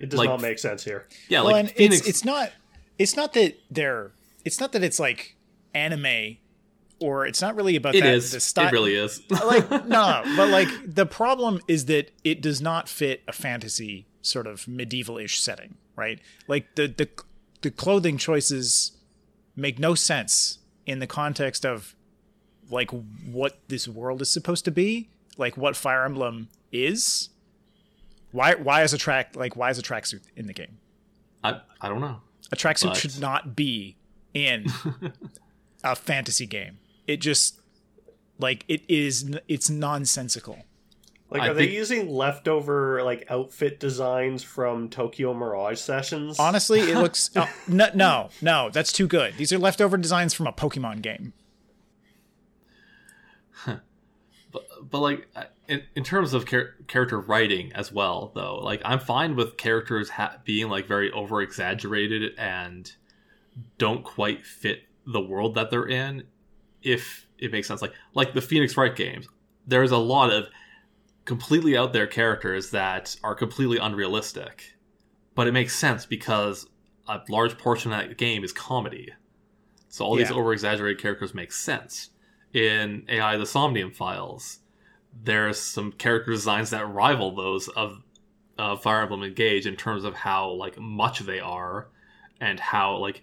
It 0.00 0.08
does 0.10 0.18
like- 0.18 0.28
not 0.28 0.40
make 0.40 0.58
sense 0.58 0.84
here. 0.84 1.06
Yeah, 1.28 1.42
well, 1.42 1.52
like 1.52 1.60
and 1.64 1.70
Phoenix. 1.70 2.00
it's 2.00 2.08
it's 2.08 2.24
not 2.24 2.50
it's 2.98 3.16
not 3.16 3.32
that 3.34 3.58
they're 3.70 4.10
it's 4.44 4.58
not 4.60 4.72
that 4.72 4.82
it's 4.82 4.98
like 4.98 5.36
anime 5.74 6.36
or 6.98 7.24
it's 7.26 7.40
not 7.40 7.54
really 7.56 7.76
about 7.76 7.94
it 7.94 8.02
that 8.02 8.14
is. 8.14 8.32
the 8.32 8.40
style 8.40 8.68
It 8.68 8.72
really 8.72 8.94
is. 8.96 9.22
like 9.30 9.70
no 9.86 10.22
but 10.36 10.48
like 10.50 10.68
the 10.84 11.06
problem 11.06 11.60
is 11.68 11.86
that 11.86 12.10
it 12.24 12.40
does 12.42 12.60
not 12.60 12.88
fit 12.88 13.22
a 13.28 13.32
fantasy 13.32 14.06
sort 14.22 14.46
of 14.46 14.66
medieval-ish 14.68 15.40
setting 15.40 15.76
right 15.96 16.20
like 16.48 16.74
the 16.74 16.86
the 16.88 17.08
the 17.62 17.70
clothing 17.70 18.18
choices 18.18 18.92
make 19.56 19.78
no 19.78 19.94
sense 19.94 20.58
in 20.86 20.98
the 20.98 21.06
context 21.06 21.64
of 21.64 21.94
like 22.72 22.90
what 22.90 23.58
this 23.68 23.86
world 23.86 24.20
is 24.22 24.30
supposed 24.30 24.64
to 24.64 24.70
be 24.70 25.08
like 25.36 25.56
what 25.56 25.76
fire 25.76 26.04
emblem 26.04 26.48
is 26.72 27.28
why 28.32 28.54
why 28.54 28.82
is 28.82 28.92
a 28.92 28.98
track 28.98 29.36
like 29.36 29.54
why 29.56 29.70
is 29.70 29.78
a 29.78 29.82
tracksuit 29.82 30.22
in 30.36 30.46
the 30.46 30.52
game 30.52 30.78
I, 31.44 31.60
I 31.80 31.88
don't 31.88 32.00
know. 32.00 32.20
a 32.50 32.56
tracksuit 32.56 32.88
But- 32.88 32.96
should 32.96 33.20
not 33.20 33.54
be 33.54 33.96
in 34.34 34.66
a 35.84 35.94
fantasy 35.96 36.46
game. 36.46 36.78
It 37.06 37.16
just 37.20 37.60
like 38.38 38.64
it 38.68 38.82
is 38.88 39.36
it's 39.48 39.68
nonsensical. 39.68 40.58
Like, 41.30 41.42
I 41.42 41.48
are 41.48 41.54
they 41.54 41.64
think- 41.64 41.72
using 41.76 42.08
leftover 42.10 43.02
like 43.02 43.26
outfit 43.30 43.80
designs 43.80 44.42
from 44.42 44.88
Tokyo 44.88 45.34
Mirage 45.34 45.80
sessions? 45.80 46.38
Honestly, 46.38 46.80
it 46.80 46.96
looks 46.96 47.30
oh, 47.36 47.50
no 47.68 47.88
no 47.94 48.30
no, 48.40 48.70
that's 48.70 48.92
too 48.92 49.06
good. 49.08 49.36
These 49.36 49.52
are 49.52 49.58
leftover 49.58 49.96
designs 49.96 50.32
from 50.32 50.46
a 50.46 50.52
Pokemon 50.52 51.02
game. 51.02 51.32
But, 54.92 55.00
like 55.00 55.26
uh, 55.34 55.44
in, 55.66 55.82
in 55.96 56.04
terms 56.04 56.32
of 56.34 56.46
char- 56.46 56.74
character 56.86 57.18
writing 57.20 57.72
as 57.72 57.90
well 57.90 58.30
though 58.34 58.56
like 58.58 58.80
i'm 58.84 59.00
fine 59.00 59.34
with 59.34 59.56
characters 59.56 60.10
ha- 60.10 60.36
being 60.44 60.68
like 60.68 60.86
very 60.86 61.10
over 61.12 61.42
exaggerated 61.42 62.32
and 62.38 62.92
don't 63.78 64.04
quite 64.04 64.44
fit 64.46 64.82
the 65.06 65.20
world 65.20 65.54
that 65.54 65.70
they're 65.70 65.88
in 65.88 66.24
if 66.82 67.26
it 67.38 67.50
makes 67.50 67.66
sense 67.68 67.82
like 67.82 67.92
like 68.14 68.34
the 68.34 68.40
phoenix 68.40 68.76
wright 68.76 68.94
games 68.96 69.26
there's 69.66 69.90
a 69.90 69.96
lot 69.96 70.30
of 70.32 70.46
completely 71.24 71.76
out 71.76 71.92
there 71.92 72.06
characters 72.06 72.70
that 72.70 73.16
are 73.22 73.34
completely 73.34 73.78
unrealistic 73.78 74.74
but 75.34 75.46
it 75.46 75.52
makes 75.52 75.74
sense 75.76 76.04
because 76.06 76.66
a 77.08 77.20
large 77.28 77.56
portion 77.58 77.92
of 77.92 77.98
that 77.98 78.16
game 78.18 78.42
is 78.44 78.52
comedy 78.52 79.08
so 79.88 80.04
all 80.04 80.16
these 80.16 80.30
Yeah. 80.30 80.36
over 80.36 80.52
exaggerated 80.52 81.00
characters 81.00 81.34
make 81.34 81.52
sense 81.52 82.10
in 82.52 83.04
AI 83.08 83.36
the 83.38 83.46
Somnium 83.46 83.90
Files, 83.92 84.58
there's 85.12 85.60
some 85.60 85.92
character 85.92 86.32
designs 86.32 86.70
that 86.70 86.88
rival 86.88 87.34
those 87.34 87.68
of 87.68 88.02
uh, 88.58 88.76
Fire 88.76 89.02
Emblem 89.02 89.22
Engage 89.22 89.66
in 89.66 89.76
terms 89.76 90.04
of 90.04 90.14
how 90.14 90.50
like 90.50 90.78
much 90.78 91.20
they 91.20 91.40
are, 91.40 91.88
and 92.40 92.58
how 92.60 92.96
like 92.96 93.22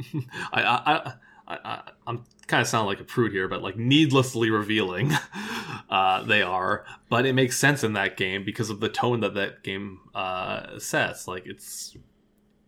I, 0.52 0.62
I 0.62 1.12
I, 1.46 1.58
I, 1.64 1.82
I'm 2.06 2.24
kind 2.46 2.60
of 2.60 2.66
sound 2.66 2.86
like 2.86 3.00
a 3.00 3.04
prude 3.04 3.32
here, 3.32 3.48
but 3.48 3.62
like 3.62 3.76
needlessly 3.76 4.50
revealing, 4.50 5.12
uh, 5.90 6.22
they 6.22 6.42
are. 6.42 6.84
But 7.08 7.26
it 7.26 7.34
makes 7.34 7.58
sense 7.58 7.84
in 7.84 7.92
that 7.94 8.16
game 8.16 8.44
because 8.44 8.70
of 8.70 8.80
the 8.80 8.88
tone 8.88 9.20
that 9.20 9.34
that 9.34 9.62
game 9.62 10.00
uh, 10.14 10.78
sets. 10.78 11.26
Like 11.26 11.44
it's, 11.46 11.96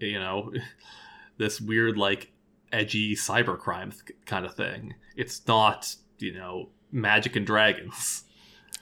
you 0.00 0.18
know, 0.18 0.52
this 1.38 1.60
weird 1.60 1.96
like 1.96 2.32
edgy 2.72 3.14
cybercrime 3.14 3.92
th- 3.92 4.18
kind 4.26 4.44
of 4.44 4.54
thing. 4.54 4.94
It's 5.16 5.46
not 5.46 5.94
you 6.18 6.34
know 6.34 6.70
magic 6.94 7.36
and 7.36 7.46
dragons. 7.46 8.24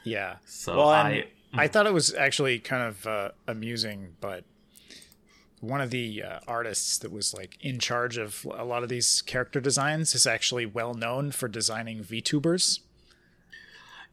Yeah. 0.05 0.37
So 0.44 0.77
Well, 0.77 0.88
I. 0.88 1.27
I 1.55 1.68
thought 1.68 1.87
it 1.87 1.92
was 1.92 2.14
actually 2.14 2.59
kind 2.61 2.83
of 2.83 3.07
uh, 3.07 3.29
amusing, 3.46 4.16
but 4.22 4.44
one 5.61 5.83
of 5.83 5.90
the 5.90 6.22
uh, 6.22 6.38
artists 6.48 6.96
that 6.98 7.12
was 7.12 7.35
like 7.35 7.59
in 7.61 7.79
charge 7.79 8.16
of 8.16 8.46
a 8.55 8.64
lot 8.64 8.83
of 8.83 8.88
these 8.88 9.20
character 9.20 9.61
designs 9.61 10.14
is 10.14 10.27
actually 10.27 10.64
well 10.64 10.94
known 10.94 11.31
for 11.31 11.48
designing 11.48 12.03
VTubers. 12.03 12.81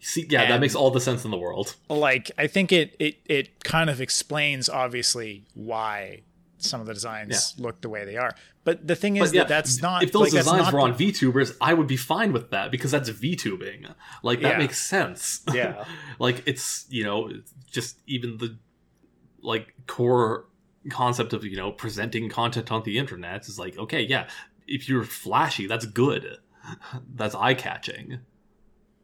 See, 0.02 0.28
yeah, 0.30 0.48
that 0.48 0.60
makes 0.60 0.76
all 0.76 0.92
the 0.92 1.02
sense 1.02 1.26
in 1.26 1.32
the 1.32 1.38
world. 1.38 1.76
Like, 1.90 2.30
I 2.38 2.48
think 2.48 2.72
it 2.72 2.96
it 3.00 3.20
it 3.26 3.64
kind 3.64 3.90
of 3.90 4.00
explains 4.00 4.70
obviously 4.70 5.46
why 5.54 6.24
some 6.58 6.82
of 6.82 6.88
the 6.88 6.94
designs 6.94 7.56
look 7.58 7.82
the 7.82 7.90
way 7.90 8.06
they 8.06 8.18
are. 8.18 8.36
But 8.70 8.86
the 8.86 8.96
thing 8.96 9.18
is 9.18 9.34
yeah, 9.34 9.42
that 9.42 9.48
that's 9.48 9.82
not 9.82 10.04
if 10.04 10.12
those 10.12 10.32
like, 10.32 10.44
designs 10.44 10.64
not 10.66 10.74
were 10.74 10.80
on 10.82 10.94
VTubers, 10.94 11.58
I 11.60 11.74
would 11.74 11.88
be 11.88 11.98
fine 11.98 12.32
with 12.34 12.52
that 12.52 12.70
because 12.70 12.92
that's 12.92 13.10
VTubing. 13.10 13.92
Like 14.22 14.42
that 14.42 14.52
Yeah. 14.54 14.58
makes 14.60 14.80
sense. 14.80 15.42
Yeah. 15.52 15.86
like 16.20 16.44
it's 16.46 16.86
you 16.90 17.04
know 17.04 17.32
just 17.72 18.00
even 18.06 18.38
the 18.38 18.58
like 19.42 19.74
core 19.88 20.46
concept 20.92 21.34
of 21.34 21.44
you 21.44 21.56
know 21.58 21.72
presenting 21.72 22.30
content 22.30 22.72
on 22.72 22.84
the 22.84 23.00
internet 23.00 23.48
is 23.48 23.58
like 23.58 23.76
okay 23.80 24.02
yeah 24.02 24.28
if 24.68 24.88
you're 24.88 25.04
flashy 25.04 25.66
that's 25.68 25.86
good 25.86 26.38
that's 27.16 27.34
eye 27.36 27.54
catching 27.54 28.20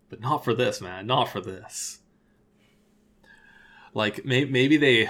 but 0.09 0.19
not 0.21 0.43
for 0.45 0.53
this 0.53 0.79
man 0.81 1.05
not 1.07 1.25
for 1.29 1.41
this 1.41 1.99
like 3.93 4.25
may- 4.25 4.45
maybe 4.45 4.77
they 4.77 5.09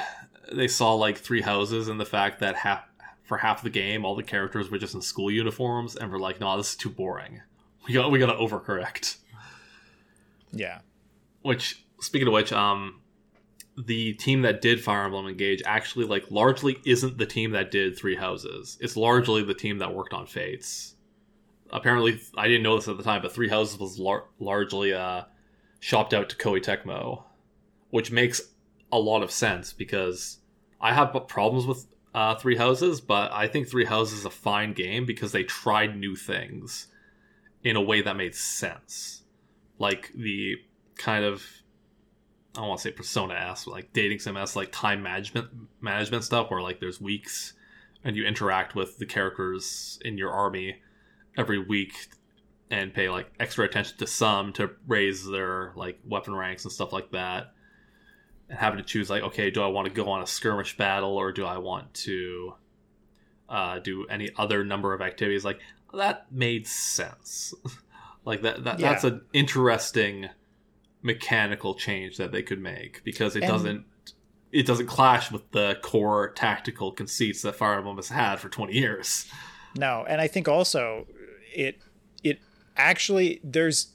they 0.52 0.68
saw 0.68 0.94
like 0.94 1.18
three 1.18 1.42
houses 1.42 1.88
and 1.88 2.00
the 2.00 2.06
fact 2.06 2.40
that 2.40 2.56
half 2.56 2.84
for 3.26 3.38
half 3.38 3.64
the 3.64 3.70
game 3.70 4.06
all 4.06 4.16
the 4.16 4.24
characters 4.24 4.70
were 4.70 4.78
just 4.78 4.94
in 4.94 5.02
school 5.02 5.30
uniforms 5.30 5.96
and 5.96 6.12
were 6.12 6.20
like 6.20 6.40
no 6.40 6.56
this 6.58 6.72
is 6.72 6.76
too 6.76 6.90
boring. 6.90 7.42
We 7.88 7.94
got 7.94 8.12
we 8.12 8.20
got 8.20 8.28
to 8.28 8.34
overcorrect. 8.34 9.18
Yeah. 10.52 10.80
which 11.42 11.84
speaking 12.00 12.28
of 12.28 12.34
which 12.34 12.54
um 12.54 13.02
the 13.78 14.14
team 14.14 14.44
that 14.44 14.62
did 14.62 14.82
fire 14.82 15.04
emblem 15.04 15.28
engage 15.28 15.62
actually 15.66 16.06
like 16.06 16.32
largely 16.32 16.78
isn't 16.86 17.18
the 17.18 17.26
team 17.26 17.52
that 17.52 17.72
did 17.72 17.98
three 17.98 18.16
houses. 18.16 18.78
It's 18.80 18.96
largely 18.96 19.44
the 19.44 19.54
team 19.54 19.80
that 19.80 19.94
worked 19.94 20.14
on 20.14 20.28
fates. 20.28 20.96
Apparently 21.72 22.20
i 22.38 22.48
didn't 22.48 22.64
know 22.64 22.76
this 22.76 22.88
at 22.88 22.98
the 22.98 23.04
time 23.04 23.22
but 23.22 23.34
three 23.34 23.50
houses 23.50 23.80
was 23.80 24.00
lar- 24.00 24.26
largely 24.40 24.94
uh 24.94 25.24
shopped 25.80 26.14
out 26.14 26.30
to 26.30 26.36
koei 26.36 26.64
tecmo 26.64 27.24
which 27.90 28.12
makes 28.12 28.42
a 28.92 29.00
lot 29.00 29.24
of 29.24 29.32
sense 29.32 29.74
because 29.74 30.40
i 30.80 30.94
have 30.94 31.12
problems 31.28 31.66
with 31.66 31.88
uh, 32.16 32.36
three 32.36 32.56
houses 32.56 33.02
but 33.02 33.32
i 33.32 33.48
think 33.48 33.68
three 33.68 33.86
houses 33.86 34.20
is 34.20 34.26
a 34.26 34.30
fine 34.30 34.74
game 34.74 35.06
because 35.06 35.32
they 35.32 35.44
tried 35.44 35.96
new 35.96 36.16
things 36.16 36.88
in 37.66 37.76
a 37.76 37.82
way 37.82 38.02
that 38.02 38.16
made 38.16 38.36
sense. 38.36 39.24
Like 39.80 40.12
the 40.16 40.56
kind 40.96 41.26
of 41.26 41.44
I 42.56 42.60
don't 42.60 42.70
want 42.70 42.80
to 42.80 42.84
say 42.84 42.92
persona 42.92 43.34
s 43.34 43.68
like 43.68 43.92
dating 43.92 44.20
sim 44.20 44.38
s 44.38 44.56
like 44.56 44.72
time 44.72 45.04
management 45.04 45.50
management 45.82 46.24
stuff 46.24 46.50
where 46.50 46.62
like 46.62 46.80
there's 46.80 47.02
weeks 47.02 47.54
and 48.06 48.16
you 48.16 48.26
interact 48.26 48.76
with 48.76 48.98
the 48.98 49.06
characters 49.06 50.00
in 50.06 50.18
your 50.18 50.32
army 50.32 50.78
every 51.38 51.60
week 51.60 51.94
and 52.72 52.94
pay 52.94 53.10
like 53.10 53.30
extra 53.42 53.66
attention 53.66 53.98
to 53.98 54.08
some 54.08 54.54
to 54.54 54.72
raise 54.88 55.28
their 55.28 55.74
like 55.76 56.00
weapon 56.06 56.34
ranks 56.34 56.64
and 56.64 56.72
stuff 56.72 56.94
like 56.94 57.12
that 57.12 57.52
and 58.50 58.58
having 58.60 58.78
to 58.78 58.84
choose 58.84 59.10
like 59.10 59.24
okay 59.24 59.50
do 59.50 59.62
i 59.62 59.68
want 59.68 59.88
to 59.88 59.94
go 59.94 60.10
on 60.10 60.22
a 60.22 60.28
skirmish 60.28 60.78
battle 60.78 61.16
or 61.18 61.32
do 61.32 61.46
i 61.46 61.58
want 61.58 61.94
to 61.94 62.54
uh, 63.48 63.78
do 63.80 64.06
any 64.08 64.30
other 64.38 64.64
number 64.64 64.94
of 64.94 65.02
activities 65.02 65.46
like 65.46 65.60
that 65.94 66.26
made 66.32 66.66
sense 66.68 67.54
like 68.26 68.42
that, 68.42 68.64
that 68.64 68.80
Yeah. 68.80 68.90
that's 68.92 69.04
an 69.04 69.22
interesting 69.34 70.30
mechanical 71.04 71.76
change 71.76 72.18
that 72.18 72.32
they 72.32 72.42
could 72.42 72.60
make 72.60 73.04
because 73.04 73.36
it 73.36 73.44
And- 73.44 73.52
doesn't 73.52 73.86
it 74.52 74.66
doesn't 74.66 74.88
clash 74.88 75.32
with 75.32 75.52
the 75.52 75.78
core 75.82 76.30
tactical 76.32 76.92
conceits 76.92 77.42
that 77.42 77.56
Fire 77.56 77.78
Emblem 77.78 77.98
has 77.98 78.08
had 78.08 78.38
for 78.40 78.48
20 78.48 78.72
years. 78.74 79.26
No, 79.76 80.06
and 80.08 80.22
I 80.22 80.28
think 80.28 80.48
also 80.48 81.08
it 81.54 81.80
it 82.24 82.40
actually 82.78 83.42
there's 83.44 83.90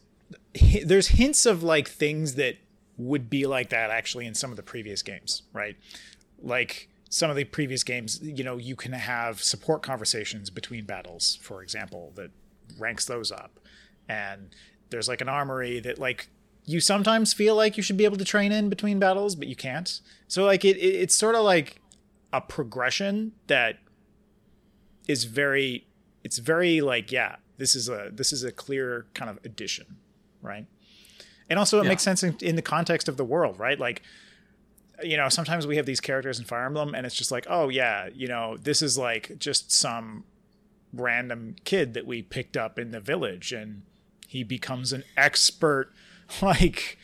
there's 0.85 1.09
hints 1.09 1.47
of 1.47 1.63
like 1.63 1.89
things 1.89 2.35
that 2.35 2.57
would 3.01 3.31
be 3.31 3.47
like 3.47 3.71
that 3.71 3.91
actually 3.91 4.27
in 4.27 4.35
some 4.35 4.51
of 4.51 4.57
the 4.57 4.63
previous 4.63 5.03
games, 5.03 5.43
right? 5.53 5.77
Like 6.43 6.89
some 7.09 7.31
of 7.31 7.37
the 7.37 7.45
previous 7.45 7.83
games, 7.83 8.21
you 8.23 8.45
know, 8.45 8.57
you 8.57 8.77
can 8.77 8.93
have 8.93 9.43
support 9.43 9.83
conversations 9.83 10.51
between 10.51 10.85
battles, 10.85 11.39
for 11.43 11.63
example, 11.63 12.13
that 12.17 12.31
ranks 12.79 13.05
those 13.05 13.33
up. 13.33 13.59
And 14.09 14.55
there's 14.91 15.09
like 15.09 15.21
an 15.21 15.29
armory 15.29 15.81
that 15.81 15.99
like 15.99 16.29
you 16.65 16.81
sometimes 16.81 17.33
feel 17.33 17.57
like 17.57 17.77
you 17.77 17.83
should 17.83 17.97
be 17.97 18.05
able 18.05 18.17
to 18.17 18.25
train 18.25 18.53
in 18.53 18.69
between 18.69 18.99
battles, 18.99 19.35
but 19.35 19.49
you 19.49 19.57
can't. 19.57 20.01
So 20.29 20.45
like 20.45 20.65
it, 20.65 20.77
it 20.77 20.95
it's 21.03 21.15
sort 21.15 21.35
of 21.35 21.45
like 21.45 21.81
a 22.33 22.41
progression 22.41 23.33
that 23.47 23.79
is 25.09 25.25
very 25.25 25.87
it's 26.23 26.39
very 26.39 26.81
like 26.81 27.11
yeah 27.11 27.37
this 27.59 27.75
is 27.75 27.89
a 27.89 28.11
this 28.13 28.33
is 28.33 28.45
a 28.45 28.53
clear 28.53 29.07
kind 29.15 29.31
of 29.31 29.39
addition 29.45 29.97
right 30.43 30.67
and 31.51 31.59
also 31.59 31.79
it 31.81 31.83
Yeah. 31.85 31.89
makes 31.91 32.03
sense 32.03 32.23
in, 32.23 32.37
in 32.41 32.57
the 32.57 32.63
context 32.63 33.09
of 33.09 33.17
the 33.19 33.25
world 33.25 33.59
right? 33.59 33.79
Like 33.79 34.03
you 35.03 35.17
know 35.17 35.29
sometimes 35.29 35.67
we 35.67 35.77
have 35.77 35.87
these 35.87 36.01
characters 36.01 36.39
in 36.39 36.45
fire 36.45 36.65
emblem 36.67 36.95
and 36.95 37.05
it's 37.07 37.15
just 37.15 37.31
like 37.31 37.47
oh 37.51 37.69
yeah 37.69 38.09
you 38.15 38.29
know 38.29 38.57
this 38.59 38.81
is 38.83 38.97
like 38.99 39.33
just 39.39 39.73
some 39.73 40.25
random 40.93 41.57
kid 41.65 41.95
that 41.95 42.07
we 42.07 42.21
picked 42.23 42.57
up 42.57 42.79
in 42.79 42.91
the 42.91 43.01
village 43.01 43.53
and 43.53 43.83
he 44.29 44.43
becomes 44.45 44.93
an 44.93 45.03
expert 45.17 45.91
like 46.43 46.99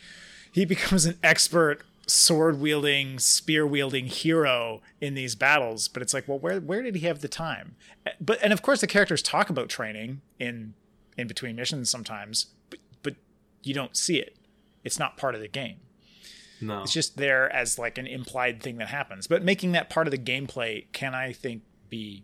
he 0.51 0.63
becomes 0.65 1.05
an 1.05 1.17
expert 1.23 1.81
sword 2.05 2.59
wielding 2.59 3.19
spear 3.19 3.67
wielding 3.67 4.05
hero 4.05 4.81
in 5.01 5.13
these 5.13 5.35
battles. 5.35 5.89
But 5.89 6.01
it's 6.01 6.13
like 6.13 6.25
well 6.27 6.39
where 6.39 6.59
where 6.61 6.81
did 6.81 6.95
he 6.95 7.05
have 7.05 7.19
the 7.21 7.27
time? 7.27 7.75
Eh, 8.05 8.11
but 8.21 8.39
and 8.41 8.53
of 8.53 8.61
course 8.61 8.79
the 8.79 8.87
characters 8.87 9.21
talk 9.21 9.49
about 9.49 9.67
training 9.69 10.21
in 10.39 10.73
in 11.17 11.27
between 11.27 11.55
missions 11.57 11.89
sometimes 11.89 12.45
but 12.69 12.79
but 13.03 13.15
you 13.63 13.73
don't 13.73 13.97
see 13.97 14.17
it 14.19 14.36
it's 14.87 14.97
not 14.97 15.17
part 15.17 15.35
of 15.35 15.41
the 15.41 15.47
game. 15.47 15.77
No. 16.59 16.81
it's 16.81 16.91
just 16.91 17.17
there 17.17 17.53
as 17.53 17.77
like 17.77 17.99
an 17.99 18.07
implied 18.07 18.63
thing 18.63 18.77
that 18.77 18.87
happens. 18.87 19.27
But 19.27 19.43
making 19.43 19.73
that 19.73 19.91
part 19.91 20.07
of 20.07 20.11
the 20.11 20.17
gameplay 20.17 20.85
can 20.91 21.13
i 21.13 21.31
think 21.31 21.61
be 21.89 22.23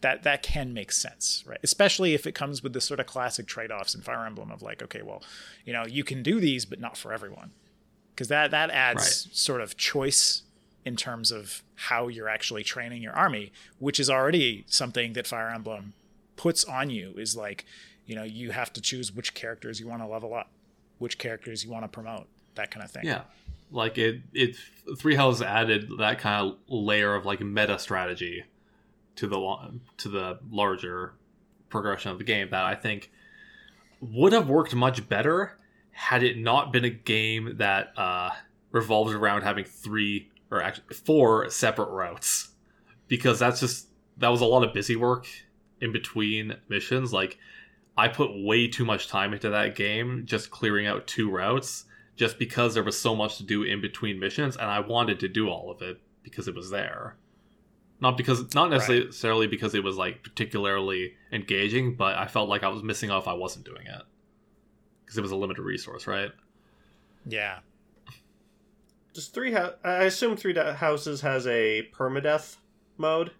that 0.00 0.24
that 0.24 0.42
can 0.42 0.72
make 0.74 0.90
sense 0.90 1.44
right? 1.46 1.60
Especially 1.62 2.12
if 2.14 2.26
it 2.26 2.34
comes 2.34 2.62
with 2.62 2.72
the 2.72 2.80
sort 2.80 3.00
of 3.00 3.06
classic 3.06 3.46
trade-offs 3.46 3.94
in 3.94 4.00
fire 4.02 4.26
emblem 4.26 4.50
of 4.50 4.62
like 4.62 4.82
okay 4.82 5.02
well 5.02 5.22
you 5.64 5.72
know 5.72 5.86
you 5.86 6.02
can 6.02 6.22
do 6.22 6.40
these 6.40 6.64
but 6.64 6.80
not 6.80 6.96
for 6.96 7.12
everyone. 7.12 7.52
Because 8.14 8.28
that 8.28 8.50
that 8.50 8.70
adds 8.70 9.28
sort 9.32 9.60
of 9.60 9.76
choice 9.76 10.42
in 10.84 10.96
terms 10.96 11.30
of 11.30 11.62
how 11.74 12.08
you're 12.08 12.28
actually 12.28 12.64
training 12.64 13.02
your 13.02 13.12
army 13.12 13.52
which 13.78 14.00
is 14.00 14.10
already 14.10 14.64
something 14.66 15.12
that 15.12 15.26
fire 15.26 15.50
emblem 15.50 15.92
puts 16.36 16.64
on 16.64 16.90
you 16.90 17.14
is 17.16 17.36
like 17.36 17.64
you 18.06 18.14
know 18.14 18.22
you 18.22 18.50
have 18.52 18.72
to 18.72 18.80
choose 18.80 19.12
which 19.12 19.34
characters 19.34 19.80
you 19.80 19.86
want 19.88 20.00
to 20.02 20.06
level 20.06 20.34
up 20.34 20.50
which 20.98 21.18
characters 21.18 21.64
you 21.64 21.70
want 21.70 21.84
to 21.84 21.88
promote 21.88 22.26
that 22.54 22.70
kind 22.70 22.84
of 22.84 22.90
thing. 22.90 23.04
Yeah. 23.04 23.22
Like 23.70 23.98
it 23.98 24.22
it 24.32 24.56
Three 24.98 25.16
Houses 25.16 25.42
added 25.42 25.90
that 25.98 26.18
kind 26.18 26.46
of 26.46 26.56
layer 26.68 27.14
of 27.14 27.26
like 27.26 27.40
meta 27.40 27.78
strategy 27.78 28.44
to 29.16 29.26
the 29.26 29.80
to 29.98 30.08
the 30.08 30.38
larger 30.50 31.14
progression 31.68 32.10
of 32.10 32.18
the 32.18 32.24
game 32.24 32.48
that 32.50 32.64
I 32.64 32.74
think 32.74 33.10
would 34.00 34.32
have 34.32 34.48
worked 34.48 34.74
much 34.74 35.08
better 35.08 35.56
had 35.90 36.22
it 36.22 36.38
not 36.38 36.72
been 36.72 36.84
a 36.84 36.90
game 36.90 37.56
that 37.56 37.92
uh, 37.96 38.30
revolves 38.70 39.12
around 39.12 39.42
having 39.42 39.64
three 39.64 40.30
or 40.50 40.62
actually 40.62 40.94
four 40.94 41.48
separate 41.50 41.88
routes. 41.88 42.50
Because 43.08 43.38
that's 43.38 43.60
just 43.60 43.88
that 44.18 44.28
was 44.28 44.40
a 44.40 44.44
lot 44.44 44.64
of 44.64 44.74
busy 44.74 44.96
work 44.96 45.26
in 45.80 45.92
between 45.92 46.56
missions. 46.68 47.12
Like 47.12 47.38
I 47.96 48.08
put 48.08 48.30
way 48.44 48.68
too 48.68 48.84
much 48.84 49.08
time 49.08 49.32
into 49.32 49.50
that 49.50 49.74
game 49.74 50.22
just 50.26 50.50
clearing 50.50 50.86
out 50.86 51.06
two 51.06 51.30
routes 51.30 51.84
just 52.14 52.38
because 52.38 52.74
there 52.74 52.82
was 52.82 52.98
so 52.98 53.14
much 53.14 53.38
to 53.38 53.42
do 53.44 53.62
in 53.62 53.80
between 53.80 54.18
missions 54.20 54.56
and 54.56 54.66
I 54.70 54.80
wanted 54.80 55.20
to 55.20 55.28
do 55.28 55.48
all 55.48 55.70
of 55.70 55.82
it 55.82 55.98
because 56.22 56.48
it 56.48 56.54
was 56.54 56.70
there. 56.70 57.16
Not 58.00 58.16
because 58.18 58.54
not 58.54 58.68
necessarily 58.70 59.46
because 59.46 59.74
it 59.74 59.82
was 59.82 59.96
like 59.96 60.22
particularly 60.22 61.14
engaging, 61.32 61.96
but 61.96 62.16
I 62.16 62.26
felt 62.26 62.48
like 62.50 62.62
I 62.62 62.68
was 62.68 62.82
missing 62.82 63.10
out 63.10 63.22
if 63.22 63.28
I 63.28 63.32
wasn't 63.32 63.64
doing 63.64 63.86
it. 63.86 64.02
Because 65.04 65.16
it 65.16 65.22
was 65.22 65.30
a 65.30 65.36
limited 65.36 65.62
resource, 65.62 66.06
right? 66.06 66.30
yeah 67.28 67.58
Does 69.14 69.28
three 69.28 69.52
hou- 69.52 69.72
I 69.82 70.04
assume 70.04 70.36
three 70.36 70.52
Da- 70.52 70.74
houses 70.74 71.22
has 71.22 71.46
a 71.46 71.88
permadeath 71.92 72.56
mode. 72.98 73.32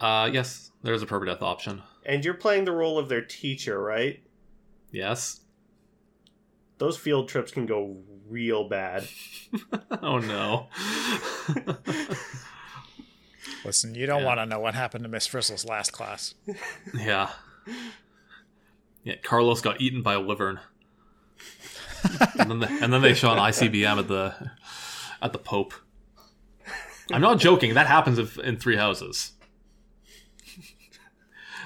Uh 0.00 0.30
yes, 0.32 0.70
there's 0.82 1.02
a 1.02 1.06
permadeath 1.06 1.42
option. 1.42 1.82
And 2.04 2.24
you're 2.24 2.34
playing 2.34 2.64
the 2.64 2.72
role 2.72 2.98
of 2.98 3.08
their 3.08 3.22
teacher, 3.22 3.80
right? 3.82 4.22
Yes. 4.90 5.40
Those 6.78 6.96
field 6.96 7.28
trips 7.28 7.52
can 7.52 7.66
go 7.66 7.98
real 8.28 8.68
bad. 8.68 9.06
oh 10.02 10.18
no. 10.18 10.68
Listen, 13.64 13.94
you 13.94 14.06
don't 14.06 14.20
Yeah. 14.20 14.26
want 14.26 14.38
to 14.40 14.46
know 14.46 14.58
what 14.60 14.74
happened 14.74 15.04
to 15.04 15.08
Miss 15.08 15.26
Frizzle's 15.26 15.64
last 15.64 15.92
class. 15.92 16.34
yeah. 16.94 17.30
Yeah, 19.04 19.14
Carlos 19.22 19.60
got 19.60 19.80
eaten 19.80 20.02
by 20.02 20.14
a 20.14 20.20
wyvern. 20.20 20.60
and, 22.38 22.50
then 22.50 22.58
the, 22.60 22.68
and 22.82 22.92
then 22.92 23.00
they 23.02 23.14
show 23.14 23.30
an 23.32 23.38
ICBM 23.38 23.98
at 23.98 24.08
the 24.08 24.34
at 25.22 25.32
the 25.32 25.38
Pope. 25.38 25.72
I'm 27.12 27.20
not 27.20 27.38
joking. 27.38 27.74
That 27.74 27.86
happens 27.86 28.18
if, 28.18 28.38
in 28.38 28.56
Three 28.58 28.76
Houses. 28.76 29.32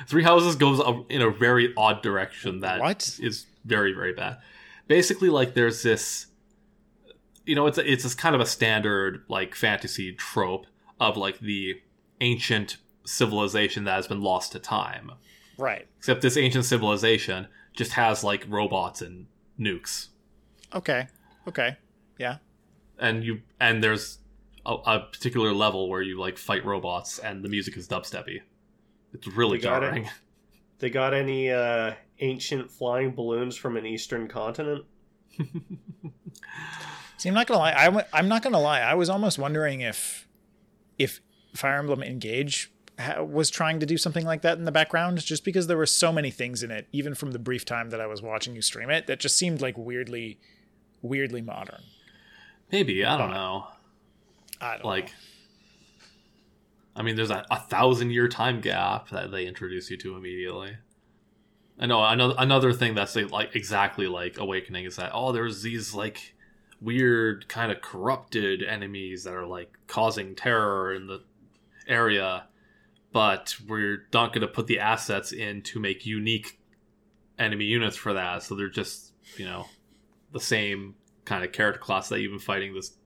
Three 0.08 0.22
Houses 0.22 0.56
goes 0.56 0.80
in 1.08 1.20
a 1.22 1.30
very 1.30 1.72
odd 1.76 2.02
direction 2.02 2.60
that 2.60 2.80
What? 2.80 3.18
is 3.20 3.46
very 3.64 3.92
very 3.92 4.12
bad. 4.14 4.38
Basically, 4.86 5.28
like 5.28 5.52
there's 5.54 5.82
this, 5.82 6.26
you 7.44 7.54
know, 7.54 7.66
it's 7.66 7.76
a, 7.78 7.90
it's 7.92 8.02
this 8.04 8.14
kind 8.14 8.34
of 8.34 8.40
a 8.40 8.46
standard 8.46 9.22
like 9.28 9.54
fantasy 9.54 10.12
trope 10.14 10.66
of 10.98 11.16
like 11.16 11.40
the 11.40 11.80
ancient 12.20 12.78
civilization 13.04 13.84
that 13.84 13.94
has 13.96 14.06
been 14.06 14.20
lost 14.22 14.52
to 14.52 14.58
time. 14.58 15.12
Right. 15.58 15.86
Except 15.98 16.22
this 16.22 16.36
ancient 16.36 16.64
civilization 16.64 17.48
just 17.74 17.92
has 17.92 18.24
like 18.24 18.44
robots 18.48 19.02
and 19.02 19.26
nukes, 19.60 20.08
Okay. 20.74 21.06
Okay. 21.46 21.76
Yeah. 22.18 22.38
and 22.98 23.22
you 23.24 23.42
and 23.60 23.82
there's 23.84 24.18
a, 24.66 24.72
a 24.74 25.00
particular 25.00 25.52
level 25.52 25.88
where 25.88 26.02
you 26.02 26.18
like 26.18 26.38
fight 26.38 26.64
robots, 26.64 27.18
and 27.18 27.44
the 27.44 27.48
music 27.48 27.76
is 27.76 27.86
dubsteppy. 27.88 28.40
It's 29.18 29.26
really 29.28 29.58
You 29.58 29.62
got 29.64 29.82
it. 29.84 30.06
They 30.80 30.90
got 30.90 31.12
any 31.12 31.50
uh, 31.50 31.94
ancient 32.20 32.70
flying 32.70 33.10
balloons 33.12 33.56
from 33.56 33.76
an 33.76 33.84
eastern 33.84 34.28
continent? 34.28 34.84
See, 37.16 37.28
I'm 37.28 37.34
not 37.34 37.48
gonna 37.48 37.58
lie. 37.58 37.72
I 37.76 37.84
w- 37.86 38.04
I'm 38.12 38.28
not 38.28 38.42
gonna 38.42 38.60
lie. 38.60 38.80
I 38.80 38.94
was 38.94 39.10
almost 39.10 39.38
wondering 39.38 39.80
if 39.80 40.28
if 40.98 41.20
Fire 41.54 41.78
Emblem 41.78 42.02
Engage 42.02 42.70
ha- 42.98 43.22
was 43.22 43.50
trying 43.50 43.80
to 43.80 43.86
do 43.86 43.96
something 43.96 44.24
like 44.24 44.42
that 44.42 44.56
in 44.58 44.64
the 44.66 44.72
background, 44.72 45.18
just 45.24 45.44
because 45.44 45.66
there 45.66 45.76
were 45.76 45.86
so 45.86 46.12
many 46.12 46.30
things 46.30 46.62
in 46.62 46.70
it, 46.70 46.86
even 46.92 47.14
from 47.14 47.32
the 47.32 47.38
brief 47.40 47.64
time 47.64 47.90
that 47.90 48.00
I 48.00 48.06
was 48.06 48.22
watching 48.22 48.54
you 48.54 48.62
stream 48.62 48.88
it, 48.90 49.08
that 49.08 49.18
just 49.18 49.34
seemed 49.36 49.60
like 49.60 49.76
weirdly, 49.76 50.38
weirdly 51.02 51.42
modern. 51.42 51.82
Maybe 52.70 53.04
I 53.04 53.18
don't 53.18 53.30
know. 53.32 53.66
I 54.60 54.74
don't 54.76 54.84
Like, 54.86 55.06
know. 55.06 55.12
I 56.98 57.02
mean, 57.02 57.14
there's 57.14 57.30
a, 57.30 57.46
a 57.48 57.60
thousand 57.60 58.10
year 58.10 58.26
time 58.26 58.60
gap 58.60 59.10
that 59.10 59.30
they 59.30 59.46
introduce 59.46 59.88
you 59.88 59.96
to 59.98 60.16
immediately. 60.16 60.76
I 61.78 61.86
know 61.86 62.04
another 62.04 62.34
another 62.36 62.72
thing 62.72 62.96
that's 62.96 63.14
like 63.14 63.54
exactly 63.54 64.08
like 64.08 64.36
Awakening 64.36 64.84
is 64.84 64.96
that 64.96 65.12
oh, 65.14 65.30
there's 65.30 65.62
these 65.62 65.94
like 65.94 66.34
weird 66.80 67.48
kind 67.48 67.70
of 67.70 67.80
corrupted 67.80 68.64
enemies 68.64 69.22
that 69.24 69.34
are 69.34 69.46
like 69.46 69.78
causing 69.86 70.34
terror 70.34 70.92
in 70.92 71.06
the 71.06 71.22
area, 71.86 72.48
but 73.12 73.54
we're 73.68 74.08
not 74.12 74.32
going 74.32 74.46
to 74.46 74.52
put 74.52 74.66
the 74.66 74.80
assets 74.80 75.30
in 75.30 75.62
to 75.62 75.78
make 75.78 76.04
unique 76.04 76.58
enemy 77.38 77.66
units 77.66 77.96
for 77.96 78.12
that. 78.12 78.42
So 78.42 78.56
they're 78.56 78.68
just 78.68 79.12
you 79.36 79.44
know 79.44 79.66
the 80.32 80.40
same 80.40 80.96
kind 81.24 81.44
of 81.44 81.52
character 81.52 81.80
class 81.80 82.08
that 82.08 82.20
you've 82.20 82.32
been 82.32 82.40
fighting 82.40 82.74
this 82.74 82.96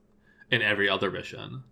in 0.49 0.63
every 0.63 0.89
other 0.89 1.11
mission 1.11 1.63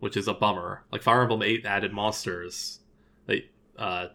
which 0.00 0.16
is 0.16 0.28
a 0.28 0.34
bummer. 0.34 0.84
Like 0.92 1.02
Fire 1.02 1.22
Emblem 1.22 1.42
Eight 1.42 1.64
added 1.64 1.92
monsters, 1.92 2.80
they 3.26 3.46
uh, 3.78 4.08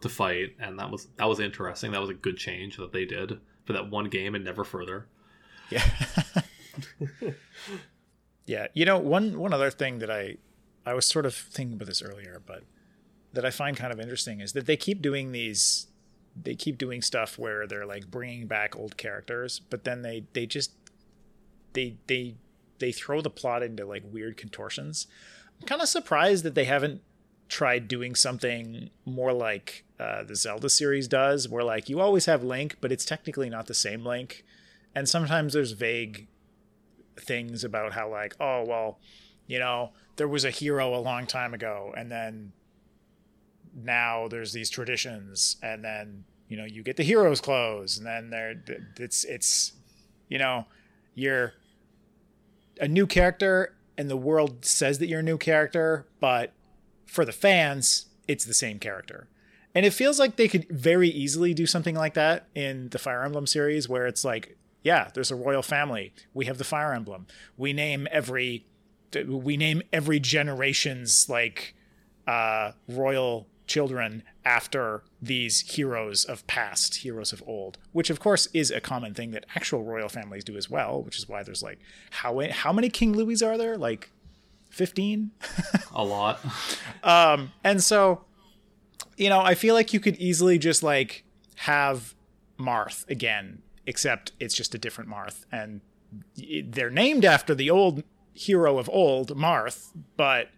to 0.00 0.08
fight, 0.08 0.56
and 0.58 0.78
that 0.78 0.90
was 0.90 1.08
that 1.16 1.28
was 1.28 1.40
interesting. 1.40 1.92
That 1.92 2.00
was 2.00 2.10
a 2.10 2.14
good 2.14 2.36
change 2.36 2.76
that 2.76 2.92
they 2.92 3.04
did 3.04 3.40
for 3.64 3.72
that 3.72 3.90
one 3.90 4.06
game 4.06 4.34
and 4.34 4.44
never 4.44 4.64
further. 4.64 5.06
Yeah. 5.70 5.84
yeah. 8.46 8.66
You 8.74 8.84
know, 8.84 8.98
one 8.98 9.38
one 9.38 9.52
other 9.52 9.70
thing 9.70 9.98
that 9.98 10.10
I 10.10 10.36
I 10.84 10.94
was 10.94 11.04
sort 11.04 11.26
of 11.26 11.34
thinking 11.34 11.74
about 11.74 11.88
this 11.88 12.02
earlier, 12.02 12.40
but 12.44 12.64
that 13.32 13.44
I 13.44 13.50
find 13.50 13.76
kind 13.76 13.92
of 13.92 14.00
interesting 14.00 14.40
is 14.40 14.52
that 14.52 14.66
they 14.66 14.76
keep 14.76 15.02
doing 15.02 15.32
these 15.32 15.88
they 16.40 16.54
keep 16.54 16.78
doing 16.78 17.02
stuff 17.02 17.38
where 17.38 17.66
they're 17.66 17.86
like 17.86 18.10
bringing 18.10 18.46
back 18.46 18.76
old 18.76 18.96
characters, 18.96 19.60
but 19.70 19.84
then 19.84 20.02
they 20.02 20.24
they 20.32 20.46
just 20.46 20.72
they 21.72 21.96
they 22.06 22.36
they 22.78 22.92
throw 22.92 23.20
the 23.20 23.30
plot 23.30 23.62
into 23.62 23.84
like 23.84 24.02
weird 24.10 24.36
contortions. 24.36 25.06
I'm 25.60 25.66
kind 25.66 25.82
of 25.82 25.88
surprised 25.88 26.44
that 26.44 26.54
they 26.54 26.64
haven't 26.64 27.02
tried 27.48 27.88
doing 27.88 28.14
something 28.14 28.90
more 29.04 29.32
like 29.32 29.84
uh, 29.98 30.24
the 30.24 30.34
Zelda 30.34 30.68
series 30.68 31.08
does, 31.08 31.48
where 31.48 31.64
like 31.64 31.88
you 31.88 32.00
always 32.00 32.26
have 32.26 32.42
Link, 32.42 32.76
but 32.80 32.92
it's 32.92 33.04
technically 33.04 33.48
not 33.48 33.66
the 33.66 33.74
same 33.74 34.04
Link 34.04 34.44
and 34.96 35.06
sometimes 35.06 35.52
there's 35.52 35.72
vague 35.72 36.26
things 37.20 37.62
about 37.62 37.92
how 37.92 38.10
like 38.10 38.34
oh 38.40 38.64
well 38.66 38.98
you 39.46 39.58
know 39.58 39.92
there 40.16 40.26
was 40.26 40.44
a 40.44 40.50
hero 40.50 40.94
a 40.94 40.98
long 40.98 41.26
time 41.26 41.54
ago 41.54 41.94
and 41.96 42.10
then 42.10 42.52
now 43.74 44.26
there's 44.26 44.52
these 44.52 44.70
traditions 44.70 45.56
and 45.62 45.84
then 45.84 46.24
you 46.48 46.56
know 46.56 46.64
you 46.64 46.82
get 46.82 46.96
the 46.96 47.02
hero's 47.02 47.40
clothes 47.40 47.98
and 47.98 48.06
then 48.06 48.30
there 48.30 48.54
it's 48.98 49.24
it's 49.24 49.72
you 50.28 50.38
know 50.38 50.64
you're 51.14 51.52
a 52.80 52.88
new 52.88 53.06
character 53.06 53.74
and 53.98 54.10
the 54.10 54.16
world 54.16 54.64
says 54.64 54.98
that 54.98 55.06
you're 55.06 55.20
a 55.20 55.22
new 55.22 55.38
character 55.38 56.06
but 56.20 56.52
for 57.06 57.24
the 57.24 57.32
fans 57.32 58.06
it's 58.28 58.44
the 58.44 58.54
same 58.54 58.78
character 58.78 59.28
and 59.76 59.84
it 59.84 59.92
feels 59.92 60.18
like 60.18 60.36
they 60.36 60.48
could 60.48 60.66
very 60.70 61.10
easily 61.10 61.52
do 61.52 61.66
something 61.66 61.94
like 61.94 62.14
that 62.14 62.48
in 62.54 62.88
the 62.88 62.98
Fire 62.98 63.22
Emblem 63.22 63.46
series 63.46 63.90
where 63.90 64.06
it's 64.06 64.24
like, 64.24 64.56
yeah, 64.82 65.10
there's 65.12 65.30
a 65.30 65.36
royal 65.36 65.60
family. 65.60 66.14
We 66.32 66.46
have 66.46 66.56
the 66.56 66.64
Fire 66.64 66.94
Emblem. 66.94 67.26
We 67.58 67.74
name 67.74 68.08
every 68.10 68.64
we 69.26 69.58
name 69.58 69.82
every 69.92 70.18
generation's 70.18 71.28
like 71.28 71.74
uh 72.26 72.72
royal 72.88 73.48
children 73.66 74.22
after 74.44 75.02
these 75.20 75.60
heroes 75.60 76.24
of 76.24 76.46
past, 76.46 76.96
heroes 76.96 77.32
of 77.32 77.42
old, 77.46 77.78
which 77.92 78.10
of 78.10 78.20
course 78.20 78.48
is 78.52 78.70
a 78.70 78.80
common 78.80 79.14
thing 79.14 79.32
that 79.32 79.44
actual 79.54 79.82
royal 79.82 80.08
families 80.08 80.44
do 80.44 80.56
as 80.56 80.70
well, 80.70 81.02
which 81.02 81.18
is 81.18 81.28
why 81.28 81.42
there's 81.42 81.62
like 81.62 81.78
how 82.10 82.40
how 82.50 82.72
many 82.72 82.88
King 82.88 83.12
Louis 83.12 83.42
are 83.42 83.58
there? 83.58 83.76
Like 83.76 84.10
15? 84.70 85.30
A 85.94 86.04
lot. 86.04 86.40
Um, 87.02 87.52
and 87.64 87.82
so, 87.82 88.24
you 89.16 89.28
know, 89.28 89.40
I 89.40 89.54
feel 89.54 89.74
like 89.74 89.92
you 89.92 90.00
could 90.00 90.16
easily 90.16 90.58
just 90.58 90.82
like 90.82 91.24
have 91.56 92.14
Marth 92.58 93.08
again, 93.08 93.62
except 93.86 94.32
it's 94.38 94.54
just 94.54 94.74
a 94.74 94.78
different 94.78 95.10
Marth, 95.10 95.44
and 95.50 95.80
they're 96.36 96.90
named 96.90 97.24
after 97.24 97.54
the 97.54 97.70
old 97.70 98.04
hero 98.34 98.78
of 98.78 98.88
old, 98.90 99.36
Marth, 99.36 99.90
but 100.16 100.50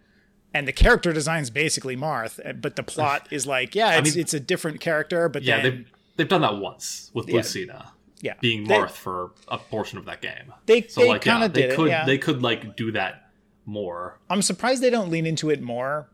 and 0.55 0.67
the 0.67 0.73
character 0.73 1.13
design's 1.13 1.51
basically 1.51 1.97
Marth, 1.97 2.41
uh, 2.45 2.53
but 2.55 2.77
the 2.77 2.83
plot 2.83 3.29
is 3.31 3.47
like, 3.47 3.75
yeah, 3.75 3.99
it's 3.99 4.15
mean- 4.15 4.21
it's 4.23 4.35
a 4.35 4.41
different 4.41 4.81
character, 4.81 5.29
but 5.29 5.43
Yeah, 5.43 5.61
then 5.63 5.63
they've 5.65 5.93
they've 6.17 6.29
done 6.29 6.41
that 6.43 6.57
once 6.59 7.11
with 7.15 7.29
Yeah. 7.29 7.37
Lucina 7.37 7.93
yeah, 8.21 8.35
being 8.41 8.65
They- 8.67 8.75
Marth 8.75 8.91
for 8.93 9.31
a 9.49 9.59
portion 9.59 9.99
of 9.99 10.05
that 10.07 10.21
game. 10.21 10.53
They 10.67 10.83
So 10.89 11.03
they 11.03 11.09
like, 11.09 11.23
kind 11.23 11.41
yeah, 11.41 11.47
of 11.47 11.53
they 11.53 11.63
did 11.63 11.77
could 11.77 11.87
it. 11.87 11.91
Yeah. 11.91 12.05
they 12.07 12.19
could 12.19 12.43
like 12.43 12.77
do 12.77 12.91
that 12.93 13.31
more. 13.67 14.19
I'm 14.31 14.43
surprised 14.43 14.83
they 14.83 14.91
don't 14.91 15.11
lean 15.11 15.27
into 15.27 15.51
it 15.51 15.61
more, 15.63 16.09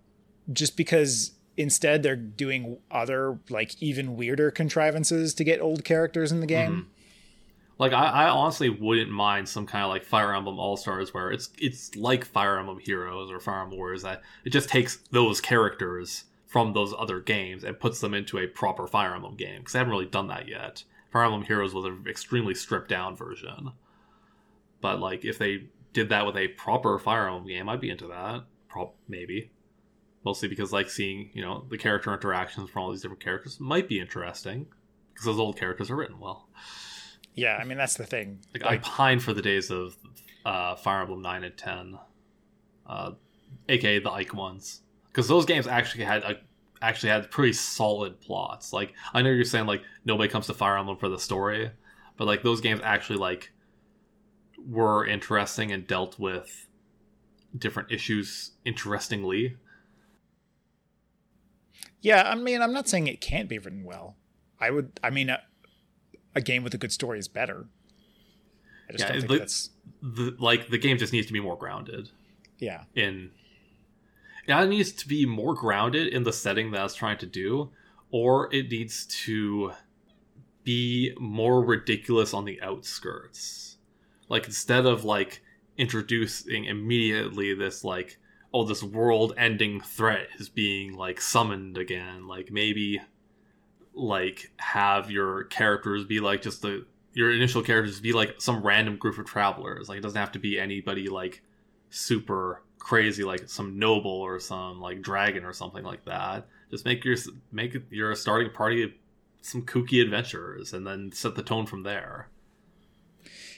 just 0.53 0.77
because 0.77 1.33
instead 1.57 2.03
they're 2.03 2.16
doing 2.16 2.79
other 2.90 3.38
like 3.49 3.81
even 3.81 4.16
weirder 4.16 4.51
contrivances 4.51 5.33
to 5.35 5.44
get 5.44 5.61
old 5.61 5.85
characters 5.85 6.33
in 6.33 6.40
the 6.40 6.47
game. 6.47 6.88
Like 7.78 7.92
I, 7.92 8.06
I 8.06 8.28
honestly 8.28 8.68
wouldn't 8.68 9.10
mind 9.10 9.48
some 9.48 9.66
kind 9.66 9.84
of 9.84 9.90
like 9.90 10.04
Fire 10.04 10.34
Emblem 10.34 10.58
All 10.58 10.76
Stars 10.76 11.12
where 11.12 11.30
it's 11.30 11.50
it's 11.58 11.94
like 11.96 12.24
Fire 12.24 12.58
Emblem 12.58 12.78
Heroes 12.78 13.30
or 13.30 13.40
Fire 13.40 13.62
Emblem 13.62 13.78
Warriors 13.78 14.02
that 14.02 14.22
it 14.44 14.50
just 14.50 14.68
takes 14.68 14.96
those 15.10 15.40
characters 15.40 16.24
from 16.46 16.72
those 16.72 16.94
other 16.96 17.18
games 17.18 17.64
and 17.64 17.80
puts 17.80 18.00
them 18.00 18.14
into 18.14 18.38
a 18.38 18.46
proper 18.46 18.87
Fire 18.87 19.14
Emblem 19.14 19.34
game 19.34 19.60
because 19.60 19.74
I 19.74 19.78
haven't 19.78 19.92
really 19.92 20.06
done 20.06 20.28
that 20.28 20.46
yet. 20.48 20.84
Fire 21.10 21.24
Emblem 21.24 21.42
Heroes 21.42 21.74
was 21.74 21.84
an 21.84 22.04
extremely 22.08 22.54
stripped 22.54 22.88
down 22.88 23.16
version, 23.16 23.72
but 24.80 25.00
like 25.00 25.24
if 25.24 25.38
they 25.38 25.64
did 25.92 26.10
that 26.10 26.26
with 26.26 26.37
a 26.37 26.48
proper 26.48 26.98
Fire 26.98 27.26
Emblem 27.26 27.46
game, 27.46 27.68
I'd 27.68 27.80
be 27.80 27.90
into 27.90 28.06
that. 28.08 28.44
Maybe, 29.06 29.52
mostly 30.24 30.48
because 30.48 30.72
like 30.72 30.90
seeing 30.90 31.30
you 31.32 31.42
know 31.42 31.64
the 31.70 31.78
character 31.78 32.12
interactions 32.12 32.70
from 32.70 32.82
all 32.82 32.90
these 32.90 33.02
different 33.02 33.22
characters 33.22 33.60
might 33.60 33.88
be 33.88 34.00
interesting 34.00 34.66
because 35.12 35.26
those 35.26 35.38
old 35.38 35.56
characters 35.56 35.90
are 35.90 35.96
written 35.96 36.18
well. 36.18 36.48
Yeah, 37.35 37.57
I 37.57 37.64
mean 37.64 37.79
that's 37.79 37.97
the 37.97 38.07
thing. 38.07 38.40
Like, 38.53 38.64
I 38.64 38.79
pine 38.79 39.20
for 39.20 39.33
the 39.33 39.42
days 39.42 39.70
of 39.70 39.97
uh, 40.44 40.77
Fire 40.77 41.03
Emblem 41.03 41.23
Nine 41.23 41.44
and 41.44 41.57
Ten, 41.57 41.99
uh, 42.87 43.12
aka 43.68 43.99
the 43.99 44.11
Ike 44.11 44.35
ones, 44.35 44.83
because 45.09 45.29
those 45.29 45.44
games 45.44 45.66
actually 45.66 46.05
had 46.05 46.23
a 46.23 46.37
actually 46.83 47.11
had 47.11 47.31
pretty 47.31 47.53
solid 47.53 48.20
plots. 48.20 48.73
Like 48.73 48.92
I 49.12 49.23
know 49.23 49.31
you're 49.31 49.44
saying 49.44 49.66
like 49.66 49.83
nobody 50.05 50.29
comes 50.29 50.47
to 50.47 50.55
Fire 50.55 50.79
Emblem 50.79 50.97
for 50.97 51.09
the 51.09 51.18
story, 51.18 51.70
but 52.16 52.27
like 52.27 52.42
those 52.42 52.61
games 52.61 52.81
actually 52.85 53.18
like 53.18 53.53
were 54.66 55.07
interesting 55.07 55.73
and 55.73 55.87
dealt 55.87 56.18
with 56.18 56.68
different 57.57 57.90
issues 57.90 58.53
interestingly. 58.64 59.57
Yeah, 62.01 62.29
I 62.29 62.35
mean, 62.35 62.61
I'm 62.61 62.73
not 62.73 62.88
saying 62.88 63.07
it 63.07 63.20
can't 63.20 63.49
be 63.49 63.59
written 63.59 63.85
well. 63.85 64.16
I 64.61 64.70
would. 64.70 65.01
I 65.03 65.11
mean, 65.11 65.35
a, 66.35 66.40
game 66.40 66.62
with 66.64 66.75
a 66.75 66.79
good 66.79 66.92
story 66.92 67.18
is 67.18 67.29
better. 67.29 67.66
I 68.88 68.92
just 68.92 69.05
Yeah, 69.05 69.12
don't 69.12 69.20
think 69.20 69.33
the- 69.33 69.38
that's. 69.38 69.70
The, 70.03 70.37
like 70.38 70.68
the 70.68 70.77
game 70.79 70.99
just 70.99 71.12
needs 71.14 71.27
to 71.29 71.33
be 71.33 71.40
more 71.40 71.57
grounded 71.57 72.11
Yeah, 72.59 72.85
in. 72.94 73.31
Yeah, 74.47 74.62
it 74.62 74.68
needs 74.68 74.92
to 74.92 75.09
be 75.09 75.25
more 75.25 75.55
grounded 75.55 76.09
in 76.09 76.25
the 76.25 76.33
setting 76.33 76.70
that 76.73 76.85
it's 76.85 76.94
trying 76.94 77.16
to 77.18 77.27
do, 77.27 77.70
or 78.11 78.53
it 78.55 78.70
needs 78.70 79.07
to 79.25 79.73
be 80.62 81.14
more 81.18 81.64
ridiculous 81.64 82.35
on 82.35 82.44
the 82.44 82.61
outskirts. 82.61 83.79
Like 84.29 84.44
instead 84.47 84.85
of 84.85 85.05
like 85.05 85.42
introducing 85.79 86.64
immediately 86.66 87.55
this 87.55 87.83
like 87.85 88.18
oh 88.53 88.64
this 88.64 88.83
world-ending 88.83 89.81
threat 89.81 90.29
is 90.38 90.49
being 90.51 90.94
like 90.94 91.20
summoned 91.20 91.79
again, 91.79 92.29
like 92.29 92.51
maybe 92.53 93.01
like 93.94 94.50
have 94.57 95.11
your 95.11 95.44
characters 95.44 96.04
be 96.04 96.20
like 96.20 96.42
just 96.42 96.62
the 96.62 96.85
your 97.12 97.30
initial 97.30 97.62
characters 97.62 98.00
be 98.00 98.12
like 98.12 98.40
some 98.40 98.62
random 98.62 98.96
group 98.96 99.18
of 99.18 99.26
travelers. 99.26 99.88
Like 99.88 99.98
it 99.98 100.02
doesn't 100.02 100.18
have 100.18 100.33
to 100.33 100.38
be 100.38 100.59
anybody 100.59 101.09
like 101.09 101.42
super 101.90 102.62
crazy 102.78 103.24
like 103.24 103.48
some 103.48 103.78
noble 103.78 104.11
or 104.11 104.38
some 104.40 104.80
like 104.80 105.00
dragon 105.00 105.44
or 105.44 105.52
something 105.52 105.85
like 105.85 106.04
that. 106.04 106.46
Just 106.70 106.85
make 106.85 107.04
your 107.04 107.16
make 107.52 107.76
your 107.90 108.14
starting 108.14 108.52
party 108.52 108.94
some 109.42 109.62
kooky 109.62 110.02
adventurers 110.02 110.72
and 110.72 110.87
then 110.87 111.12
set 111.12 111.35
the 111.35 111.42
tone 111.42 111.66
from 111.66 111.83
there. 111.83 112.28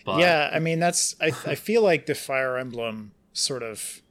But 0.05 0.20
yeah. 0.20 0.51
I 0.53 0.59
mean, 0.59 0.79
that's. 0.79 1.16
I 1.20 1.27
I 1.46 1.55
feel 1.55 1.83
like 1.83 2.07
the 2.07 2.14
Fire 2.14 2.57
Emblem 2.57 3.12
sort 3.33 3.62
of. 3.62 4.03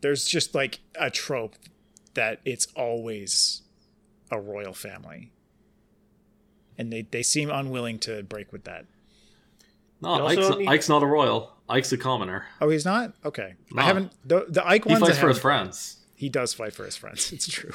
There's 0.00 0.24
just 0.24 0.54
like 0.54 0.80
a 0.96 1.10
trope 1.10 1.56
that 2.14 2.40
it's 2.44 2.66
always 2.76 3.62
a 4.30 4.40
royal 4.40 4.72
family, 4.72 5.30
and 6.78 6.92
they 6.92 7.02
they 7.02 7.22
seem 7.22 7.50
unwilling 7.50 7.98
to 8.00 8.22
break 8.22 8.52
with 8.52 8.64
that. 8.64 8.84
no, 10.00 10.26
Ike's, 10.26 10.48
don't 10.48 10.58
need- 10.60 10.68
Ike's 10.68 10.88
not 10.88 11.02
a 11.02 11.06
royal. 11.06 11.52
Ike's 11.68 11.92
a 11.92 11.96
commoner. 11.96 12.44
Oh, 12.60 12.68
he's 12.68 12.84
not. 12.84 13.14
Okay, 13.24 13.54
No. 13.70 13.82
I 13.82 13.84
haven't. 13.86 14.12
The, 14.26 14.46
the 14.48 14.66
Ike 14.66 14.84
He 14.84 14.90
ones. 14.92 15.02
I 15.04 15.06
fights 15.06 15.18
for 15.18 15.28
his 15.28 15.38
friends. 15.38 15.96
He 16.14 16.28
does 16.28 16.52
fight 16.52 16.74
for 16.74 16.84
his 16.84 16.96
friends. 16.96 17.32
It's 17.36 17.46
true. 17.48 17.72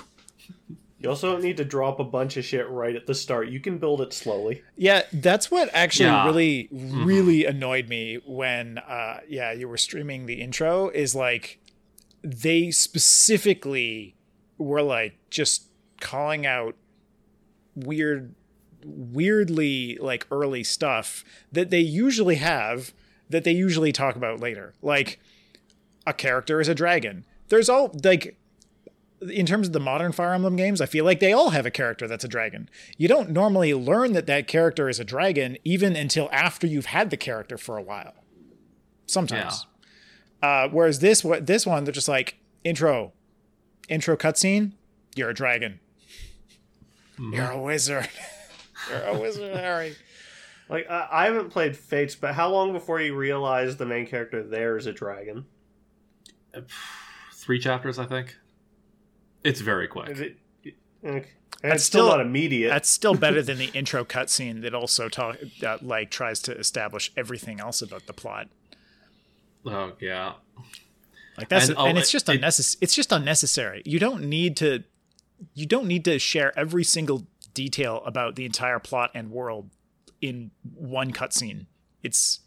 You 1.00 1.10
also 1.10 1.32
don't 1.32 1.44
need 1.44 1.58
to 1.58 1.66
drop 1.66 2.00
a 2.00 2.04
bunch 2.04 2.38
of 2.38 2.46
shit 2.46 2.68
right 2.70 2.96
at 2.96 3.06
the 3.06 3.14
start. 3.14 3.50
You 3.50 3.60
can 3.60 3.78
build 3.78 4.02
it 4.02 4.14
slowly. 4.14 4.64
Yeah, 4.76 5.04
that's 5.14 5.52
what 5.52 5.70
actually 5.74 6.08
Yeah. 6.08 6.26
really, 6.26 6.70
really 6.72 7.46
annoyed 7.46 7.88
me 7.88 8.16
when, 8.26 8.80
uh, 8.80 9.20
yeah, 9.28 9.52
you 9.52 9.68
were 9.68 9.78
streaming 9.78 10.26
the 10.26 10.42
intro. 10.42 10.90
Is 10.90 11.14
like 11.16 11.60
they 12.24 12.72
specifically 12.72 14.16
were 14.58 14.82
like 14.82 15.18
just 15.30 15.68
calling 16.02 16.46
out 16.48 16.76
weird, 17.76 18.34
weirdly 18.88 19.98
like 20.00 20.26
early 20.32 20.64
stuff 20.64 21.24
that 21.52 21.70
they 21.70 21.80
usually 21.80 22.36
have 22.36 22.94
that 23.30 23.44
they 23.44 23.52
usually 23.52 23.92
talk 23.92 24.16
about 24.16 24.40
later. 24.40 24.74
Like 24.82 25.20
a 26.06 26.14
character 26.14 26.62
is 26.62 26.68
a 26.68 26.76
dragon. 26.76 27.26
There's 27.50 27.70
all 27.70 27.96
like 28.04 28.38
in 29.22 29.46
terms 29.46 29.68
of 29.68 29.74
the 29.74 29.80
modern 29.80 30.12
Fire 30.12 30.34
Emblem 30.34 30.56
games, 30.56 30.80
I 30.80 30.86
feel 30.86 31.04
like 31.04 31.20
they 31.20 31.34
all 31.34 31.50
have 31.50 31.66
a 31.66 31.72
character 31.72 32.08
that's 32.08 32.24
a 32.24 32.28
dragon. 32.28 32.70
You 32.98 33.08
don't 33.08 33.32
normally 33.32 33.74
learn 33.74 34.14
that 34.14 34.28
that 34.28 34.48
character 34.48 34.90
is 34.90 35.00
a 35.00 35.04
dragon 35.04 35.58
even 35.64 35.96
until 35.96 36.30
after 36.32 36.68
you've 36.68 36.88
had 36.88 37.10
the 37.10 37.18
character 37.18 37.58
for 37.58 37.78
a 37.78 37.82
while. 37.82 38.14
Sometimes. 39.08 39.66
Uh, 40.42 40.70
whereas 40.70 41.00
this 41.00 41.24
what 41.24 41.48
this 41.48 41.66
one, 41.66 41.84
they're 41.84 41.92
just 41.92 42.08
like 42.08 42.38
intro, 42.64 43.12
intro 43.90 44.16
cutscene. 44.16 44.74
You're 45.16 45.32
a 45.32 45.34
dragon. 45.34 45.80
You're 47.18 47.52
a 47.52 47.60
wizard. 47.60 48.10
You're 48.90 49.04
a 49.04 49.20
wizard, 49.20 49.56
Harry. 49.56 49.96
Like 50.70 50.90
I, 50.90 51.08
I 51.10 51.26
haven't 51.28 51.50
played 51.50 51.78
Fates, 51.78 52.14
but 52.16 52.34
how 52.36 52.50
long 52.50 52.74
before 52.74 53.00
you 53.00 53.16
realize 53.16 53.78
the 53.78 53.86
main 53.86 54.06
character 54.06 54.44
there 54.44 54.76
is 54.76 54.86
a 54.86 54.92
dragon? 54.92 55.46
Three 57.34 57.60
chapters, 57.60 57.98
I 58.00 58.06
think. 58.06 58.36
It's 59.44 59.62
very 59.62 59.88
quick. 59.88 60.10
Is 60.10 60.20
it? 60.20 60.38
Okay. 60.66 60.74
And 61.64 61.72
That's 61.72 61.76
it's 61.76 61.84
still, 61.86 62.08
still- 62.08 62.18
not 62.18 62.20
immediate. 62.26 62.70
That's 62.70 62.90
still 62.90 63.14
better 63.16 63.42
than 63.42 63.58
the 63.60 63.68
intro 63.74 64.04
cutscene 64.04 64.62
that 64.64 64.74
also 64.74 65.08
talk 65.10 65.38
that 65.62 65.86
like 65.86 66.12
tries 66.12 66.42
to 66.42 66.58
establish 66.58 67.12
everything 67.16 67.60
else 67.60 67.82
about 67.82 68.06
the 68.06 68.14
plot. 68.14 68.48
Oh 69.66 69.94
yeah. 70.02 70.34
Like 71.38 71.50
that's 71.50 71.70
And, 71.70 71.78
and, 71.78 71.98
oh, 71.98 72.00
it's 72.02 72.12
just 72.12 72.28
it- 72.30 72.36
unnecessary. 72.36 72.80
It's 72.82 72.94
just 72.96 73.12
unnecessary. 73.12 73.84
You 73.86 74.00
don't 74.00 74.24
need 74.26 74.58
to. 74.58 74.84
You 75.54 75.66
don't 75.66 75.88
need 75.88 76.04
to 76.06 76.18
share 76.20 76.58
every 76.60 76.84
single 76.84 77.26
detail 77.58 78.04
about 78.06 78.36
the 78.36 78.46
entire 78.46 78.78
plot 78.78 79.10
and 79.16 79.32
world 79.32 79.72
in 80.22 80.52
one 80.76 81.12
cutscene. 81.12 81.66
It's. 82.04 82.40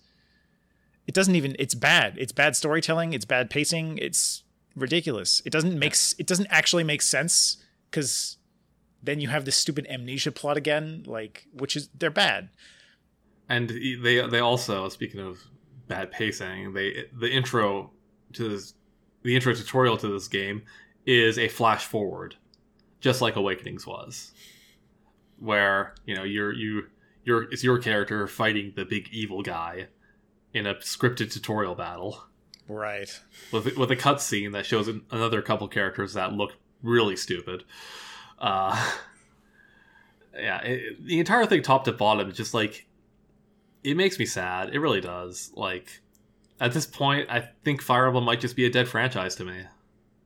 It 1.06 1.14
doesn't 1.14 1.34
even. 1.34 1.56
It's 1.58 1.74
bad. 1.74 2.16
It's 2.16 2.32
bad 2.32 2.54
storytelling. 2.54 3.12
It's 3.12 3.24
bad 3.24 3.50
pacing. 3.50 3.98
It's 3.98 4.44
ridiculous. 4.76 5.42
It 5.44 5.50
doesn't 5.50 5.76
make. 5.76 5.96
It 6.18 6.26
doesn't 6.28 6.46
actually 6.46 6.84
make 6.84 7.02
sense 7.02 7.56
because 7.90 8.36
then 9.02 9.20
you 9.20 9.28
have 9.28 9.44
this 9.44 9.56
stupid 9.56 9.86
amnesia 9.90 10.30
plot 10.30 10.56
again. 10.56 11.02
Like, 11.06 11.46
which 11.52 11.74
is 11.74 11.88
they're 11.98 12.10
bad. 12.10 12.50
And 13.48 13.68
they 13.68 14.24
they 14.28 14.38
also 14.38 14.88
speaking 14.88 15.20
of 15.20 15.40
bad 15.88 16.12
pacing, 16.12 16.72
they 16.72 17.06
the 17.12 17.28
intro 17.28 17.90
to 18.34 18.48
this 18.48 18.74
the 19.22 19.34
intro 19.34 19.52
tutorial 19.52 19.96
to 19.96 20.08
this 20.08 20.28
game 20.28 20.62
is 21.04 21.38
a 21.38 21.48
flash 21.48 21.84
forward, 21.84 22.36
just 23.00 23.20
like 23.20 23.34
Awakenings 23.34 23.86
was, 23.86 24.32
where 25.40 25.94
you 26.06 26.14
know 26.14 26.22
you're 26.22 26.52
you 26.52 26.84
you're 27.24 27.44
it's 27.52 27.64
your 27.64 27.78
character 27.78 28.26
fighting 28.28 28.72
the 28.76 28.84
big 28.84 29.08
evil 29.10 29.42
guy 29.42 29.88
in 30.54 30.66
a 30.66 30.74
scripted 30.76 31.32
tutorial 31.32 31.74
battle 31.74 32.24
Right. 32.68 33.20
with 33.52 33.76
with 33.76 33.90
a 33.90 33.96
cutscene 33.96 34.52
that 34.52 34.64
shows 34.64 34.88
another 35.10 35.42
couple 35.42 35.66
characters 35.66 36.14
that 36.14 36.32
look 36.32 36.52
really 36.82 37.16
stupid. 37.16 37.64
Uh, 38.38 38.90
yeah, 40.34 40.60
it, 40.62 41.04
the 41.04 41.18
entire 41.18 41.46
thing, 41.46 41.62
top 41.62 41.84
to 41.84 41.92
bottom, 41.92 42.30
is 42.30 42.36
just 42.36 42.54
like 42.54 42.86
it 43.82 43.96
makes 43.96 44.18
me 44.20 44.24
sad. 44.26 44.72
It 44.72 44.78
really 44.78 45.00
does. 45.00 45.50
Like 45.54 46.00
at 46.60 46.72
this 46.72 46.86
point, 46.86 47.28
I 47.28 47.48
think 47.64 47.82
Fire 47.82 48.06
Emblem 48.06 48.24
might 48.24 48.40
just 48.40 48.54
be 48.54 48.66
a 48.66 48.70
dead 48.70 48.86
franchise 48.88 49.34
to 49.36 49.44
me 49.44 49.62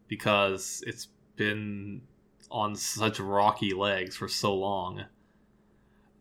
because 0.09 0.83
it's 0.87 1.09
been 1.37 2.03
on 2.51 2.77
such 2.77 3.19
rocky 3.21 3.73
legs 3.73 4.17
for 4.17 4.29
so 4.29 4.55
long 4.55 5.05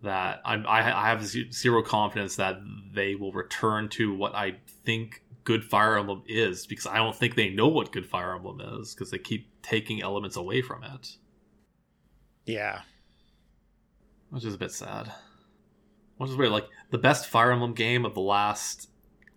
that 0.01 0.41
I'm, 0.43 0.67
I, 0.67 0.79
I 0.79 1.09
have 1.09 1.25
zero 1.25 1.81
confidence 1.81 2.35
that 2.35 2.57
they 2.93 3.15
will 3.15 3.31
return 3.31 3.87
to 3.89 4.13
what 4.13 4.35
I 4.35 4.57
think 4.83 5.23
good 5.45 5.63
Fire 5.63 5.97
Emblem 5.97 6.23
is 6.27 6.65
because 6.67 6.87
I 6.87 6.97
don't 6.97 7.15
think 7.15 7.35
they 7.35 7.49
know 7.49 7.67
what 7.67 7.91
good 7.91 8.05
Fire 8.05 8.35
Emblem 8.35 8.59
is 8.79 8.93
because 8.93 9.11
they 9.11 9.17
keep 9.17 9.47
taking 9.61 10.01
elements 10.01 10.35
away 10.35 10.61
from 10.61 10.83
it, 10.83 11.15
Yeah. 12.45 12.81
which 14.29 14.43
is 14.45 14.53
a 14.53 14.57
bit 14.57 14.71
sad. 14.71 15.11
Which 16.17 16.29
is 16.29 16.35
weird. 16.35 16.51
Like 16.51 16.67
the 16.91 16.97
best 16.97 17.27
Fire 17.27 17.51
Emblem 17.51 17.73
game 17.73 18.05
of 18.05 18.13
the 18.13 18.21
last 18.21 18.89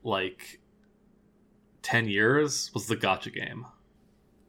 like 0.02 0.60
ten 1.82 2.08
years 2.08 2.70
was 2.74 2.86
the 2.86 2.96
gacha 2.96 3.32
game. 3.32 3.66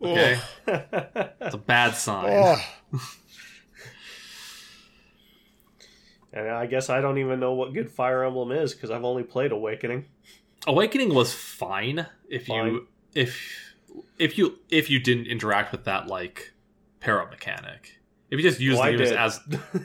Okay, 0.02 0.40
it's 0.68 1.56
a 1.56 1.58
bad 1.58 1.96
sign. 1.96 2.30
Oh. 2.30 3.00
and 6.34 6.50
I 6.50 6.66
guess 6.68 6.90
I 6.90 7.02
don't 7.02 7.18
even 7.18 7.40
know 7.40 7.54
what 7.54 7.74
good 7.74 7.90
Fire 7.90 8.24
Emblem 8.24 8.52
is 8.52 8.74
because 8.74 8.92
I've 8.92 9.04
only 9.04 9.24
played 9.24 9.52
Awakening. 9.52 10.06
Awakening 10.68 11.14
was 11.14 11.34
fine 11.34 12.06
if 12.30 12.48
Fine. 12.48 12.68
you 12.68 12.88
if 13.16 13.74
if 14.20 14.38
you 14.38 14.60
if 14.70 14.90
you 14.90 15.00
didn't 15.00 15.28
interact 15.28 15.72
with 15.72 15.86
that 15.86 16.08
like 16.08 16.54
pair 17.00 17.22
up 17.22 17.32
mechanic. 17.32 18.00
If 18.30 18.40
you 18.40 18.44
just 18.44 18.60
used 18.60 18.78
Well, 18.78 18.88
the 18.88 18.92
units 18.92 19.12
did. 19.12 19.18
as 19.20 19.40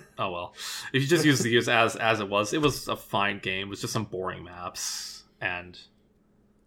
oh 0.18 0.30
well, 0.32 0.54
if 0.92 1.00
you 1.02 1.08
just 1.08 1.24
used 1.24 1.42
the 1.44 1.50
units 1.50 1.68
as 1.68 1.94
as 1.96 2.20
it 2.20 2.28
was, 2.28 2.52
it 2.52 2.60
was 2.60 2.88
a 2.88 2.96
fine 2.96 3.38
game. 3.38 3.68
It 3.68 3.70
was 3.70 3.80
just 3.80 3.92
some 3.92 4.04
boring 4.04 4.42
maps 4.44 5.22
and 5.40 5.78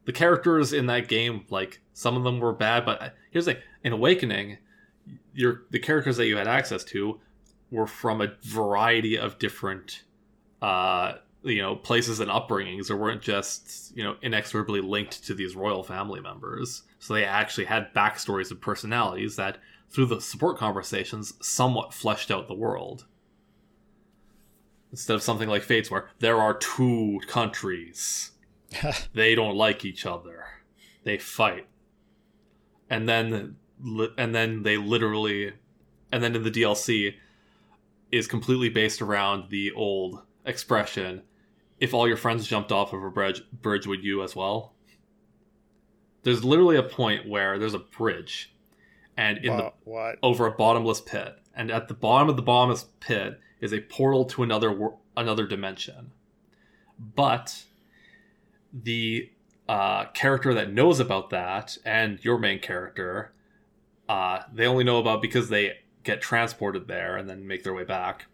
the 0.06 0.14
characters 0.14 0.72
in 0.72 0.86
that 0.86 1.08
game 1.08 1.46
like 1.50 1.82
some 1.96 2.18
of 2.18 2.24
them 2.24 2.42
were 2.42 2.52
bad, 2.52 2.86
but 2.86 3.16
here's 3.32 3.46
the 3.46 3.54
thing: 3.54 3.64
in 3.86 3.94
Awakening, 3.94 4.58
your 5.34 5.64
the 5.72 5.80
characters 5.80 6.18
that 6.18 6.28
you 6.28 6.36
had 6.36 6.48
access 6.48 6.84
to 6.84 7.22
were 7.72 7.88
from 7.88 8.22
a 8.22 8.34
variety 8.44 9.18
of 9.18 9.40
different 9.40 10.04
uh 10.62 11.14
you 11.44 11.62
know 11.62 11.78
places 11.78 12.20
and 12.20 12.30
upbringings. 12.30 12.92
Or 12.92 12.98
weren't 12.98 13.22
just 13.22 13.96
you 13.96 14.04
know 14.04 14.18
inexorably 14.22 14.82
linked 14.82 15.24
to 15.24 15.34
these 15.34 15.56
royal 15.56 15.84
family 15.84 16.20
members. 16.20 16.84
So 17.00 17.14
they 17.14 17.24
actually 17.24 17.66
had 17.66 17.94
backstories 17.94 18.52
and 18.52 18.60
personalities 18.60 19.38
that 19.38 19.58
through 19.90 20.08
the 20.08 20.20
support 20.20 20.58
conversations 20.58 21.34
somewhat 21.42 21.94
fleshed 21.94 22.30
out 22.30 22.50
the 22.50 22.54
world. 22.54 23.06
Instead 24.92 25.14
of 25.14 25.24
something 25.24 25.48
like 25.48 25.64
fates 25.64 25.90
where 25.90 26.10
there 26.20 26.42
are 26.42 26.58
two 26.58 27.22
countries. 27.28 28.32
They 29.14 29.36
don't 29.36 29.56
like 29.56 29.86
each 29.86 30.06
other. 30.06 30.44
They 31.06 31.18
fight 31.18 31.68
and 32.90 33.08
then 33.10 33.56
and 34.18 34.34
then 34.34 34.64
they 34.64 34.78
literally 34.78 35.54
and 36.12 36.24
then 36.24 36.36
in 36.36 36.44
the 36.44 36.52
DLC 36.52 37.16
is 38.12 38.28
completely 38.28 38.70
based 38.70 39.02
around 39.02 39.50
the 39.50 39.72
old 39.72 40.22
expression 40.46 41.24
if 41.80 41.94
all 41.94 42.08
your 42.08 42.18
friends 42.18 42.48
jumped 42.48 42.72
off 42.72 42.94
of 42.94 43.04
a 43.04 43.10
bridge, 43.10 43.42
bridge 43.52 43.88
would 43.88 44.04
you 44.04 44.24
as 44.24 44.36
well? 44.36 44.74
There's 46.24 46.44
literally 46.44 46.78
a 46.78 46.84
point 46.84 47.28
where 47.28 47.60
there's 47.60 47.74
a 47.74 47.80
bridge 47.80 48.54
and 49.18 49.38
in 49.40 49.58
the 49.58 49.72
what? 49.84 50.18
over 50.24 50.48
a 50.48 50.52
bottomless 50.52 51.02
pit, 51.02 51.38
and 51.54 51.72
at 51.72 51.88
the 51.88 51.94
bottom 51.94 52.30
of 52.30 52.36
the 52.36 52.42
bottomless 52.42 52.86
pit 53.00 53.40
is 53.62 53.74
a 53.74 53.82
portal 53.82 54.26
to 54.26 54.44
another 54.44 54.90
another 55.16 55.46
dimension. 55.46 56.12
But 56.98 57.64
the 58.74 59.30
uh, 59.68 60.06
character 60.14 60.54
that 60.54 60.72
knows 60.72 61.00
about 61.00 61.30
that, 61.32 61.78
and 61.86 62.24
your 62.24 62.38
main 62.38 62.60
character, 62.60 63.34
uh, 64.08 64.40
they 64.54 64.66
only 64.66 64.84
know 64.84 65.00
about 65.00 65.22
because 65.22 65.50
they 65.50 65.80
get 66.04 66.22
transported 66.22 66.88
there 66.88 67.18
and 67.18 67.30
then 67.30 67.48
make 67.48 67.64
their 67.64 67.74
way 67.74 67.84
back. 67.84 68.28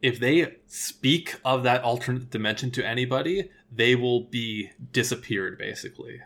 If 0.00 0.20
they 0.20 0.56
speak 0.66 1.36
of 1.44 1.64
that 1.64 1.82
alternate 1.82 2.30
dimension 2.30 2.70
to 2.72 2.86
anybody, 2.86 3.50
they 3.72 3.96
will 3.96 4.22
be 4.22 4.70
disappeared 4.92 5.58
basically. 5.58 6.20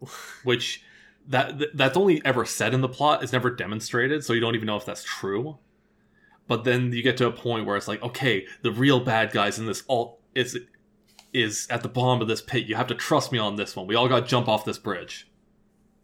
Which 0.44 0.82
that 1.26 1.76
that's 1.76 1.96
only 1.96 2.24
ever 2.24 2.44
said 2.44 2.74
in 2.74 2.80
the 2.80 2.88
plot 2.88 3.22
it's 3.22 3.32
never 3.32 3.50
demonstrated 3.50 4.24
so 4.24 4.32
you 4.32 4.40
don't 4.40 4.54
even 4.54 4.66
know 4.66 4.76
if 4.76 4.84
that's 4.84 5.02
true 5.02 5.58
but 6.46 6.64
then 6.64 6.92
you 6.92 7.02
get 7.02 7.16
to 7.16 7.26
a 7.26 7.32
point 7.32 7.64
where 7.64 7.76
it's 7.76 7.88
like 7.88 8.02
okay 8.02 8.46
the 8.62 8.70
real 8.70 9.00
bad 9.00 9.32
guys 9.32 9.58
in 9.58 9.66
this 9.66 9.82
all 9.86 10.20
is 10.34 10.58
is 11.34 11.66
at 11.68 11.82
the 11.82 11.88
bottom 11.88 12.22
of 12.22 12.28
this 12.28 12.40
pit 12.40 12.64
you 12.66 12.74
have 12.76 12.86
to 12.86 12.94
trust 12.94 13.30
me 13.32 13.38
on 13.38 13.56
this 13.56 13.74
one 13.76 13.86
we 13.86 13.94
all 13.94 14.08
got 14.08 14.20
to 14.20 14.26
jump 14.26 14.48
off 14.48 14.64
this 14.64 14.78
bridge 14.78 15.28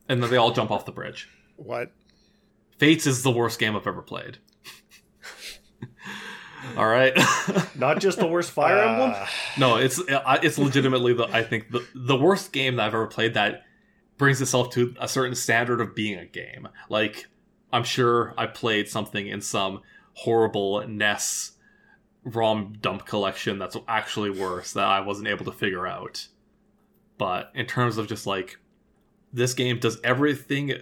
and 0.08 0.22
then 0.22 0.28
they 0.30 0.36
all 0.36 0.50
jump 0.52 0.70
off 0.70 0.84
the 0.84 0.92
bridge 0.92 1.28
What? 1.56 1.92
fates 2.78 3.06
is 3.06 3.22
the 3.22 3.30
worst 3.30 3.58
game 3.58 3.74
i've 3.76 3.86
ever 3.86 4.02
played 4.02 4.38
all 6.76 6.86
right 6.86 7.14
Not 7.74 8.00
just 8.00 8.18
the 8.18 8.26
worst 8.26 8.50
Fire 8.50 8.78
Emblem. 8.78 9.12
Uh, 9.16 9.26
No, 9.58 9.76
it's 9.76 10.00
it's 10.08 10.58
legitimately 10.58 11.14
the 11.14 11.24
I 11.32 11.42
think 11.42 11.70
the 11.70 11.86
the 11.94 12.16
worst 12.16 12.52
game 12.52 12.76
that 12.76 12.86
I've 12.86 12.94
ever 12.94 13.06
played 13.06 13.34
that 13.34 13.62
brings 14.18 14.40
itself 14.42 14.70
to 14.74 14.94
a 15.00 15.08
certain 15.08 15.34
standard 15.34 15.80
of 15.80 15.94
being 15.94 16.18
a 16.18 16.26
game. 16.26 16.68
Like 16.90 17.26
I'm 17.72 17.84
sure 17.84 18.34
I 18.36 18.46
played 18.46 18.88
something 18.88 19.26
in 19.26 19.40
some 19.40 19.80
horrible 20.12 20.86
NES 20.86 21.52
ROM 22.24 22.74
dump 22.80 23.06
collection 23.06 23.58
that's 23.58 23.76
actually 23.88 24.30
worse 24.30 24.72
that 24.74 24.84
I 24.84 25.00
wasn't 25.00 25.28
able 25.28 25.44
to 25.46 25.52
figure 25.52 25.86
out. 25.86 26.26
But 27.18 27.50
in 27.54 27.66
terms 27.66 27.98
of 27.98 28.08
just 28.08 28.26
like 28.26 28.58
this 29.32 29.54
game 29.54 29.78
does 29.78 29.98
everything 30.02 30.72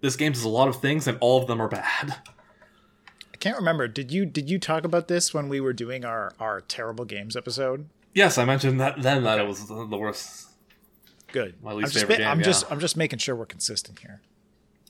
this 0.00 0.16
game 0.16 0.32
does 0.32 0.44
a 0.44 0.48
lot 0.48 0.68
of 0.68 0.80
things 0.80 1.06
and 1.06 1.18
all 1.20 1.40
of 1.40 1.46
them 1.46 1.60
are 1.60 1.68
bad. 1.68 2.16
I 3.32 3.36
can't 3.38 3.56
remember. 3.56 3.86
Did 3.88 4.10
you 4.10 4.24
did 4.24 4.48
you 4.48 4.58
talk 4.58 4.84
about 4.84 5.08
this 5.08 5.34
when 5.34 5.48
we 5.48 5.60
were 5.60 5.72
doing 5.72 6.04
our 6.04 6.32
our 6.40 6.60
terrible 6.62 7.04
games 7.04 7.36
episode? 7.36 7.88
Yes, 8.14 8.38
I 8.38 8.46
mentioned 8.46 8.80
that 8.80 9.02
then 9.02 9.24
that 9.24 9.38
it 9.38 9.46
was 9.46 9.66
the 9.66 9.74
worst. 9.84 10.48
Good. 11.32 11.62
My 11.62 11.72
least 11.72 11.88
I'm 11.88 11.92
just, 11.92 12.06
favorite 12.06 12.14
ma- 12.14 12.18
game, 12.18 12.28
I'm 12.28 12.42
just. 12.42 12.72
I'm 12.72 12.80
just 12.80 12.96
making 12.96 13.18
sure 13.18 13.36
we're 13.36 13.44
consistent 13.44 13.98
here. 13.98 14.22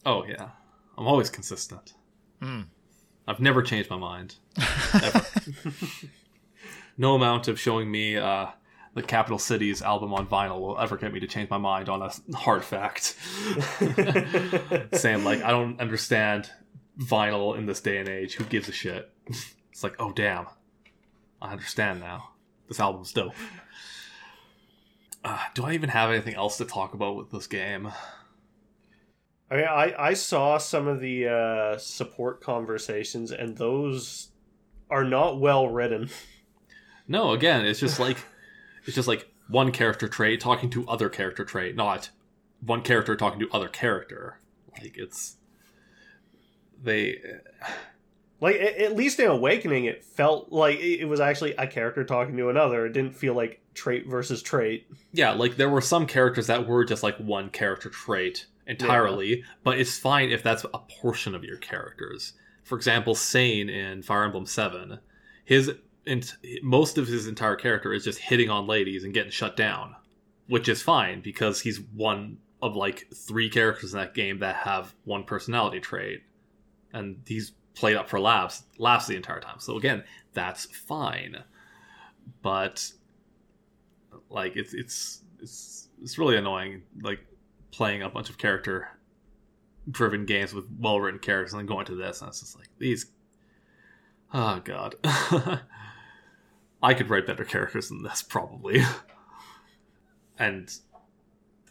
Oh 0.05 0.25
yeah, 0.25 0.51
I'm 0.97 1.09
always 1.09 1.29
consistent. 1.29 1.95
Hmm. 2.41 2.63
I've 3.27 3.41
never 3.41 3.63
changed 3.63 3.91
my 3.91 3.99
mind. 3.99 4.37
Ever. 4.95 5.27
no 6.99 7.15
amount 7.15 7.49
of 7.49 7.59
showing 7.59 7.91
me 7.91 8.17
uh, 8.17 8.47
the 8.95 9.03
Capital 9.03 9.39
Cities 9.39 9.83
album 9.83 10.15
on 10.15 10.27
vinyl 10.27 10.61
will 10.61 10.79
ever 10.79 10.97
get 10.97 11.13
me 11.13 11.21
to 11.21 11.27
change 11.27 11.51
my 11.51 11.59
mind 11.59 11.89
on 11.89 12.03
a 12.03 12.37
hard 12.37 12.65
fact. 12.65 13.17
Saying 14.93 15.25
like 15.25 15.43
I 15.43 15.51
don't 15.51 15.81
understand 15.81 16.51
vinyl 16.99 17.59
in 17.59 17.67
this 17.67 17.81
day 17.81 17.99
and 17.99 18.09
age. 18.09 18.35
Who 18.35 18.45
gives 18.45 18.69
a 18.69 18.73
shit? 18.73 19.11
It's 19.27 19.83
like 19.83 19.97
oh 19.99 20.13
damn, 20.13 20.47
I 21.43 21.53
understand 21.53 22.01
now. 22.01 22.31
This 22.69 22.81
album's 22.81 23.13
dope. 23.13 23.35
Uh, 25.23 25.39
do 25.55 25.65
I 25.65 25.73
even 25.73 25.91
have 25.91 26.11
anything 26.11 26.35
else 26.35 26.57
to 26.59 26.65
talk 26.65 26.95
about 26.95 27.17
with 27.17 27.31
this 27.31 27.47
game? 27.47 27.93
I 29.51 29.57
mean, 29.57 29.65
I, 29.65 29.95
I 29.97 30.15
saw 30.15 30.59
some 30.59 30.89
of 30.89 31.01
the 31.01 31.29
uh, 31.29 31.79
support 31.79 32.41
conversations, 32.41 33.31
and 33.31 33.57
those 33.57 34.31
are 34.91 35.05
not 35.05 35.41
well 35.41 35.69
written. 35.69 36.11
No, 37.09 37.31
again, 37.31 37.65
it's 37.65 37.79
just 37.79 38.01
like 38.01 38.17
it's 38.85 38.97
just 38.97 39.07
like 39.07 39.31
one 39.49 39.71
character 39.71 40.09
trait 40.09 40.41
talking 40.41 40.71
to 40.71 40.85
other 40.89 41.09
character 41.09 41.45
trait, 41.45 41.77
not 41.77 42.11
one 42.61 42.83
character 42.83 43.15
talking 43.15 43.39
to 43.39 43.49
other 43.53 43.69
character. 43.69 44.41
Like 44.83 44.99
it's 44.99 45.37
they 46.83 47.21
Like 48.41 48.57
at 48.57 48.97
least 48.97 49.21
in 49.21 49.29
Awakening, 49.31 49.85
it 49.85 50.05
felt 50.05 50.51
like 50.51 50.81
it 50.81 51.03
it 51.03 51.05
was 51.05 51.21
actually 51.21 51.55
a 51.55 51.69
character 51.69 52.03
talking 52.03 52.37
to 52.39 52.49
another. 52.49 52.87
It 52.87 52.93
didn't 52.93 53.15
feel 53.15 53.35
like 53.35 53.61
trait 53.73 54.09
versus 54.09 54.43
trait. 54.43 54.89
yeah, 55.13 55.31
like 55.31 55.57
there 55.57 55.71
were 55.71 55.81
some 55.81 56.07
characters 56.09 56.49
that 56.49 56.67
were 56.67 56.85
just 56.85 57.05
like 57.05 57.17
one 57.19 57.51
character 57.51 57.89
trait 57.89 58.47
entirely, 58.67 59.45
but 59.63 59.79
it's 59.79 59.99
fine 59.99 60.31
if 60.31 60.43
that's 60.43 60.65
a 60.65 60.79
portion 61.01 61.35
of 61.35 61.45
your 61.45 61.57
characters. 61.57 62.35
For 62.65 62.77
example, 62.77 63.15
Sain 63.15 63.69
in 63.69 64.03
Fire 64.03 64.25
Emblem 64.25 64.47
7, 64.47 64.99
his 65.45 65.73
most 66.63 66.99
of 66.99 67.09
his 67.09 67.27
entire 67.27 67.57
character 67.57 67.93
is 67.93 68.05
just 68.05 68.19
hitting 68.19 68.49
on 68.49 68.67
ladies 68.67 69.05
and 69.05 69.15
getting 69.15 69.31
shut 69.31 69.57
down, 69.57 69.95
which 70.47 70.69
is 70.69 70.83
fine 70.83 71.21
because 71.21 71.61
he's 71.61 71.81
one 71.95 72.39
of 72.63 72.77
like 72.77 73.07
three 73.15 73.51
characters 73.51 73.93
in 73.93 73.99
that 73.99 74.15
game 74.15 74.39
that 74.39 74.57
have 74.57 74.95
one 75.05 75.25
personality 75.25 75.81
trait, 75.81 76.23
and 76.93 77.23
he's 77.27 77.53
played 77.75 77.97
up 77.97 78.09
for 78.09 78.19
laughs 78.19 78.65
laughs 78.79 79.07
the 79.07 79.17
entire 79.17 79.41
time. 79.41 79.59
So 79.59 79.77
again, 79.77 80.05
that's 80.33 80.65
fine, 80.65 81.37
but 82.43 82.91
like 84.31 84.57
it's 84.57 84.75
it's 84.75 85.23
it's 85.41 85.89
it's 86.03 86.19
really 86.19 86.37
annoying 86.37 86.83
like 87.03 87.21
playing 87.77 88.03
a 88.03 88.09
bunch 88.09 88.31
of 88.31 88.39
character 88.39 88.89
driven 89.91 90.25
games 90.25 90.53
with 90.55 90.65
well 90.79 90.99
written 90.99 91.21
characters 91.21 91.53
and 91.53 91.61
then 91.61 91.67
going 91.67 91.87
to 91.87 91.95
this 91.95 92.21
and 92.21 92.29
it's 92.29 92.41
just 92.41 92.57
like 92.59 92.69
these 92.79 93.07
oh 94.35 94.61
god 94.65 94.95
i 96.83 96.95
could 96.95 97.09
write 97.11 97.27
better 97.27 97.45
characters 97.45 97.89
than 97.89 98.03
this 98.03 98.23
probably 98.23 98.83
and 100.39 100.77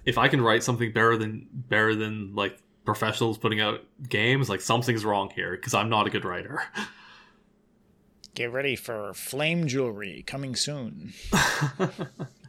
if 0.05 0.17
i 0.17 0.27
can 0.27 0.39
write 0.41 0.63
something 0.63 0.91
better 0.93 1.17
than 1.17 1.47
better 1.51 1.93
than 1.95 2.33
like 2.35 2.57
professionals 2.85 3.37
putting 3.37 3.59
out 3.59 3.83
games 4.07 4.47
like 4.49 4.61
something's 4.61 5.03
wrong 5.03 5.29
here 5.35 5.51
because 5.51 5.73
i'm 5.73 5.89
not 5.89 6.07
a 6.07 6.09
good 6.09 6.23
writer 6.25 6.61
Get 8.35 8.51
ready 8.51 8.75
for 8.75 9.13
flame 9.13 9.65
jewelry 9.65 10.21
coming 10.27 10.57
soon. 10.57 11.13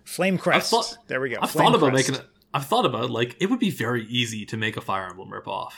Flame 0.05 0.37
crest. 0.37 0.73
thought- 0.73 0.99
there 1.07 1.21
we 1.21 1.31
go. 1.31 1.37
I've 1.41 1.53
Flame 1.53 1.67
thought 1.71 1.77
about 1.77 1.93
crest. 1.93 2.09
making 2.11 2.25
it. 2.25 2.29
I've 2.57 2.67
thought 2.67 2.87
about 2.87 3.11
like 3.11 3.37
it 3.41 3.51
would 3.51 3.59
be 3.61 3.71
very 3.71 4.07
easy 4.07 4.45
to 4.47 4.57
make 4.57 4.77
a 4.77 4.81
Fire 4.81 5.07
Emblem 5.11 5.31
ripoff. 5.31 5.73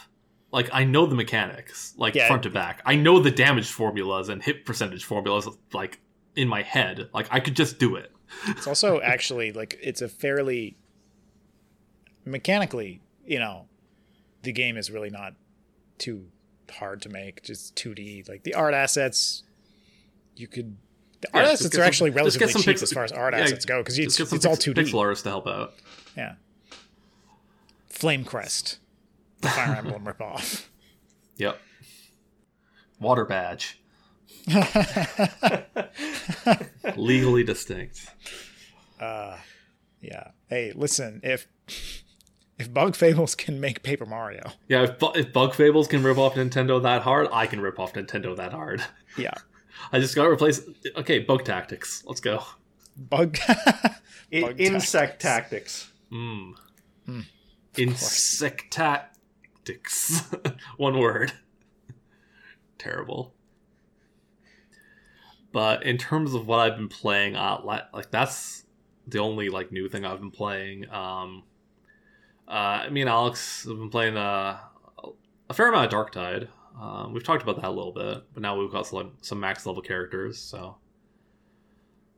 Like 0.52 0.70
I 0.72 0.84
know 0.84 1.04
the 1.06 1.14
mechanics, 1.16 1.92
like 1.96 2.14
Yeah. 2.14 2.26
front 2.28 2.44
to 2.44 2.50
back. 2.50 2.80
I 2.86 2.94
know 2.96 3.18
the 3.20 3.30
damage 3.30 3.70
formulas 3.70 4.28
and 4.28 4.42
hit 4.42 4.64
percentage 4.64 5.04
formulas, 5.04 5.48
like 5.72 6.00
in 6.36 6.48
my 6.48 6.62
head. 6.62 7.10
Like 7.12 7.26
I 7.30 7.40
could 7.40 7.56
just 7.56 7.78
do 7.78 7.96
it. 7.96 8.12
It's 8.46 8.66
also 8.66 9.00
actually 9.14 9.52
like 9.52 9.78
it's 9.82 10.00
a 10.02 10.08
fairly 10.08 10.76
mechanically, 12.24 13.00
you 13.26 13.38
know, 13.38 13.66
the 14.42 14.52
game 14.52 14.76
is 14.76 14.90
really 14.90 15.10
not 15.10 15.34
too 15.98 16.26
hard 16.70 17.02
to 17.02 17.08
make. 17.08 17.42
Just 17.42 17.74
2D. 17.76 18.28
Like 18.28 18.42
the 18.44 18.54
art 18.54 18.74
assets, 18.74 19.42
you 20.36 20.46
could. 20.46 20.76
The 21.20 21.28
art 21.34 21.44
Yeah, 21.46 21.50
just 21.50 21.62
assets 21.62 21.74
are 21.74 21.78
some- 21.78 21.86
actually 21.86 22.10
relatively 22.10 22.48
cheap 22.62 22.76
pixel- 22.76 22.82
as 22.84 22.92
far 22.92 23.04
as 23.04 23.10
art 23.12 23.34
yeah, 23.34 23.40
assets 23.40 23.64
go 23.64 23.78
because 23.80 23.98
it's, 23.98 24.16
Just 24.16 24.18
get 24.18 24.28
some 24.28 24.36
it's 24.36 24.46
all 24.46 24.72
2D. 24.74 24.74
pixel 24.84 25.00
artists 25.00 25.24
to 25.24 25.30
help 25.30 25.48
out. 25.48 25.74
Yeah. 26.16 26.34
Flame 27.98 28.24
Crest, 28.24 28.78
the 29.40 29.48
Fire 29.48 29.74
Emblem 29.76 30.04
ripoff. 30.04 30.66
Yep. 31.36 31.60
Water 32.98 33.24
badge, 33.24 33.80
legally 36.96 37.44
distinct. 37.44 38.08
Uh, 39.00 39.36
Yeah. 40.00 40.28
Hey, 40.48 40.72
listen, 40.74 41.20
if 41.22 41.46
if 42.58 42.72
Bug 42.74 42.96
Fables 42.96 43.34
can 43.36 43.60
make 43.60 43.82
Paper 43.84 44.04
Mario, 44.06 44.50
Yeah, 44.68 44.82
if, 44.82 44.98
Bu- 44.98 45.12
if 45.14 45.32
Bug 45.32 45.54
Fables 45.54 45.86
can 45.86 46.02
rip 46.02 46.18
off 46.18 46.34
Nintendo 46.34 46.82
that 46.82 47.02
hard, 47.02 47.28
I 47.32 47.46
can 47.46 47.60
rip 47.60 47.78
off 47.78 47.92
Nintendo 47.92 48.36
that 48.36 48.52
hard. 48.52 48.82
yeah, 49.16 49.34
I 49.92 50.00
just 50.00 50.14
got 50.16 50.24
to 50.24 50.30
replace. 50.30 50.60
Okay, 50.96 51.20
Bug 51.20 51.44
Tactics. 51.44 52.02
Let's 52.06 52.20
go. 52.20 52.42
Bug. 52.96 53.38
I- 53.48 54.40
Bug 54.40 54.60
insect 54.60 55.22
tactics. 55.22 55.88
Mm. 56.12 56.54
Insect 57.06 57.28
tactics. 58.70 60.22
One 60.76 60.98
word. 60.98 61.32
Terrible. 62.78 63.34
But 65.52 65.84
in 65.84 65.96
terms 65.96 66.34
of 66.34 66.46
what 66.46 66.58
I've 66.60 66.76
been 66.76 66.88
playing, 66.88 67.36
uh, 67.36 67.60
like, 67.64 67.82
like 67.92 68.10
that's 68.10 68.64
the 69.06 69.18
only 69.18 69.48
like 69.48 69.72
new 69.72 69.88
thing 69.88 70.04
I've 70.04 70.20
been 70.20 70.30
playing. 70.30 70.88
Um, 70.90 71.44
uh, 72.46 72.86
me 72.90 73.00
and 73.00 73.10
Alex 73.10 73.64
have 73.64 73.78
been 73.78 73.90
playing 73.90 74.16
uh, 74.16 74.58
a 75.48 75.54
fair 75.54 75.68
amount 75.68 75.92
of 75.92 75.98
Darktide. 75.98 76.48
Um, 76.80 77.12
we've 77.12 77.24
talked 77.24 77.42
about 77.42 77.56
that 77.56 77.64
a 77.64 77.70
little 77.70 77.92
bit, 77.92 78.22
but 78.32 78.42
now 78.42 78.58
we've 78.58 78.70
got 78.70 78.86
some, 78.86 79.12
some 79.20 79.40
max 79.40 79.66
level 79.66 79.82
characters. 79.82 80.38
So 80.38 80.76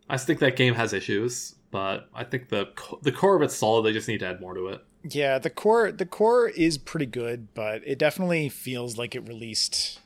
I 0.08 0.16
think 0.18 0.40
that 0.40 0.56
game 0.56 0.74
has 0.74 0.92
issues, 0.92 1.54
but 1.70 2.08
I 2.12 2.24
think 2.24 2.48
the 2.48 2.68
the 3.02 3.12
core 3.12 3.36
of 3.36 3.42
it's 3.42 3.56
solid. 3.56 3.84
They 3.84 3.92
just 3.92 4.08
need 4.08 4.18
to 4.20 4.26
add 4.26 4.40
more 4.40 4.54
to 4.54 4.66
it. 4.66 4.84
Yeah, 5.02 5.38
the 5.38 5.50
core 5.50 5.90
the 5.92 6.06
core 6.06 6.48
is 6.48 6.76
pretty 6.78 7.06
good, 7.06 7.54
but 7.54 7.82
it 7.86 7.98
definitely 7.98 8.48
feels 8.48 8.98
like 8.98 9.14
it 9.14 9.26
released 9.26 10.00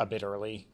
a 0.00 0.06
bit 0.06 0.22
early. 0.24 0.66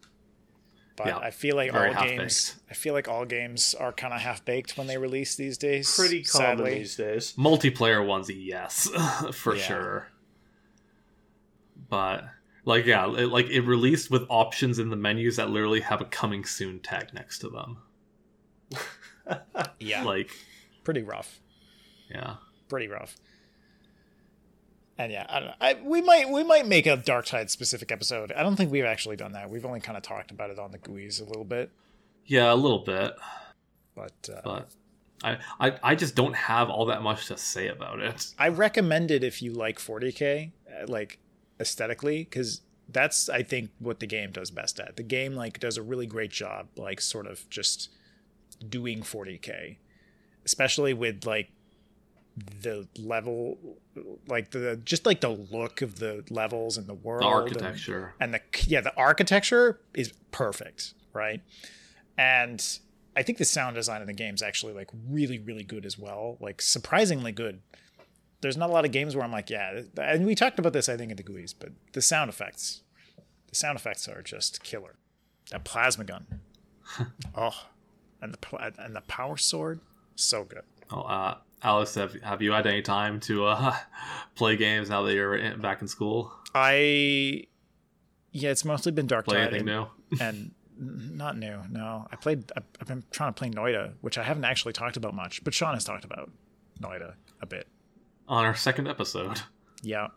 But 0.97 1.09
Yeah, 1.09 1.19
I 1.19 1.31
feel 1.31 1.57
like 1.57 1.75
all 1.75 1.81
half-baked. 1.81 2.19
games 2.19 2.57
I 2.71 2.75
feel 2.75 2.95
like 2.95 3.09
all 3.09 3.25
games 3.25 3.75
are 3.75 3.93
kind 3.93 4.15
of 4.15 4.21
half 4.21 4.45
baked 4.45 4.79
when 4.79 4.87
they 4.87 4.97
release 4.97 5.35
these 5.35 5.59
days. 5.59 5.95
Pretty 5.95 6.23
common 6.23 6.57
sadly. 6.59 6.75
these 6.79 6.97
days. 6.97 7.35
Multiplayer 7.37 8.07
ones, 8.07 8.31
yes, 8.31 8.89
for 9.35 9.57
Yeah. 9.57 9.63
sure. 9.63 10.09
But 11.89 12.25
like, 12.65 12.87
yeah, 12.87 13.07
it, 13.15 13.27
like 13.29 13.51
it 13.51 13.61
released 13.63 14.11
with 14.11 14.23
options 14.31 14.79
in 14.79 14.89
the 14.89 14.97
menus 14.97 15.37
that 15.37 15.51
literally 15.51 15.81
have 15.81 16.01
a 16.01 16.05
coming 16.07 16.45
soon 16.45 16.79
tag 16.81 17.13
next 17.13 17.41
to 17.41 17.49
them. 17.51 17.79
Yeah, 19.81 20.05
Like, 20.05 20.31
pretty 20.85 21.03
rough. 21.03 21.41
yeah. 22.11 22.37
Pretty 22.69 22.89
rough. 22.89 23.17
And 24.97 25.11
yeah, 25.11 25.27
I 25.29 25.41
don't 25.41 25.49
know. 25.49 25.55
I, 25.61 25.77
we 25.83 26.03
might 26.03 26.31
we 26.31 26.45
might 26.45 26.67
make 26.67 26.87
a 26.87 26.97
Darktide 26.97 27.51
specific 27.51 27.91
episode. 27.91 28.33
I 28.33 28.43
don't 28.43 28.57
think 28.57 28.71
we've 28.71 28.85
actually 28.85 29.17
done 29.17 29.33
that. 29.33 29.51
We've 29.51 29.65
only 29.65 29.81
kind 29.81 29.97
of 29.97 30.03
talked 30.05 30.31
about 30.31 30.51
it 30.51 30.59
on 30.59 30.71
the 30.71 30.79
GUIs 30.79 31.21
a 31.21 31.25
little 31.25 31.45
bit, 31.45 31.71
Yeah, 32.27 32.53
a 32.53 32.55
little 32.55 32.79
bit, 32.79 33.15
but 33.97 34.29
uh, 34.33 34.41
but 34.45 34.69
I, 35.25 35.39
I 35.59 35.79
I 35.83 35.95
just 35.97 36.15
don't 36.15 36.35
have 36.37 36.71
all 36.71 36.87
that 36.87 37.03
much 37.03 37.27
to 37.27 37.37
say 37.37 37.69
about 37.69 37.99
it. 38.01 38.35
I 38.39 38.49
recommend 38.49 39.11
it 39.11 39.25
if 39.25 39.43
you 39.43 39.53
like 39.53 39.79
40k, 39.79 40.53
uh, 40.69 40.87
like 40.87 41.19
aesthetically, 41.59 42.19
because 42.25 42.61
that's 42.89 43.29
I 43.29 43.43
think 43.43 43.71
what 43.81 43.99
the 43.99 44.07
game 44.07 44.31
does 44.31 44.53
best 44.53 44.79
at. 44.79 44.97
The 44.97 45.03
game 45.03 45.35
like 45.35 45.59
does 45.59 45.77
a 45.77 45.83
really 45.83 46.07
great 46.07 46.31
job, 46.31 46.69
like 46.77 47.01
sort 47.01 47.27
of 47.27 47.49
just 47.51 47.89
doing 48.69 49.01
40k, 49.03 49.79
especially 50.45 50.95
with 50.95 51.27
like 51.27 51.51
the 52.63 52.89
level, 52.99 53.59
like 54.27 54.51
the 54.51 54.77
just 54.85 55.07
like 55.07 55.21
the 55.21 55.29
look 55.31 55.83
of 55.83 55.99
the 55.99 56.25
levels 56.31 56.77
and 56.77 56.87
the 56.87 56.95
world, 56.95 57.23
The 57.23 57.27
and- 57.27 57.35
architecture. 57.35 58.15
and 58.21 58.35
the 58.35 58.41
yeah 58.67 58.81
the 58.81 58.95
architecture 58.97 59.81
is 59.95 60.13
perfect 60.33 60.95
right? 61.13 61.41
And 62.19 62.79
i 63.17 63.23
think 63.23 63.39
the 63.39 63.45
sound 63.45 63.77
design 63.77 64.01
in 64.01 64.09
the 64.09 64.13
game 64.13 64.35
is 64.35 64.43
actually 64.43 64.73
like 64.73 64.91
really 65.09 65.39
really 65.39 65.63
good 65.63 65.87
as 65.87 65.97
well 65.99 66.37
like 66.41 66.61
surprisingly 66.61 67.31
good. 67.33 67.61
There's 68.41 68.57
not 68.57 68.69
a 68.69 68.73
lot 68.73 68.85
of 68.85 68.91
games 68.91 69.15
where 69.15 69.25
i'm 69.25 69.31
like 69.33 69.49
yeah 69.51 69.83
and 69.97 70.27
we 70.27 70.35
talked 70.35 70.59
about 70.59 70.73
this 70.73 70.89
i 70.89 70.97
think 70.97 71.11
in 71.13 71.17
the 71.17 71.23
GUIs 71.23 71.55
but 71.59 71.71
the 71.93 72.03
sound 72.03 72.29
effects 72.29 72.83
the 73.49 73.55
sound 73.55 73.79
effects 73.79 74.09
are 74.09 74.23
just 74.23 74.63
killer. 74.65 74.97
That 75.51 75.63
plasma 75.65 76.05
gun. 76.05 76.27
Oh 77.37 77.55
and 78.21 78.35
the 78.35 78.73
and 78.79 78.97
the 78.97 79.03
power 79.03 79.37
sword 79.37 79.81
so 80.17 80.45
good. 80.45 80.63
Oh, 80.91 81.01
uh, 81.03 81.37
Alex, 81.65 81.95
have, 81.95 82.15
have 82.23 82.43
you 82.43 82.53
had 82.53 82.67
any 82.67 82.83
time 82.83 83.19
to 83.21 83.47
uh, 83.47 83.75
play 84.35 84.57
games 84.57 84.91
now 84.91 85.03
that 85.03 85.15
you're 85.15 85.37
in, 85.37 85.61
back 85.61 85.81
in 85.83 85.89
school? 85.89 86.33
i 86.55 87.43
yeah 88.31 88.51
it's 88.51 88.65
mostly 88.65 88.93
been 88.93 89.09
dark 89.09 89.25
Play 89.25 89.39
tide 89.39 89.49
anything 89.49 89.69
and- 89.69 89.89
new? 90.11 90.19
and 90.21 90.51
not 90.79 91.39
new. 91.39 91.61
No, 91.71 92.07
I 92.11 92.17
played. 92.17 92.51
I've 92.57 92.65
I've 92.81 92.89
been 92.89 93.05
trying 93.11 93.33
to 93.33 93.39
play 93.39 93.49
Noita, 93.49 93.93
which 94.01 94.19
I 94.19 94.23
haven't 94.25 94.45
actually 94.45 94.73
talked 94.73 94.97
about 94.97 95.15
much, 95.15 95.43
but 95.45 95.55
Sean 95.55 95.75
has 95.75 95.85
talked 95.85 96.05
about 96.05 96.31
Noita 96.81 97.15
a 97.41 97.47
bit. 97.47 97.69
On 98.29 98.45
our 98.45 98.55
second 98.57 98.89
episode. 98.89 99.41
Yeah, 99.83 100.09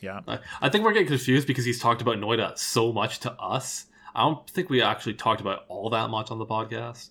yeah. 0.00 0.20
I, 0.26 0.40
I 0.60 0.68
think 0.68 0.84
we're 0.84 0.92
getting 0.92 1.06
confused 1.08 1.46
because 1.46 1.64
he's 1.64 1.78
talked 1.80 2.02
about 2.02 2.16
Noita 2.18 2.58
so 2.58 2.92
much 2.92 3.20
to 3.20 3.32
us. 3.34 3.86
I 4.14 4.22
don't 4.24 4.48
think 4.50 4.68
we 4.68 4.82
actually 4.82 5.14
talked 5.14 5.40
about 5.40 5.64
all 5.68 5.90
that 5.90 6.10
much 6.10 6.30
on 6.32 6.38
the 6.38 6.46
podcast. 6.46 7.10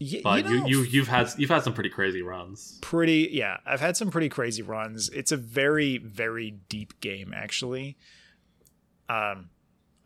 Y- 0.00 0.20
But 0.22 0.48
you, 0.48 0.60
know, 0.60 0.66
you, 0.66 0.82
you 0.82 1.04
have 1.04 1.08
had 1.30 1.38
you've 1.40 1.50
had 1.50 1.64
some 1.64 1.72
pretty 1.74 1.90
crazy 1.90 2.22
runs. 2.22 2.78
pretty. 2.80 3.28
Yeah, 3.32 3.56
I've 3.66 3.80
had 3.80 3.96
some 3.96 4.10
pretty 4.10 4.28
crazy 4.28 4.62
runs. 4.62 5.08
It's 5.10 5.32
a 5.32 5.36
very 5.36 5.98
very 5.98 6.52
deep 6.68 6.98
game 7.00 7.32
actually. 7.34 7.96
Um, 9.08 9.50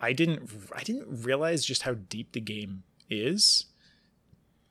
I 0.00 0.12
didn't 0.12 0.50
I 0.74 0.82
didn't 0.82 1.24
realize 1.24 1.64
just 1.64 1.82
how 1.82 1.94
deep 1.94 2.32
the 2.32 2.40
game 2.40 2.84
is. 3.10 3.66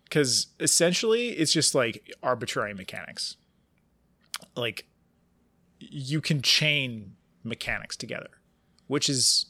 Because 0.04 0.48
essentially, 0.60 1.30
it's 1.30 1.54
just 1.54 1.74
like 1.74 2.12
arbitrary 2.22 2.74
mechanics. 2.74 3.38
Like, 4.58 4.86
you 5.80 6.20
can 6.20 6.42
chain 6.42 7.16
mechanics 7.46 7.96
together, 7.96 8.28
which 8.88 9.08
is 9.10 9.46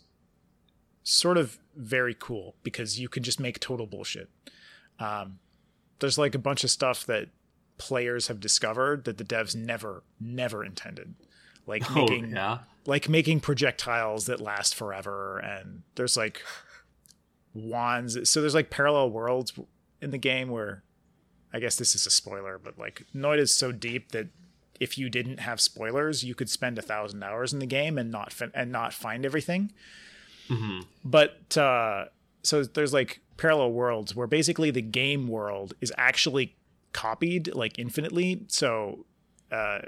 sort 1.01 1.38
of 1.38 1.57
very 1.76 2.13
cool 2.13 2.53
because 2.61 2.99
you 2.99 3.09
can 3.09 3.24
just 3.24 3.39
make 3.39 3.59
total 3.59 3.88
bullshit. 3.88 4.30
Um, 4.99 5.39
there's 6.02 6.18
like 6.18 6.36
a 6.36 6.39
bunch 6.39 6.64
of 6.66 6.70
stuff 6.70 7.06
that 7.06 7.30
players 7.78 8.28
have 8.28 8.39
discovered 8.39 9.06
that 9.06 9.18
the 9.18 9.24
devs 9.24 9.56
never, 9.56 10.04
never 10.20 10.64
intended. 10.66 11.16
Like 11.66 11.89
Oh 11.89 12.02
making 12.02 12.32
yeah, 12.32 12.60
like 12.86 13.08
making 13.08 13.39
projectiles 13.39 14.26
that 14.26 14.41
last 14.41 14.76
forever 14.76 15.39
and 15.39 15.84
there's 15.95 16.18
like 16.18 16.41
wands. 17.54 18.30
So 18.30 18.41
there's 18.41 18.56
like 18.56 18.70
parallel 18.70 19.10
worlds 19.10 19.54
in 20.02 20.12
the 20.12 20.18
game 20.18 20.49
where 20.49 20.84
i 21.54 21.60
guess 21.60 21.76
this 21.76 21.93
is 21.93 22.08
a 22.08 22.10
spoiler 22.10 22.58
but 22.58 22.80
like 22.80 23.04
noid 23.14 23.38
is 23.38 23.54
so 23.54 23.72
deep 23.72 24.14
that 24.14 24.28
if 24.80 24.97
you 24.97 25.10
didn't 25.10 25.39
have 25.39 25.62
spoilers 25.62 26.24
you 26.24 26.34
could 26.34 26.49
spend 26.49 26.80
a 26.80 26.82
thousand 26.82 27.22
hours 27.22 27.52
in 27.54 27.60
the 27.60 27.66
game 27.68 27.97
and 27.97 28.10
not 28.10 28.32
fin- 28.34 28.52
and 28.56 28.72
not 28.72 28.93
find 28.93 29.26
everything. 29.26 29.72
Hmm 30.47 30.80
but 31.04 31.56
uh 31.58 32.06
so 32.41 32.64
there's 32.64 32.93
like 32.93 33.20
parallel 33.41 33.71
worlds 33.71 34.15
where 34.15 34.27
basically 34.27 34.69
the 34.69 34.83
game 34.83 35.27
world 35.27 35.73
is 35.81 35.91
actually 35.97 36.55
copied 36.93 37.53
like 37.55 37.79
infinitely. 37.79 38.45
So 38.47 39.05
uh 39.51 39.79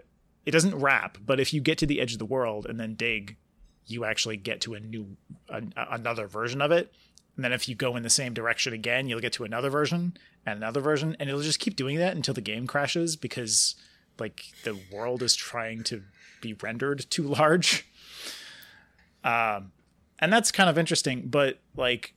it 0.44 0.52
doesn't 0.52 0.76
wrap 0.76 1.20
but 1.24 1.40
if 1.40 1.54
you 1.54 1.62
get 1.62 1.78
to 1.78 1.86
the 1.86 2.02
edge 2.02 2.14
of 2.14 2.20
the 2.20 2.26
world 2.26 2.66
and 2.66 2.80
then 2.80 2.96
dig 2.96 3.38
you 3.86 4.06
actually 4.06 4.38
get 4.38 4.60
to 4.62 4.74
a 4.74 4.80
new 4.80 5.16
an 5.50 5.72
another 5.76 6.26
version 6.26 6.62
of 6.64 6.72
it. 6.72 6.92
And 7.36 7.46
then 7.46 7.54
if 7.54 7.70
you 7.70 7.76
go 7.76 7.96
in 7.96 8.02
the 8.02 8.10
same 8.10 8.34
direction 8.34 8.74
again 8.74 9.08
you'll 9.08 9.20
get 9.20 9.34
to 9.34 9.44
another 9.44 9.70
version 9.70 10.18
and 10.48 10.58
another 10.58 10.82
version 10.82 11.16
and 11.20 11.30
it'll 11.30 11.42
just 11.42 11.60
keep 11.60 11.76
doing 11.76 12.00
that 12.00 12.16
until 12.16 12.34
the 12.34 12.42
game 12.42 12.66
crashes 12.66 13.16
because 13.16 13.76
like 14.20 14.46
the 14.64 14.80
world 14.92 15.22
is 15.22 15.36
trying 15.36 15.84
to 15.84 16.02
be 16.42 16.56
rendered 16.56 17.06
too 17.12 17.24
large. 17.24 17.88
Um 19.24 19.74
and 20.18 20.34
that's 20.34 20.52
kind 20.52 20.72
of 20.72 20.80
interesting 20.80 21.28
but 21.28 21.60
like 21.76 22.16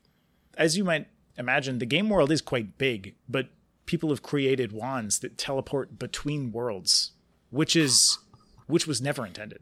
as 0.57 0.79
you 0.79 0.85
might 0.85 1.09
imagine 1.39 1.79
the 1.79 1.87
game 1.87 2.09
world 2.09 2.31
is 2.33 2.41
quite 2.41 2.79
big 2.79 3.15
but 3.29 3.49
people 3.87 4.09
have 4.11 4.23
created 4.23 4.73
wands 4.73 5.19
that 5.21 5.37
teleport 5.39 5.99
between 5.99 6.51
worlds 6.53 7.13
which 7.51 7.77
is 7.77 8.19
which 8.67 8.87
was 8.87 9.01
never 9.01 9.25
intended. 9.25 9.61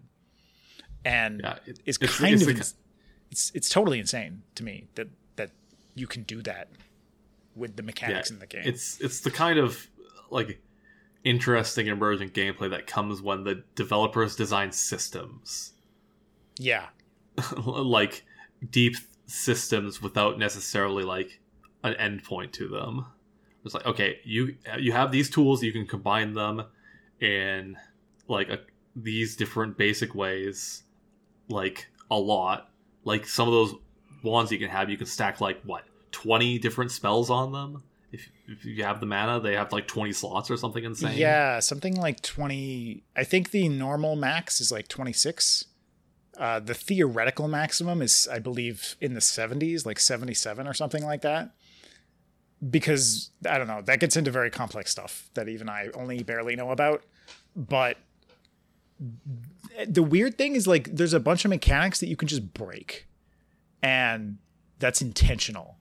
And 1.05 1.41
yeah. 1.45 1.57
it- 1.67 1.79
it's, 1.85 1.99
it's- 2.01 2.19
kind 2.19 2.33
it's 2.35 2.43
of 2.43 2.49
ins- 2.49 2.75
it's 3.31 3.53
it's 3.55 3.69
totally 3.69 3.99
insane 3.99 4.43
to 4.55 4.65
me 4.65 4.89
that 4.95 5.09
that 5.37 5.51
you 5.95 6.07
can 6.07 6.23
do 6.23 6.41
that 6.43 6.69
with 7.55 7.77
the 7.77 7.83
mechanics 7.83 8.31
in 8.31 8.39
the 8.39 8.47
game. 8.47 8.63
It's 8.65 8.99
it's 9.01 9.21
the 9.21 9.31
kind 9.31 9.59
of 9.59 9.87
like 10.31 10.61
interesting 11.25 11.87
emergent 11.89 12.33
gameplay 12.33 12.71
that 12.71 12.87
comes 12.87 13.21
when 13.21 13.45
the 13.45 13.63
developers 13.75 14.35
design 14.37 14.73
systems. 14.73 15.73
Yeah. 16.59 16.87
Like 17.67 18.25
deep 18.71 18.97
systems 19.27 20.01
without 20.01 20.39
necessarily 20.39 21.05
like 21.05 21.41
an 21.85 21.95
endpoint 21.95 22.53
to 22.53 22.69
them. 22.69 23.07
It's 23.65 23.75
like 23.75 23.87
okay, 23.87 24.19
you 24.25 24.57
you 24.79 24.93
have 24.93 25.13
these 25.13 25.31
tools, 25.31 25.63
you 25.63 25.73
can 25.73 25.87
combine 25.87 26.35
them 26.35 26.65
in 27.21 27.77
like 28.29 28.49
a, 28.49 28.59
these 28.97 29.37
different 29.37 29.79
basic 29.79 30.15
ways, 30.15 30.83
like 31.49 31.87
a 32.11 32.19
lot. 32.19 32.71
Like 33.05 33.27
some 33.27 33.47
of 33.47 33.55
those 33.55 33.75
wands 34.23 34.51
you 34.51 34.59
can 34.59 34.69
have, 34.69 34.91
you 34.91 34.97
can 34.97 35.07
stack 35.07 35.41
like 35.41 35.63
what 35.63 35.85
twenty 36.11 36.59
different 36.59 36.91
spells 36.91 37.31
on 37.31 37.53
them. 37.53 37.83
If 38.13 38.29
if 38.47 38.65
you 38.65 38.85
have 38.85 39.01
the 39.01 39.07
mana, 39.07 39.41
they 39.41 39.55
have 39.55 39.73
like 39.73 39.87
twenty 39.87 40.13
slots 40.13 40.51
or 40.51 40.57
something 40.57 40.85
insane. 40.85 41.17
Yeah, 41.17 41.61
something 41.61 41.97
like 41.97 42.21
20. 42.21 43.03
I 43.17 43.25
think 43.25 43.51
the 43.51 43.69
normal 43.69 44.15
max 44.15 44.61
is 44.61 44.71
like 44.71 44.89
26. 44.89 45.67
Uh, 46.37 46.61
the 46.61 46.75
theoretical 46.75 47.49
maximum 47.49 48.03
is, 48.03 48.29
I 48.31 48.41
believe, 48.41 48.97
in 49.01 49.15
the 49.15 49.21
70s, 49.21 49.87
like 49.87 50.01
77 50.01 50.67
or 50.67 50.75
something 50.75 51.05
like 51.05 51.23
that. 51.23 51.55
Because, 52.71 53.31
I 53.49 53.59
don't 53.59 53.67
know, 53.67 53.83
that 53.83 54.01
gets 54.01 54.17
into 54.17 54.31
very 54.31 54.51
complex 54.51 54.91
stuff 54.91 55.29
that 55.35 55.49
even 55.49 55.69
I 55.69 55.89
only 55.95 56.23
barely 56.23 56.57
know 56.57 56.71
about. 56.71 57.05
But 57.55 57.99
the 59.87 60.03
weird 60.03 60.39
thing 60.39 60.57
is, 60.57 60.67
like, 60.67 60.95
there's 60.95 61.13
a 61.13 61.21
bunch 61.21 61.45
of 61.45 61.51
mechanics 61.51 62.01
that 62.01 62.09
you 62.09 62.17
can 62.17 62.29
just 62.29 62.55
break. 62.55 63.07
And 63.83 64.39
that's 64.79 65.03
intentional. 65.03 65.77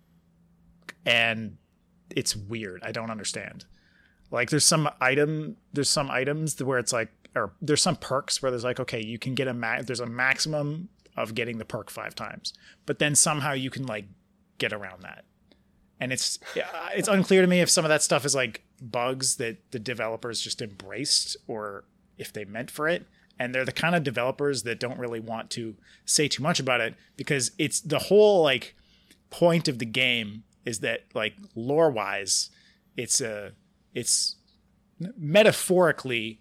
And 1.05 1.57
it's 2.15 2.36
weird. 2.36 2.81
I 2.84 2.91
don't 2.91 3.09
understand. 3.09 3.65
Like 4.31 4.49
there's 4.49 4.65
some 4.65 4.89
item, 4.99 5.57
there's 5.73 5.89
some 5.89 6.09
items 6.09 6.61
where 6.61 6.79
it's 6.79 6.91
like, 6.91 7.11
or 7.36 7.53
there's 7.61 7.81
some 7.81 7.95
perks 7.95 8.41
where 8.41 8.51
there's 8.51 8.63
like, 8.63 8.79
okay, 8.79 9.03
you 9.03 9.19
can 9.19 9.36
get 9.36 9.47
a 9.47 9.53
ma- 9.53 9.81
there's 9.81 9.99
a 9.99 10.05
maximum 10.05 10.89
of 11.15 11.36
getting 11.36 11.59
the 11.59 11.65
perk 11.65 11.89
five 11.89 12.15
times. 12.15 12.53
But 12.86 12.99
then 12.99 13.15
somehow 13.15 13.53
you 13.53 13.69
can 13.69 13.86
like 13.86 14.05
get 14.57 14.73
around 14.73 15.03
that. 15.03 15.25
And 15.99 16.11
it's 16.11 16.39
uh, 16.55 16.89
it's 16.95 17.07
unclear 17.07 17.41
to 17.41 17.47
me 17.47 17.61
if 17.61 17.69
some 17.69 17.85
of 17.85 17.89
that 17.89 18.03
stuff 18.03 18.25
is 18.25 18.35
like 18.35 18.63
bugs 18.81 19.37
that 19.37 19.57
the 19.71 19.79
developers 19.79 20.41
just 20.41 20.61
embraced 20.61 21.37
or 21.47 21.85
if 22.17 22.33
they 22.33 22.45
meant 22.45 22.71
for 22.71 22.87
it. 22.87 23.05
And 23.39 23.53
they're 23.53 23.65
the 23.65 23.71
kind 23.71 23.95
of 23.95 24.03
developers 24.03 24.63
that 24.63 24.79
don't 24.79 24.99
really 24.99 25.19
want 25.19 25.49
to 25.51 25.75
say 26.05 26.27
too 26.27 26.43
much 26.43 26.59
about 26.59 26.81
it 26.81 26.95
because 27.17 27.51
it's 27.57 27.79
the 27.79 27.99
whole 27.99 28.43
like 28.43 28.75
point 29.29 29.67
of 29.67 29.79
the 29.79 29.85
game 29.85 30.43
is 30.65 30.79
that 30.79 31.01
like 31.13 31.33
lore 31.55 31.89
wise, 31.89 32.49
it's 32.95 33.21
a 33.21 33.53
it's 33.93 34.35
metaphorically 35.17 36.39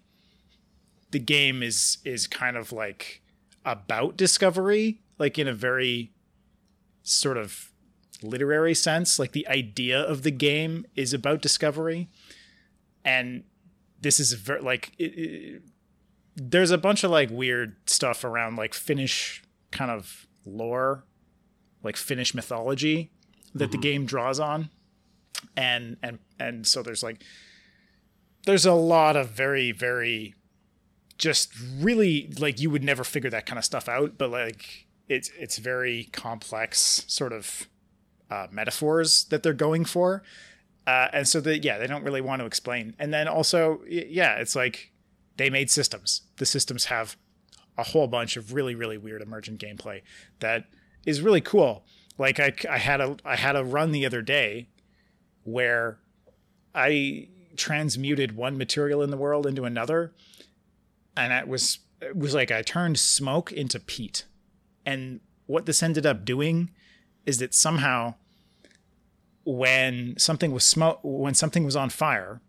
the 1.11 1.19
game 1.19 1.63
is 1.63 1.97
is 2.03 2.27
kind 2.27 2.57
of 2.57 2.71
like 2.71 3.21
about 3.65 4.17
discovery 4.17 4.99
like 5.19 5.37
in 5.37 5.47
a 5.47 5.53
very 5.53 6.11
sort 7.03 7.37
of 7.37 7.71
literary 8.23 8.73
sense 8.73 9.19
like 9.19 9.31
the 9.31 9.47
idea 9.47 9.99
of 9.99 10.23
the 10.23 10.31
game 10.31 10.85
is 10.95 11.13
about 11.13 11.41
discovery. 11.41 12.09
And 13.05 13.43
this 13.99 14.19
is 14.19 14.33
very 14.33 14.61
like 14.61 14.93
it, 14.97 15.03
it, 15.03 15.61
there's 16.35 16.71
a 16.71 16.77
bunch 16.77 17.03
of 17.03 17.11
like 17.11 17.29
weird 17.29 17.75
stuff 17.85 18.23
around 18.23 18.55
like 18.55 18.73
finnish 18.73 19.43
kind 19.71 19.91
of 19.91 20.27
lore 20.45 21.05
like 21.83 21.97
finnish 21.97 22.33
mythology 22.33 23.11
that 23.53 23.71
the 23.71 23.77
mm-hmm. 23.77 23.81
game 23.81 24.05
draws 24.05 24.39
on. 24.39 24.69
And 25.57 25.97
and 26.01 26.19
and 26.39 26.65
so 26.65 26.81
there's 26.81 27.03
like 27.03 27.23
there's 28.45 28.65
a 28.65 28.73
lot 28.73 29.15
of 29.15 29.29
very 29.29 29.71
very 29.71 30.35
just 31.17 31.53
really 31.79 32.33
like 32.39 32.59
you 32.59 32.69
would 32.69 32.83
never 32.83 33.03
figure 33.03 33.29
that 33.29 33.45
kind 33.45 33.59
of 33.59 33.63
stuff 33.63 33.87
out 33.87 34.17
but 34.17 34.29
like 34.29 34.87
it's 35.07 35.31
it's 35.37 35.57
very 35.57 36.05
complex 36.11 37.05
sort 37.07 37.31
of 37.31 37.67
uh, 38.33 38.47
metaphors 38.51 39.25
that 39.25 39.43
they're 39.43 39.53
going 39.53 39.85
for. 39.85 40.23
Uh, 40.85 41.07
and 41.13 41.27
so 41.27 41.39
that 41.39 41.63
yeah 41.63 41.77
they 41.77 41.87
don't 41.87 42.03
really 42.03 42.21
want 42.21 42.41
to 42.41 42.45
explain. 42.45 42.95
And 42.99 43.13
then 43.13 43.27
also 43.27 43.81
yeah 43.87 44.35
it's 44.35 44.55
like 44.55 44.91
they 45.37 45.49
made 45.49 45.69
systems. 45.69 46.23
The 46.37 46.45
systems 46.45 46.85
have 46.85 47.15
a 47.77 47.83
whole 47.83 48.07
bunch 48.07 48.35
of 48.37 48.53
really 48.53 48.75
really 48.75 48.97
weird 48.97 49.21
emergent 49.21 49.61
gameplay 49.61 50.01
that 50.39 50.65
is 51.05 51.21
really 51.21 51.41
cool. 51.41 51.85
Like 52.17 52.39
I, 52.39 52.53
I 52.69 52.79
had 52.79 52.99
a 53.01 53.17
i 53.23 53.35
had 53.35 53.55
a 53.55 53.63
run 53.63 53.91
the 53.91 54.05
other 54.05 54.21
day 54.21 54.67
where 55.43 55.99
i 56.73 57.27
transmuted 57.55 58.35
one 58.35 58.57
material 58.57 59.01
in 59.03 59.11
the 59.11 59.17
world 59.17 59.45
into 59.45 59.63
another 59.65 60.13
and 61.15 61.31
it 61.31 61.47
was 61.47 61.79
it 62.01 62.17
was 62.17 62.33
like 62.33 62.51
i 62.51 62.61
turned 62.61 62.99
smoke 62.99 63.51
into 63.51 63.79
peat. 63.79 64.25
And 64.85 65.21
what 65.45 65.65
this 65.65 65.81
ended 65.81 66.05
up 66.05 66.25
doing 66.25 66.71
is 67.25 67.37
that 67.37 67.53
somehow 67.53 68.15
when 69.45 70.15
something 70.17 70.51
was 70.51 70.65
smoke 70.65 70.99
when 71.03 71.33
something 71.33 71.63
was 71.63 71.75
on 71.75 71.89
fire 71.89 72.41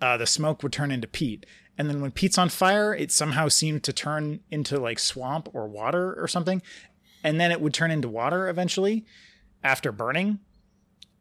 uh, 0.00 0.16
the 0.16 0.26
smoke 0.26 0.62
would 0.62 0.72
turn 0.72 0.92
into 0.92 1.08
peat. 1.08 1.44
And 1.76 1.88
then 1.88 2.00
when 2.00 2.12
peat's 2.12 2.38
on 2.38 2.48
fire 2.50 2.94
it 2.94 3.10
somehow 3.10 3.48
seemed 3.48 3.82
to 3.84 3.92
turn 3.92 4.40
into 4.50 4.78
like 4.78 4.98
swamp 4.98 5.48
or 5.52 5.66
water 5.66 6.14
or 6.20 6.28
something. 6.28 6.62
And 7.24 7.40
then 7.40 7.50
it 7.50 7.60
would 7.60 7.74
turn 7.74 7.90
into 7.90 8.08
water 8.08 8.48
eventually 8.48 9.04
after 9.64 9.90
burning. 9.90 10.38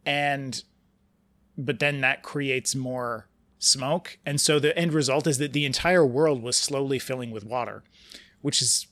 And 0.05 0.63
but 1.57 1.79
then 1.79 2.01
that 2.01 2.21
creates 2.21 2.75
more 2.75 3.27
smoke. 3.57 4.19
And 4.25 4.39
so 4.39 4.59
the 4.59 4.77
end 4.77 4.93
result 4.93 5.25
is 5.25 5.39
that 5.39 5.53
the 5.53 5.65
entire 5.65 6.05
world 6.05 6.43
was 6.43 6.55
slowly 6.55 6.99
filling 6.99 7.31
with 7.31 7.43
water 7.43 7.83
which 8.41 8.61
is 8.61 8.87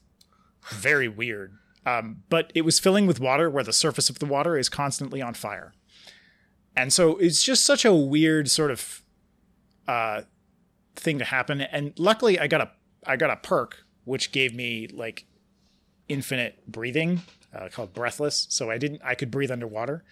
very 0.71 1.07
weird 1.07 1.57
um, 1.86 2.23
but 2.29 2.51
it 2.55 2.61
was 2.61 2.79
filling 2.79 3.05
with 3.05 3.19
water 3.19 3.49
where 3.49 3.63
the 3.63 3.73
surface 3.73 4.09
of 4.09 4.19
the 4.19 4.25
water 4.25 4.57
is 4.57 4.69
constantly 4.69 5.21
on 5.21 5.33
fire. 5.33 5.73
And 6.75 6.91
so 6.91 7.17
it's 7.17 7.43
just 7.43 7.63
such 7.63 7.86
a 7.86 7.93
weird 7.93 8.49
sort 8.49 8.71
of 8.71 9.03
uh, 9.88 10.21
thing 10.95 11.19
to 11.19 11.25
happen. 11.25 11.61
And 11.61 11.93
luckily 11.97 12.39
i 12.39 12.47
got 12.47 12.61
a 12.61 12.71
i 13.05 13.15
got 13.15 13.29
a 13.29 13.36
perk 13.36 13.83
which 14.03 14.31
gave 14.31 14.53
me 14.53 14.88
like 14.91 15.25
infinite 16.07 16.65
breathing 16.67 17.21
uh, 17.53 17.69
called 17.69 17.93
breathless. 17.93 18.47
So 18.49 18.69
i 18.71 18.77
didn't 18.77 19.01
i 19.03 19.15
could 19.15 19.31
breathe 19.31 19.51
underwater. 19.51 20.03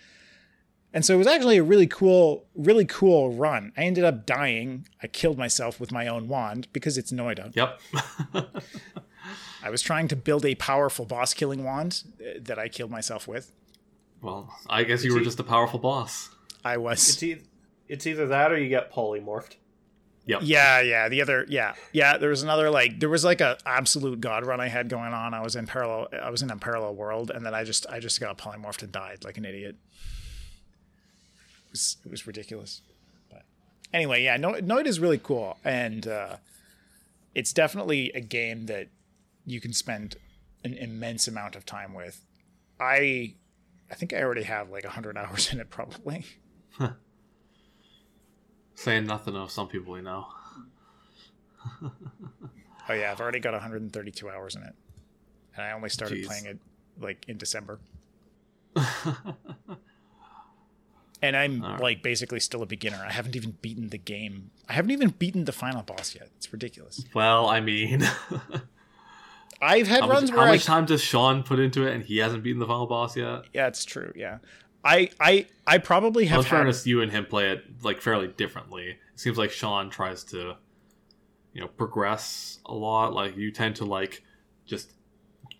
And 0.95 1.03
so 1.03 1.15
it 1.15 1.17
was 1.17 1.25
actually 1.25 1.57
a 1.57 1.63
really 1.63 1.87
cool 1.87 2.45
really 2.55 2.85
cool 2.85 3.33
run. 3.33 3.73
I 3.75 3.81
ended 3.83 4.03
up 4.03 4.25
dying. 4.25 4.87
I 5.01 5.07
killed 5.07 5.37
myself 5.37 5.79
with 5.79 5.91
my 5.91 6.07
own 6.07 6.27
wand 6.27 6.67
because 6.71 6.97
it's 6.97 7.11
noita. 7.11 7.55
Yep. 7.55 7.79
i 9.63 9.69
was 9.69 9.81
trying 9.81 10.07
to 10.07 10.15
build 10.15 10.45
a 10.45 10.55
powerful 10.55 11.05
boss 11.05 11.33
killing 11.33 11.63
wand 11.63 12.03
uh, 12.19 12.39
that 12.41 12.57
i 12.59 12.67
killed 12.67 12.91
myself 12.91 13.27
with 13.27 13.51
well, 14.21 14.57
I 14.69 14.83
guess 14.85 15.03
you 15.03 15.13
were 15.13 15.19
e- 15.19 15.23
just 15.25 15.39
a 15.41 15.43
powerful 15.43 15.79
boss. 15.79 16.29
i 16.63 16.77
was 16.77 17.09
It's, 17.09 17.21
e- 17.23 17.41
it's 17.89 18.07
either 18.07 18.27
that 18.27 18.53
or 18.53 18.57
you 18.57 18.69
get 18.69 18.89
polymorphed. 18.91 19.57
Yep. 20.25 20.39
Yeah, 20.43 20.79
yeah. 20.79 21.09
The 21.09 21.21
other, 21.21 21.45
yeah, 21.49 21.73
yeah. 21.91 22.17
There 22.17 22.29
was 22.29 22.41
another 22.41 22.69
like 22.69 23.01
there 23.01 23.09
was 23.09 23.25
like 23.25 23.41
a 23.41 23.57
absolute 23.65 24.21
god 24.21 24.45
run 24.45 24.61
I 24.61 24.69
had 24.69 24.87
going 24.87 25.13
on. 25.13 25.33
I 25.33 25.41
was 25.41 25.57
in 25.57 25.67
parallel. 25.67 26.07
I 26.23 26.29
was 26.29 26.41
in 26.41 26.49
a 26.49 26.55
parallel 26.55 26.95
world, 26.95 27.29
and 27.29 27.45
then 27.45 27.53
I 27.53 27.65
just 27.65 27.85
I 27.89 27.99
just 27.99 28.21
got 28.21 28.37
polymorphed 28.37 28.81
and 28.83 28.91
died 28.93 29.25
like 29.25 29.37
an 29.37 29.43
idiot. 29.43 29.75
It 31.65 31.71
was 31.71 31.97
it 32.05 32.09
was 32.11 32.25
ridiculous. 32.25 32.79
But 33.29 33.43
anyway, 33.93 34.23
yeah. 34.23 34.37
No, 34.37 34.53
Noid 34.53 34.85
is 34.85 35.01
really 35.01 35.17
cool, 35.21 35.57
and 35.65 36.07
uh, 36.07 36.37
it's 37.35 37.51
definitely 37.51 38.11
a 38.15 38.21
game 38.21 38.67
that 38.67 38.87
you 39.45 39.59
can 39.61 39.73
spend 39.73 40.15
an 40.63 40.73
immense 40.73 41.27
amount 41.27 41.55
of 41.55 41.65
time 41.65 41.93
with. 41.93 42.25
I 42.79 43.35
I 43.91 43.95
think 43.95 44.13
I 44.13 44.21
already 44.21 44.43
have 44.43 44.69
like 44.69 44.85
hundred 44.85 45.17
hours 45.17 45.51
in 45.51 45.59
it 45.59 45.69
probably. 45.69 46.25
Saying 48.75 49.05
nothing 49.05 49.35
of 49.35 49.51
some 49.51 49.67
people 49.67 49.93
we 49.93 50.01
know. 50.01 50.27
Oh 52.89 52.93
yeah, 52.93 53.11
I've 53.11 53.21
already 53.21 53.39
got 53.39 53.53
132 53.53 54.29
hours 54.29 54.55
in 54.55 54.63
it, 54.63 54.75
and 55.55 55.65
I 55.65 55.71
only 55.71 55.87
started 55.87 56.17
Jeez. 56.17 56.25
playing 56.25 56.45
it 56.47 56.59
like 56.99 57.23
in 57.29 57.37
December. 57.37 57.79
and 61.21 61.37
I'm 61.37 61.63
Alright. 61.63 61.79
like 61.79 62.03
basically 62.03 62.41
still 62.41 62.61
a 62.61 62.65
beginner. 62.65 63.01
I 63.07 63.11
haven't 63.13 63.35
even 63.37 63.51
beaten 63.61 63.87
the 63.87 63.97
game. 63.97 64.51
I 64.67 64.73
haven't 64.73 64.91
even 64.91 65.11
beaten 65.11 65.45
the 65.45 65.53
final 65.53 65.81
boss 65.81 66.13
yet. 66.13 66.29
It's 66.35 66.51
ridiculous. 66.51 67.05
Well, 67.13 67.47
I 67.47 67.61
mean, 67.61 68.05
I've 69.63 69.87
had 69.87 70.01
how, 70.01 70.09
runs 70.09 70.29
much, 70.29 70.37
where 70.37 70.45
how 70.45 70.51
I 70.51 70.55
much 70.55 70.65
time 70.65 70.85
does 70.85 71.01
Sean 71.01 71.43
put 71.43 71.59
into 71.59 71.87
it, 71.87 71.93
and 71.95 72.03
he 72.03 72.17
hasn't 72.17 72.43
beaten 72.43 72.59
the 72.59 72.67
final 72.67 72.85
boss 72.87 73.15
yet? 73.15 73.43
yeah, 73.53 73.67
it's 73.67 73.85
true. 73.85 74.11
Yeah, 74.15 74.39
I 74.83 75.09
I 75.19 75.47
I 75.65 75.77
probably 75.77 76.23
In 76.23 76.29
have 76.29 76.45
had, 76.45 76.49
fairness, 76.49 76.85
you 76.85 77.01
and 77.01 77.11
him 77.11 77.25
play 77.25 77.51
it 77.51 77.63
like 77.83 78.01
fairly 78.01 78.27
differently. 78.27 78.97
It 79.13 79.19
seems 79.19 79.37
like 79.37 79.51
Sean 79.51 79.89
tries 79.89 80.23
to, 80.25 80.57
you 81.53 81.61
know, 81.61 81.67
progress 81.67 82.59
a 82.65 82.73
lot. 82.73 83.13
Like 83.13 83.37
you 83.37 83.51
tend 83.51 83.77
to 83.77 83.85
like 83.85 84.23
just 84.65 84.93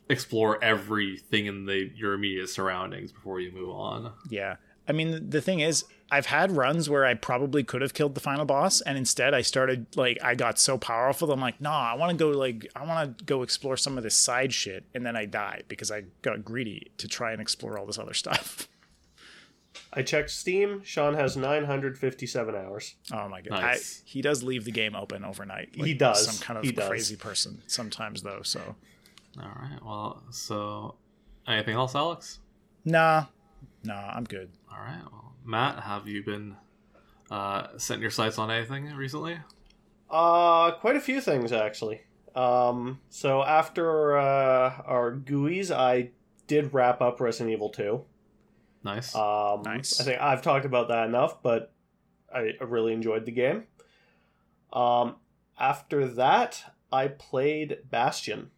explore 0.10 0.62
everything 0.64 1.46
in 1.46 1.66
the 1.66 1.90
your 1.96 2.14
immediate 2.14 2.50
surroundings 2.50 3.12
before 3.12 3.40
you 3.40 3.52
move 3.52 3.70
on. 3.70 4.12
Yeah. 4.30 4.58
I 4.88 4.92
mean, 4.92 5.30
the 5.30 5.42
thing 5.42 5.62
is, 5.62 5.86
I've 6.12 6.26
had 6.28 6.52
runs 6.52 6.90
where 6.90 7.06
I 7.06 7.14
probably 7.14 7.64
could 7.64 7.82
have 7.82 7.94
killed 7.94 8.16
the 8.16 8.20
final 8.22 8.46
boss, 8.46 8.82
and 8.82 8.98
instead 8.98 9.34
I 9.34 9.42
started 9.42 9.88
like 9.96 10.18
I 10.22 10.36
got 10.36 10.60
so 10.60 10.78
powerful. 10.78 11.32
I'm 11.32 11.40
like, 11.40 11.60
nah, 11.62 11.92
I 11.92 11.96
want 11.96 12.12
to 12.12 12.18
go 12.18 12.30
like 12.38 12.68
I 12.76 12.86
want 12.86 13.18
to 13.18 13.24
go 13.24 13.42
explore 13.44 13.78
some 13.78 13.98
of 13.98 14.04
this 14.04 14.16
side 14.16 14.54
shit, 14.54 14.84
and 14.94 15.06
then 15.06 15.16
I 15.16 15.26
die 15.26 15.62
because 15.68 15.90
I 15.92 16.04
got 16.22 16.44
greedy 16.46 16.92
to 16.98 17.08
try 17.08 17.32
and 17.32 17.42
explore 17.42 17.78
all 17.80 17.86
this 17.86 17.98
other 17.98 18.14
stuff. 18.24 18.68
I 19.92 20.02
checked 20.04 20.30
Steam. 20.32 20.82
Sean 20.84 21.14
has 21.14 21.38
957 21.38 22.56
hours. 22.56 22.96
Oh 23.12 23.28
my 23.30 23.42
god, 23.42 23.62
Nice. 23.62 24.02
I, 24.06 24.10
he 24.10 24.22
does 24.22 24.44
leave 24.44 24.66
the 24.66 24.72
game 24.72 24.96
open 24.96 25.24
overnight. 25.24 25.70
He 25.74 25.94
does. 25.94 26.26
Some 26.26 26.44
kind 26.44 26.58
of 26.60 26.66
He 26.66 26.72
does. 26.72 26.88
crazy 26.90 27.16
person 27.16 27.62
sometimes 27.68 28.22
though. 28.22 28.42
So 28.44 28.60
All 29.42 29.50
right. 29.60 29.80
Well, 29.84 30.24
so 30.32 30.96
anything 31.48 31.76
else, 31.76 31.96
Alex? 31.96 32.40
nah, 32.86 33.26
nah, 33.84 34.12
I'm 34.14 34.24
good. 34.24 34.52
All 34.72 34.80
right. 34.80 35.02
Well, 35.12 35.34
Matt, 35.46 35.80
have 35.84 36.08
you 36.08 36.24
been 36.24 36.56
uh, 37.32 37.68
setting 37.78 38.02
your 38.02 38.12
sights 38.12 38.38
on 38.38 38.50
anything 38.52 38.86
recently? 38.96 39.38
Uh, 40.10 40.72
quite 40.72 40.96
a 40.96 41.02
few 41.02 41.20
things 41.22 41.52
actually. 41.52 42.02
Um, 42.36 43.00
so 43.10 43.44
after 43.44 44.18
uh, 44.18 44.82
our 44.86 45.12
GUIs, 45.16 45.72
I 45.72 46.10
did 46.48 46.74
wrap 46.74 47.02
up 47.02 47.20
Resident 47.22 47.54
Evil 47.54 47.70
2. 47.70 48.04
Nice. 48.84 49.16
Um, 49.16 49.62
Nice. 49.64 50.00
I 50.00 50.04
think 50.04 50.22
I've 50.22 50.42
talked 50.42 50.66
about 50.66 50.88
that 50.90 51.08
enough, 51.08 51.42
but 51.42 51.72
I 52.34 52.52
I 52.60 52.64
really 52.66 52.94
enjoyed 52.94 53.26
the 53.26 53.32
game. 53.32 53.64
Um, 54.74 55.16
after 55.60 56.08
that, 56.08 56.64
I 56.92 57.08
played 57.08 57.78
Bastion. 57.90 58.50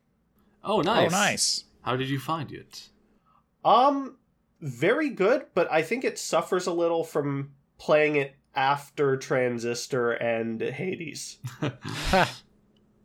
oh, 0.64 0.82
nice. 0.82 1.12
Oh, 1.14 1.16
nice. 1.16 1.64
How 1.82 1.96
did 1.96 2.10
you 2.10 2.20
find 2.20 2.52
it? 2.52 2.90
Um, 3.64 4.18
very 4.66 5.10
good, 5.10 5.46
but 5.54 5.72
I 5.72 5.82
think 5.82 6.04
it 6.04 6.20
suffers 6.20 6.68
a 6.68 6.74
little 6.74 7.04
from 7.04 7.52
playing 7.78 8.18
it 8.18 8.36
after 8.56 9.16
Transistor 9.18 10.12
and 10.14 10.62
Hades. 10.62 11.38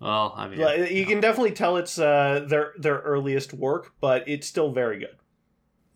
Well, 0.01 0.33
I 0.35 0.49
mean, 0.49 0.61
Like, 0.61 0.91
you 0.91 1.05
can 1.05 1.21
definitely 1.21 1.53
tell 1.53 1.77
it's 1.77 1.99
uh, 1.99 2.47
their 2.49 2.73
their 2.79 3.01
earliest 3.01 3.53
work, 3.53 3.93
but 4.01 4.27
it's 4.27 4.47
still 4.47 4.73
very 4.73 4.99
good. 4.99 5.15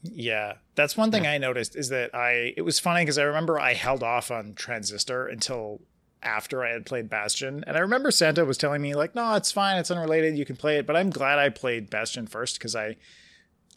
Yeah, 0.03 0.55
that's 0.75 0.95
one 0.95 1.11
thing 1.11 1.27
I 1.27 1.39
noticed 1.39 1.75
is 1.75 1.89
that 1.89 2.15
I 2.15 2.53
it 2.55 2.63
was 2.63 2.79
funny 2.79 3.01
because 3.01 3.17
I 3.17 3.23
remember 3.23 3.59
I 3.59 3.73
held 3.73 4.03
off 4.03 4.31
on 4.31 4.53
Transistor 4.55 5.27
until 5.27 5.81
after 6.23 6.63
I 6.63 6.73
had 6.73 6.85
played 6.85 7.09
Bastion, 7.09 7.65
and 7.67 7.79
I 7.79 7.81
remember 7.81 8.11
Santa 8.11 8.45
was 8.45 8.59
telling 8.59 8.83
me 8.83 8.95
like, 8.95 9.15
"No, 9.15 9.37
it's 9.37 9.51
fine, 9.53 9.79
it's 9.79 9.91
unrelated, 9.91 10.37
you 10.37 10.45
can 10.45 10.57
play 10.57 10.77
it." 10.77 10.87
But 10.87 10.97
I'm 10.97 11.09
glad 11.09 11.39
I 11.39 11.49
played 11.49 11.89
Bastion 11.89 12.27
first 12.27 12.59
because 12.59 12.77
I 12.77 12.97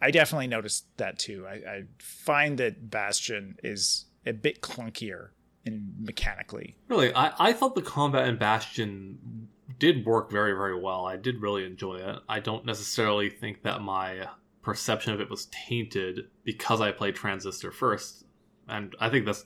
I 0.01 0.11
definitely 0.11 0.47
noticed 0.47 0.85
that 0.97 1.17
too. 1.19 1.45
I, 1.47 1.53
I 1.53 1.83
find 1.99 2.57
that 2.59 2.89
Bastion 2.89 3.57
is 3.63 4.05
a 4.25 4.33
bit 4.33 4.61
clunkier 4.61 5.29
in 5.65 5.93
mechanically. 5.99 6.77
really, 6.87 7.13
I, 7.13 7.49
I 7.49 7.53
thought 7.53 7.75
the 7.75 7.81
combat 7.81 8.27
in 8.27 8.37
Bastion 8.37 9.47
did 9.79 10.05
work 10.05 10.31
very, 10.31 10.53
very 10.53 10.79
well. 10.79 11.05
I 11.05 11.17
did 11.17 11.41
really 11.41 11.65
enjoy 11.65 11.95
it. 11.97 12.19
I 12.29 12.39
don't 12.39 12.65
necessarily 12.65 13.29
think 13.29 13.63
that 13.63 13.81
my 13.81 14.27
perception 14.61 15.13
of 15.13 15.21
it 15.21 15.29
was 15.29 15.47
tainted 15.47 16.27
because 16.43 16.81
I 16.81 16.91
played 16.91 17.15
Transistor 17.15 17.71
first, 17.71 18.25
and 18.67 18.95
I 18.99 19.09
think 19.09 19.25
that's 19.25 19.45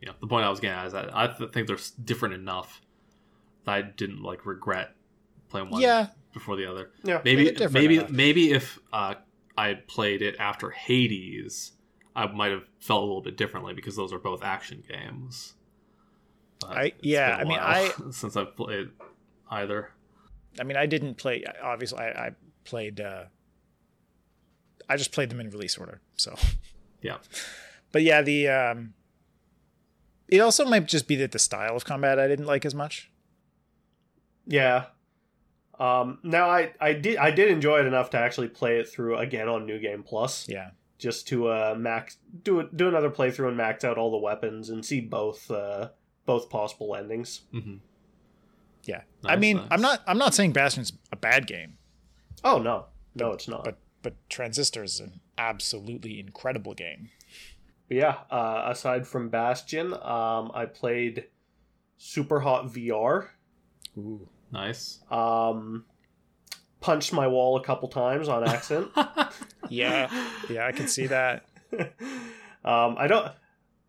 you 0.00 0.08
know 0.08 0.14
the 0.20 0.26
point 0.26 0.44
I 0.44 0.50
was 0.50 0.60
getting 0.60 0.78
at 0.78 0.86
is 0.86 0.92
that 0.92 1.14
I 1.16 1.28
th- 1.28 1.52
think 1.52 1.66
they're 1.66 1.78
different 2.04 2.34
enough 2.34 2.80
that 3.64 3.72
I 3.72 3.82
didn't 3.82 4.22
like 4.22 4.46
regret 4.46 4.94
playing 5.48 5.70
one 5.70 5.80
Yeah, 5.82 6.08
before 6.32 6.56
the 6.56 6.66
other. 6.70 6.90
Yeah, 7.02 7.20
Maybe 7.24 7.56
maybe 7.70 7.96
enough. 7.96 8.10
maybe 8.10 8.52
if 8.52 8.78
uh, 8.92 9.14
I 9.56 9.68
had 9.68 9.86
played 9.88 10.22
it 10.22 10.36
after 10.38 10.70
Hades, 10.70 11.72
I 12.16 12.26
might 12.26 12.50
have 12.50 12.64
felt 12.80 13.02
a 13.02 13.06
little 13.06 13.20
bit 13.22 13.36
differently 13.36 13.74
because 13.74 13.96
those 13.96 14.12
are 14.12 14.18
both 14.18 14.42
action 14.42 14.82
games. 14.88 15.54
But 16.60 16.70
I- 16.76 16.92
yeah, 17.02 17.38
been 17.38 17.46
a 17.46 17.54
I 17.56 17.84
mean, 17.84 17.92
while 17.98 18.12
since 18.12 18.36
I've 18.36 18.56
played 18.56 18.88
either. 19.50 19.90
I 20.58 20.64
mean, 20.64 20.76
I 20.76 20.86
didn't 20.86 21.14
play. 21.16 21.44
Obviously, 21.62 21.98
I, 22.00 22.26
I 22.26 22.30
played. 22.64 23.00
uh 23.00 23.24
I 24.88 24.96
just 24.96 25.12
played 25.12 25.30
them 25.30 25.38
in 25.40 25.50
release 25.50 25.78
order. 25.78 26.00
So, 26.16 26.34
Yeah, 27.00 27.18
but 27.92 28.02
yeah, 28.02 28.22
the 28.22 28.48
um 28.48 28.94
it 30.28 30.40
also 30.40 30.64
might 30.64 30.86
just 30.86 31.06
be 31.08 31.16
that 31.16 31.32
the 31.32 31.38
style 31.38 31.76
of 31.76 31.84
combat 31.84 32.18
I 32.18 32.26
didn't 32.28 32.46
like 32.46 32.64
as 32.64 32.74
much. 32.74 33.10
Yeah. 34.46 34.86
Um, 35.80 36.18
now 36.22 36.50
I, 36.50 36.72
I 36.80 36.92
did 36.92 37.16
I 37.16 37.30
did 37.30 37.50
enjoy 37.50 37.78
it 37.80 37.86
enough 37.86 38.10
to 38.10 38.18
actually 38.18 38.48
play 38.48 38.78
it 38.78 38.88
through 38.88 39.16
again 39.16 39.48
on 39.48 39.64
New 39.66 39.78
Game 39.80 40.02
Plus, 40.02 40.46
Yeah, 40.48 40.70
just 40.98 41.26
to 41.28 41.48
uh 41.48 41.74
max 41.78 42.18
do 42.44 42.60
it 42.60 42.76
do 42.76 42.86
another 42.86 43.08
playthrough 43.10 43.48
and 43.48 43.56
max 43.56 43.82
out 43.82 43.96
all 43.96 44.10
the 44.10 44.18
weapons 44.18 44.68
and 44.68 44.84
see 44.84 45.00
both 45.00 45.50
uh 45.50 45.88
both 46.26 46.50
possible 46.50 46.94
endings. 46.94 47.40
hmm 47.50 47.76
yeah. 48.84 49.02
I 49.24 49.36
mean, 49.36 49.58
nice. 49.58 49.68
I'm 49.70 49.80
not. 49.82 50.02
I'm 50.06 50.18
not 50.18 50.34
saying 50.34 50.52
Bastion's 50.52 50.92
a 51.12 51.16
bad 51.16 51.46
game, 51.46 51.76
Oh 52.42 52.58
no, 52.58 52.86
no, 53.14 53.32
it's 53.32 53.46
not. 53.48 53.64
but 53.64 53.78
but 54.02 54.14
Transistor 54.30 54.82
is 54.82 55.00
an 55.00 55.20
absolutely 55.38 56.18
incredible 56.18 56.74
game. 56.74 57.10
But 57.88 57.96
yeah, 57.98 58.16
uh, 58.30 58.64
aside 58.66 59.06
from 59.06 59.28
Bastion, 59.28 59.92
um, 59.94 60.50
I 60.54 60.64
played 60.66 61.24
Super 61.98 62.40
Hot 62.40 62.66
VR. 62.72 63.28
Ooh. 63.98 64.28
Nice. 64.52 65.00
Um, 65.10 65.84
punched 66.80 67.12
my 67.12 67.26
wall 67.26 67.56
a 67.56 67.62
couple 67.62 67.88
times 67.88 68.28
on 68.28 68.46
accident. 68.46 68.90
Yeah, 69.70 70.10
yeah, 70.50 70.66
I 70.66 70.72
can 70.72 70.88
see 70.88 71.06
that. 71.06 71.44
um, 71.78 72.96
I 72.98 73.06
don't. 73.06 73.32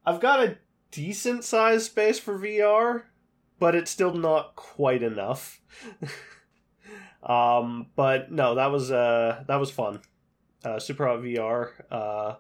I've 0.06 0.20
got 0.20 0.40
a 0.40 0.58
decent 0.92 1.44
sized 1.44 1.88
space 1.88 2.20
for 2.20 2.38
VR, 2.38 3.04
but 3.60 3.74
it's 3.74 3.90
still 3.90 4.14
not 4.14 4.56
quite 4.56 5.02
enough. 5.02 5.60
um, 7.24 7.88
but 7.96 8.32
no, 8.32 8.56
that 8.56 8.72
was 8.72 8.92
uh 8.92 9.44
that 9.48 9.60
was 9.60 9.72
fun. 9.72 10.02
Uh, 10.64 10.78
Super 10.78 11.08
Hot 11.08 11.22
VR, 11.22 11.72
uh, 11.90 12.36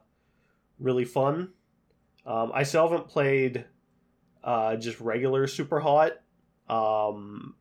really 0.79 1.05
fun. 1.05 1.49
Um, 2.23 2.51
I 2.53 2.61
still 2.61 2.87
haven't 2.87 3.07
played 3.07 3.65
uh, 4.43 4.75
just 4.75 4.99
regular 4.99 5.47
Super 5.47 5.79
Hot 5.79 6.20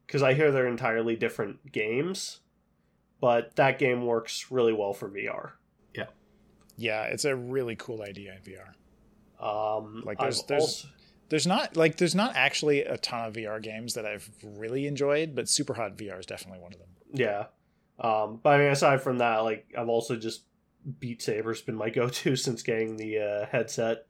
because 0.06 0.22
I 0.22 0.34
hear 0.34 0.50
they're 0.52 0.68
entirely 0.68 1.16
different 1.16 1.72
games, 1.72 2.40
but 3.20 3.56
that 3.56 3.78
game 3.78 4.06
works 4.06 4.50
really 4.50 4.72
well 4.72 4.92
for 4.92 5.08
VR. 5.08 5.52
Yeah 5.94 6.04
yeah, 6.76 7.02
it's 7.04 7.24
a 7.26 7.34
really 7.36 7.76
cool 7.76 8.00
idea 8.02 8.34
in 8.36 8.40
VR. 8.42 8.72
Um, 9.44 10.02
Like, 10.06 10.18
there's- 10.18 10.40
I've 10.42 10.46
there's- 10.46 10.62
also- 10.62 10.88
There's 11.28 11.46
not 11.46 11.76
like 11.76 11.96
there's 11.96 12.14
not 12.14 12.34
actually 12.34 12.80
a 12.84 12.96
ton 12.96 13.26
of 13.28 13.34
VR 13.34 13.60
games 13.62 13.94
that 13.94 14.04
I've 14.06 14.28
really 14.42 14.86
enjoyed, 14.86 15.34
but 15.34 15.48
Super 15.48 15.74
Hot 15.74 15.96
VR 15.96 16.18
is 16.18 16.26
definitely 16.26 16.60
one 16.60 16.72
of 16.72 16.78
them. 16.80 16.88
yeah. 17.12 17.46
Um, 18.00 18.40
but 18.42 18.54
I 18.54 18.58
mean, 18.58 18.72
aside 18.72 19.00
from 19.02 19.18
that, 19.18 19.38
like 19.40 19.72
I've 19.78 19.88
also 19.88 20.16
just 20.16 20.42
Beat 20.98 21.20
Saber's 21.22 21.60
been 21.62 21.74
my 21.76 21.90
go-to 21.90 22.34
since 22.46 22.62
getting 22.62 22.96
the 22.96 23.18
uh, 23.18 23.46
headset. 23.46 24.06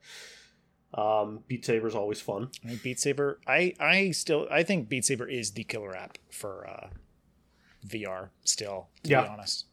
Um, 0.93 1.39
Beat 1.47 1.67
is 1.69 1.95
always 1.95 2.19
fun. 2.19 2.49
Beat 2.83 2.99
Saber. 2.99 3.39
I 3.47 3.73
I 3.79 4.11
still 4.11 4.47
I 4.51 4.63
think 4.63 4.89
Beat 4.89 5.05
Saber 5.05 5.27
is 5.27 5.51
the 5.51 5.63
killer 5.63 5.95
app 5.95 6.17
for 6.29 6.67
uh, 6.67 6.87
VR. 7.87 8.29
Still, 8.43 8.87
to 9.03 9.09
Yeah. 9.09 9.21
be 9.23 9.27
honest. 9.29 9.65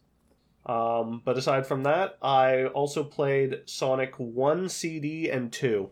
Um, 0.65 1.21
but 1.25 1.37
aside 1.37 1.65
from 1.65 1.83
that, 1.83 2.17
I 2.21 2.65
also 2.65 3.03
played 3.03 3.61
Sonic 3.65 4.13
One 4.17 4.69
CD 4.69 5.29
and 5.29 5.51
Two. 5.51 5.89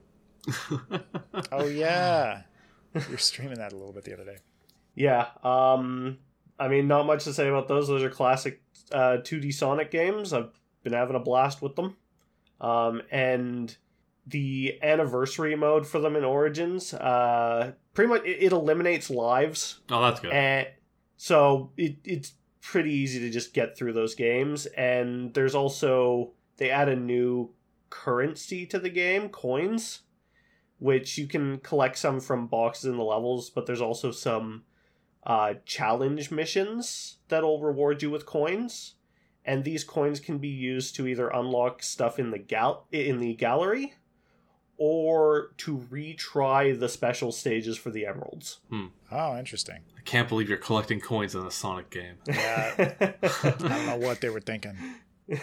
Oh 1.51 1.65
yeah, 1.67 2.43
you're 2.93 3.17
streaming 3.17 3.57
that 3.59 3.73
a 3.73 3.75
little 3.75 3.93
bit 3.93 4.03
the 4.05 4.13
other 4.13 4.25
day. 4.25 4.38
Yeah. 4.95 5.28
Um, 5.43 6.17
I 6.59 6.67
mean, 6.67 6.88
not 6.88 7.05
much 7.05 7.23
to 7.25 7.34
say 7.34 7.47
about 7.47 7.67
those. 7.67 7.88
Those 7.88 8.01
are 8.03 8.09
classic 8.09 8.61
uh, 8.91 9.17
2D 9.21 9.53
Sonic 9.53 9.91
games. 9.91 10.34
I've 10.34 10.49
been 10.84 10.93
having 10.93 11.15
a 11.15 11.19
blast 11.19 11.61
with 11.61 11.75
them. 11.75 11.95
Um, 12.59 13.01
and 13.11 13.75
the 14.28 14.78
anniversary 14.84 15.55
mode 15.55 15.88
for 15.88 15.99
them 15.99 16.15
in 16.15 16.23
Origins, 16.23 16.93
uh, 16.93 17.71
pretty 17.93 18.09
much 18.09 18.23
it, 18.25 18.43
it 18.43 18.51
eliminates 18.51 19.09
lives, 19.09 19.80
oh, 19.89 20.01
that's 20.01 20.19
good. 20.19 20.32
and 20.32 20.67
so 21.15 21.71
it, 21.78 21.97
it's 22.03 22.34
pretty 22.61 22.91
easy 22.91 23.19
to 23.19 23.30
just 23.30 23.53
get 23.53 23.78
through 23.78 23.93
those 23.93 24.13
games. 24.13 24.65
And 24.65 25.34
there's 25.34 25.55
also 25.55 26.34
they 26.57 26.69
add 26.69 26.89
a 26.89 26.95
new 26.95 27.53
currency 27.89 28.65
to 28.67 28.80
the 28.80 28.89
game, 28.89 29.30
coins, 29.30 30.01
which 30.80 31.17
you 31.17 31.28
can 31.28 31.59
collect 31.59 31.97
some 31.97 32.19
from 32.19 32.47
boxes 32.47 32.86
in 32.86 32.97
the 32.97 33.03
levels, 33.03 33.49
but 33.49 33.65
there's 33.65 33.82
also 33.82 34.11
some 34.11 34.63
uh, 35.25 35.55
challenge 35.65 36.32
missions 36.32 37.17
that'll 37.30 37.61
reward 37.61 38.01
you 38.01 38.09
with 38.09 38.25
coins, 38.25 38.95
and 39.45 39.63
these 39.63 39.84
coins 39.84 40.19
can 40.19 40.38
be 40.38 40.47
used 40.49 40.95
to 40.95 41.07
either 41.07 41.30
unlock 41.30 41.82
stuff 41.82 42.19
in 42.19 42.32
the 42.32 42.38
gal 42.38 42.88
in 42.91 43.19
the 43.19 43.34
gallery, 43.34 43.93
or 44.78 45.51
to 45.57 45.78
retry 45.91 46.78
the 46.80 46.88
special 46.89 47.32
stages 47.32 47.78
for 47.78 47.89
the 47.89 48.05
emeralds. 48.05 48.59
Oh, 49.11 49.38
interesting. 49.38 49.80
I 49.97 50.01
can't 50.01 50.30
believe 50.30 50.47
you're 50.49 50.57
collecting 50.57 50.99
coins 50.99 51.34
in 51.36 51.45
a 51.45 51.51
Sonic 51.51 51.89
game. 51.89 52.15
Yeah. 52.28 52.73
I 52.99 53.49
don't 53.57 53.61
know 53.88 53.97
what 54.07 54.21
they 54.21 54.30
were 54.30 54.39
thinking. 54.41 54.78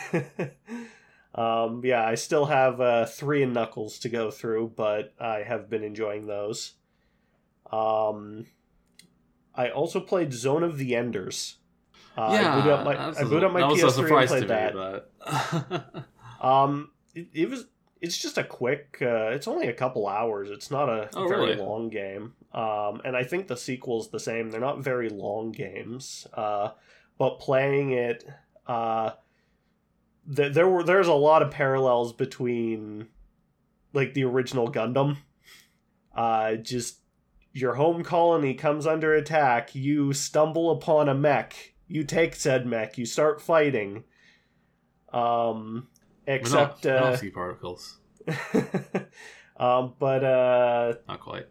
um, 1.34 1.82
yeah, 1.84 2.04
I 2.06 2.14
still 2.14 2.46
have 2.46 2.80
uh, 2.80 3.06
three 3.06 3.42
and 3.42 3.52
Knuckles 3.52 3.98
to 4.00 4.08
go 4.08 4.30
through, 4.30 4.72
but 4.76 5.12
I 5.20 5.38
have 5.38 5.68
been 5.68 5.82
enjoying 5.82 6.26
those. 6.26 6.72
Um, 7.72 8.46
I 9.54 9.70
also 9.70 10.00
played 10.00 10.32
Zone 10.32 10.62
of 10.62 10.78
the 10.78 10.94
Enders. 10.94 11.56
Uh, 12.16 12.38
yeah, 12.40 12.52
I 12.52 12.56
booted 12.60 12.72
up 12.72 12.84
my, 12.84 12.94
that's 12.94 13.18
I 13.18 13.22
a- 13.22 13.24
booted 13.24 13.44
up 13.44 13.52
my 13.52 13.66
was 13.66 13.82
a 13.82 13.86
PS3 13.86 13.98
and 13.98 14.08
to 14.08 14.26
played 14.28 14.42
me. 14.42 14.46
that. 14.48 14.74
But 15.68 16.06
Um, 16.46 16.90
it, 17.14 17.28
it 17.32 17.50
was. 17.50 17.64
It's 18.04 18.18
just 18.18 18.36
a 18.38 18.44
quick. 18.44 18.98
Uh, 19.00 19.30
it's 19.32 19.48
only 19.48 19.68
a 19.68 19.72
couple 19.72 20.06
hours. 20.06 20.50
It's 20.50 20.70
not 20.70 20.88
a 20.88 21.08
Oh, 21.16 21.26
very 21.26 21.40
really? 21.50 21.56
long 21.56 21.88
game. 21.88 22.34
Um, 22.52 23.00
and 23.04 23.16
I 23.16 23.24
think 23.24 23.48
the 23.48 23.56
sequel's 23.56 24.10
the 24.10 24.20
same. 24.20 24.50
They're 24.50 24.60
not 24.60 24.84
very 24.84 25.08
long 25.08 25.50
games. 25.52 26.26
Uh, 26.34 26.70
but 27.18 27.38
playing 27.40 27.90
it, 27.92 28.24
uh, 28.66 29.10
th- 30.34 30.52
there 30.52 30.68
were 30.68 30.82
there's 30.82 31.08
a 31.08 31.14
lot 31.14 31.42
of 31.42 31.50
parallels 31.50 32.12
between, 32.12 33.08
like 33.92 34.14
the 34.14 34.24
original 34.24 34.70
Gundam. 34.70 35.16
Uh, 36.14 36.56
just 36.56 36.98
your 37.52 37.74
home 37.74 38.02
colony 38.04 38.54
comes 38.54 38.86
under 38.86 39.14
attack. 39.14 39.74
You 39.74 40.12
stumble 40.12 40.70
upon 40.70 41.08
a 41.08 41.14
mech. 41.14 41.74
You 41.88 42.04
take 42.04 42.34
said 42.34 42.66
mech. 42.66 42.98
You 42.98 43.06
start 43.06 43.40
fighting. 43.40 44.04
Um, 45.12 45.88
except 46.26 46.82
don't, 46.82 46.92
I 46.92 46.96
uh, 46.98 47.10
don't 47.10 47.18
see 47.18 47.30
particles. 47.30 47.98
um, 49.56 49.94
but 49.98 50.24
uh, 50.24 50.94
Not 51.08 51.20
quite. 51.20 51.46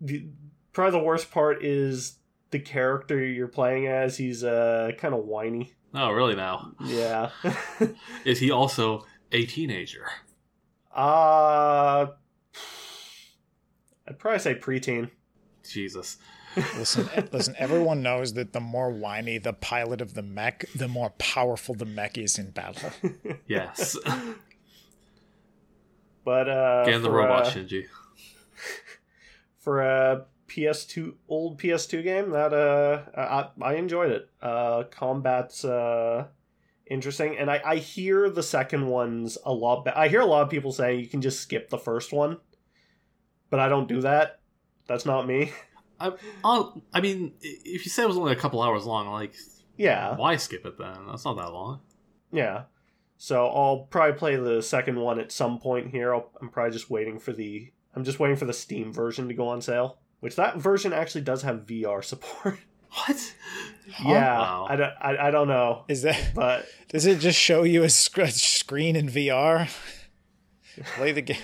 the, 0.00 0.26
probably 0.72 0.98
the 0.98 1.04
worst 1.04 1.30
part 1.30 1.64
is 1.64 2.18
the 2.50 2.58
character 2.58 3.24
you're 3.24 3.48
playing 3.48 3.86
as. 3.86 4.16
He's 4.16 4.44
uh, 4.44 4.92
kind 4.98 5.14
of 5.14 5.24
whiny. 5.24 5.72
Oh, 5.94 6.10
really? 6.10 6.34
Now 6.34 6.72
Yeah. 6.84 7.30
is 8.24 8.40
he 8.40 8.50
also 8.50 9.06
a 9.32 9.46
teenager? 9.46 10.06
uh, 10.94 12.06
I'd 14.06 14.18
probably 14.18 14.38
say 14.40 14.54
preteen. 14.56 15.10
Jesus. 15.68 16.18
Listen, 16.56 17.08
listen. 17.32 17.54
Everyone 17.58 18.02
knows 18.02 18.34
that 18.34 18.52
the 18.52 18.60
more 18.60 18.90
whiny 18.90 19.38
the 19.38 19.52
pilot 19.52 20.00
of 20.00 20.14
the 20.14 20.22
mech, 20.22 20.64
the 20.74 20.88
more 20.88 21.10
powerful 21.18 21.74
the 21.74 21.84
mech 21.84 22.16
is 22.18 22.38
in 22.38 22.50
battle. 22.50 22.90
Yes. 23.46 23.96
But 26.24 26.48
uh, 26.48 26.84
Get 26.84 26.94
in 26.94 27.02
the 27.02 27.10
robot, 27.10 27.46
uh, 27.46 27.50
Shinji. 27.50 27.84
for 29.58 29.82
a 29.82 30.26
PS2 30.48 31.14
old 31.28 31.58
PS2 31.60 32.02
game 32.02 32.30
that 32.30 32.52
uh 32.52 33.02
I, 33.16 33.48
I 33.62 33.74
enjoyed 33.74 34.10
it. 34.12 34.30
Uh 34.40 34.84
combat's 34.90 35.64
uh 35.64 36.26
interesting 36.86 37.36
and 37.38 37.50
I 37.50 37.60
I 37.64 37.76
hear 37.76 38.30
the 38.30 38.42
second 38.42 38.86
one's 38.86 39.36
a 39.44 39.52
lot 39.52 39.84
better. 39.84 39.98
I 39.98 40.08
hear 40.08 40.20
a 40.20 40.26
lot 40.26 40.42
of 40.42 40.50
people 40.50 40.72
saying 40.72 41.00
you 41.00 41.08
can 41.08 41.22
just 41.22 41.40
skip 41.40 41.70
the 41.70 41.78
first 41.78 42.12
one. 42.12 42.38
But 43.50 43.60
I 43.60 43.68
don't 43.68 43.88
do 43.88 44.00
that. 44.02 44.40
That's 44.86 45.06
not 45.06 45.26
me. 45.26 45.52
I, 46.00 46.12
I'll, 46.42 46.82
I 46.92 47.00
mean, 47.00 47.34
if 47.40 47.84
you 47.84 47.90
said 47.90 48.04
it 48.04 48.08
was 48.08 48.16
only 48.18 48.32
a 48.32 48.36
couple 48.36 48.60
hours 48.62 48.84
long, 48.84 49.08
like, 49.10 49.34
Yeah. 49.76 50.16
why 50.16 50.36
skip 50.36 50.66
it 50.66 50.78
then? 50.78 51.06
That's 51.08 51.24
not 51.24 51.36
that 51.36 51.52
long. 51.52 51.80
Yeah. 52.32 52.64
So 53.16 53.46
I'll 53.46 53.86
probably 53.90 54.18
play 54.18 54.36
the 54.36 54.60
second 54.62 54.98
one 54.98 55.18
at 55.20 55.30
some 55.32 55.58
point 55.58 55.90
here. 55.90 56.14
I'll, 56.14 56.30
I'm 56.40 56.48
probably 56.50 56.72
just 56.72 56.90
waiting 56.90 57.18
for 57.18 57.32
the 57.32 57.70
I'm 57.94 58.02
just 58.04 58.18
waiting 58.18 58.36
for 58.36 58.44
the 58.44 58.52
Steam 58.52 58.92
version 58.92 59.28
to 59.28 59.34
go 59.34 59.46
on 59.48 59.62
sale, 59.62 59.98
which 60.20 60.34
that 60.36 60.56
version 60.58 60.92
actually 60.92 61.20
does 61.22 61.42
have 61.42 61.64
VR 61.66 62.02
support. 62.04 62.58
What? 63.06 63.34
yeah, 64.04 64.38
Wow. 64.38 64.66
I 64.70 64.76
don't 64.76 64.92
I, 65.00 65.16
I 65.26 65.30
don't 65.32 65.48
know, 65.48 65.84
Is 65.88 66.02
that? 66.02 66.30
but 66.32 66.66
Does 66.90 67.06
it 67.06 67.18
just 67.18 67.36
show 67.38 67.64
you 67.64 67.82
a, 67.82 67.88
sc- 67.90 68.18
a 68.18 68.30
screen 68.30 68.94
in 68.94 69.08
VR? 69.08 69.68
Play 70.96 71.10
the 71.10 71.22
game. 71.22 71.36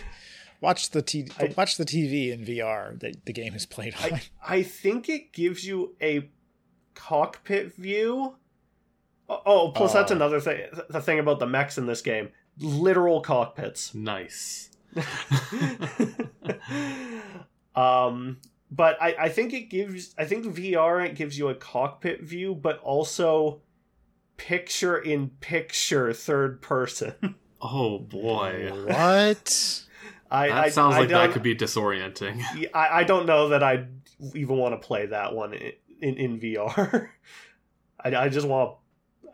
Watch 0.61 0.91
the 0.91 1.01
t- 1.03 1.29
I- 1.39 1.55
watch 1.57 1.77
the 1.77 1.85
TV 1.87 2.31
in 2.33 2.45
VR 2.45 2.99
that 3.01 3.25
the 3.25 3.33
game 3.33 3.55
is 3.55 3.65
played 3.67 3.95
on. 4.03 4.13
I 4.15 4.23
I 4.47 4.63
think 4.63 5.09
it 5.09 5.33
gives 5.33 5.65
you 5.67 5.97
a 6.03 6.29
cockpit 6.95 7.75
view. 7.75 8.37
Oh, 9.29 9.43
oh, 9.47 9.73
plus 9.75 9.93
that's 9.93 10.11
Oh. 10.13 10.17
another 10.17 10.41
thing. 10.41 10.63
The 10.91 11.01
thing 11.01 11.19
about 11.19 11.39
the 11.39 11.47
mechs 11.47 11.79
in 11.79 11.87
this 11.87 12.03
game, 12.03 12.31
literal 12.59 13.21
cockpits. 13.21 13.95
Nice. 13.95 14.71
um, 17.77 18.39
but 18.71 19.01
I, 19.01 19.15
I 19.19 19.29
think 19.29 19.53
it 19.53 19.71
gives 19.71 20.15
I 20.19 20.25
think 20.25 20.45
VR 20.47 21.05
it 21.07 21.15
gives 21.15 21.39
you 21.39 21.49
a 21.49 21.55
cockpit 21.55 22.23
view, 22.23 22.55
but 22.55 22.79
also 22.81 23.61
picture 24.37 24.99
in 24.99 25.31
picture 25.41 26.13
third 26.13 26.61
person. 26.63 27.15
Oh 27.63 27.99
boy. 27.99 28.71
what? 28.87 29.83
I 30.31 30.49
That 30.49 30.57
I, 30.57 30.69
sounds 30.71 30.97
I 30.97 31.01
like 31.01 31.09
that 31.09 31.33
could 31.33 31.43
be 31.43 31.57
disorienting. 31.57 32.43
I, 32.75 33.01
I 33.01 33.05
don't 33.05 33.27
know 33.27 33.49
that 33.49 33.63
I 33.63 33.87
even 34.35 34.57
want 34.57 34.81
to 34.81 34.87
play 34.87 35.07
that 35.07 35.35
one 35.35 35.55
in 35.55 35.73
in, 36.01 36.17
in 36.17 36.41
VR. 36.41 37.09
I, 38.01 38.15
I 38.17 38.29
just 38.29 38.47
want 38.47 38.77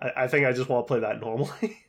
I, 0.01 0.25
I 0.25 0.29
think 0.29 0.47
I 0.47 0.53
just 0.53 0.69
want 0.69 0.87
to 0.87 0.89
play 0.89 1.01
that 1.01 1.21
normally. 1.21 1.83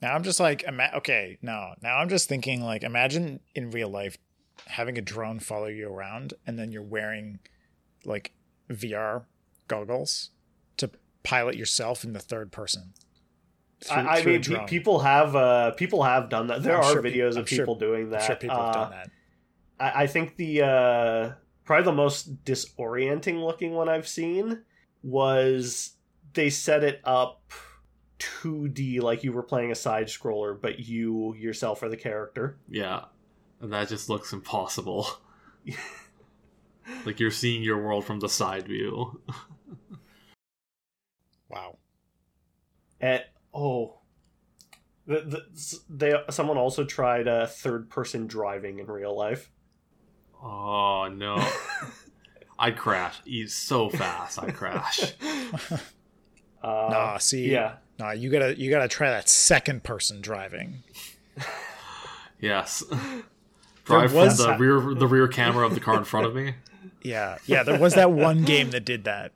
Now 0.00 0.14
I'm 0.14 0.24
just 0.24 0.40
like, 0.40 0.64
ima- 0.64 0.90
okay, 0.96 1.38
no. 1.42 1.74
Now 1.80 1.98
I'm 1.98 2.08
just 2.08 2.28
thinking, 2.28 2.60
like, 2.60 2.82
imagine 2.82 3.38
in 3.54 3.70
real 3.70 3.88
life 3.88 4.18
having 4.66 4.98
a 4.98 5.00
drone 5.00 5.38
follow 5.38 5.66
you 5.66 5.88
around, 5.88 6.34
and 6.46 6.58
then 6.58 6.72
you're 6.72 6.82
wearing 6.82 7.38
like 8.04 8.32
VR 8.68 9.24
goggles 9.68 10.30
to 10.78 10.90
pilot 11.22 11.56
yourself 11.56 12.04
in 12.04 12.12
the 12.12 12.18
third 12.18 12.50
person. 12.50 12.92
Through- 13.84 13.96
I, 13.96 14.12
I 14.14 14.22
through 14.22 14.32
mean, 14.32 14.42
pe- 14.42 14.66
people 14.66 15.00
have 15.00 15.34
uh, 15.36 15.70
people 15.72 16.02
have 16.02 16.28
done 16.28 16.46
that. 16.48 16.62
There 16.62 16.76
I'm 16.76 16.84
are 16.84 16.92
sure 16.92 17.02
peop- 17.02 17.14
videos 17.14 17.34
I'm 17.36 17.42
of 17.42 17.48
sure- 17.48 17.58
people 17.58 17.74
doing 17.76 18.10
that. 18.10 18.20
I'm 18.22 18.26
sure 18.26 18.36
people 18.36 18.56
have 18.56 18.68
Uh, 18.68 18.72
done 18.72 18.90
that. 18.90 19.10
I, 19.80 20.02
I 20.02 20.06
think 20.06 20.36
the 20.36 20.62
uh, 20.62 21.32
probably 21.64 21.84
the 21.84 21.92
most 21.92 22.44
disorienting 22.44 23.44
looking 23.44 23.72
one 23.72 23.88
I've 23.88 24.08
seen 24.08 24.62
was 25.02 25.94
they 26.34 26.48
set 26.50 26.82
it 26.84 27.00
up 27.04 27.50
2D 28.18 29.00
like 29.02 29.24
you 29.24 29.32
were 29.32 29.42
playing 29.42 29.72
a 29.72 29.74
side 29.74 30.06
scroller, 30.06 30.58
but 30.60 30.78
you 30.80 31.34
yourself 31.34 31.82
are 31.82 31.88
the 31.88 31.96
character. 31.96 32.58
Yeah. 32.68 33.06
And 33.60 33.72
that 33.72 33.88
just 33.88 34.08
looks 34.08 34.32
impossible. 34.32 35.06
like 37.04 37.18
you're 37.20 37.30
seeing 37.30 37.62
your 37.62 37.82
world 37.82 38.04
from 38.04 38.20
the 38.20 38.28
side 38.28 38.66
view. 38.68 39.20
Wow. 41.48 41.76
And 43.00 43.22
oh, 43.54 43.98
the, 45.06 45.20
the, 45.20 45.78
they 45.88 46.14
someone 46.30 46.56
also 46.58 46.84
tried 46.84 47.26
uh, 47.28 47.46
third 47.46 47.90
person 47.90 48.26
driving 48.26 48.78
in 48.78 48.86
real 48.86 49.16
life. 49.16 49.50
Oh 50.42 51.08
no. 51.12 51.44
I'd 52.58 52.76
crash. 52.76 53.20
He's 53.24 53.54
so 53.54 53.88
fast, 53.90 54.42
I'd 54.42 54.54
crash. 54.54 55.14
Uh, 56.62 56.86
nah, 56.92 57.18
see, 57.18 57.50
yeah. 57.50 57.74
nah, 57.98 58.12
you 58.12 58.30
gotta 58.30 58.56
you 58.56 58.70
gotta 58.70 58.86
try 58.86 59.10
that 59.10 59.28
second 59.28 59.82
person 59.82 60.20
driving. 60.20 60.82
Yes. 62.38 62.82
Drive 63.84 64.12
was- 64.12 64.40
from 64.42 64.52
the 64.52 64.58
rear 64.58 64.94
the 64.94 65.06
rear 65.06 65.28
camera 65.28 65.64
of 65.66 65.74
the 65.74 65.80
car 65.80 65.96
in 65.96 66.04
front 66.04 66.26
of 66.26 66.34
me. 66.34 66.54
Yeah, 67.02 67.38
yeah. 67.46 67.62
There 67.62 67.78
was 67.78 67.94
that 67.94 68.10
one 68.12 68.42
game 68.44 68.70
that 68.70 68.84
did 68.84 69.04
that. 69.04 69.32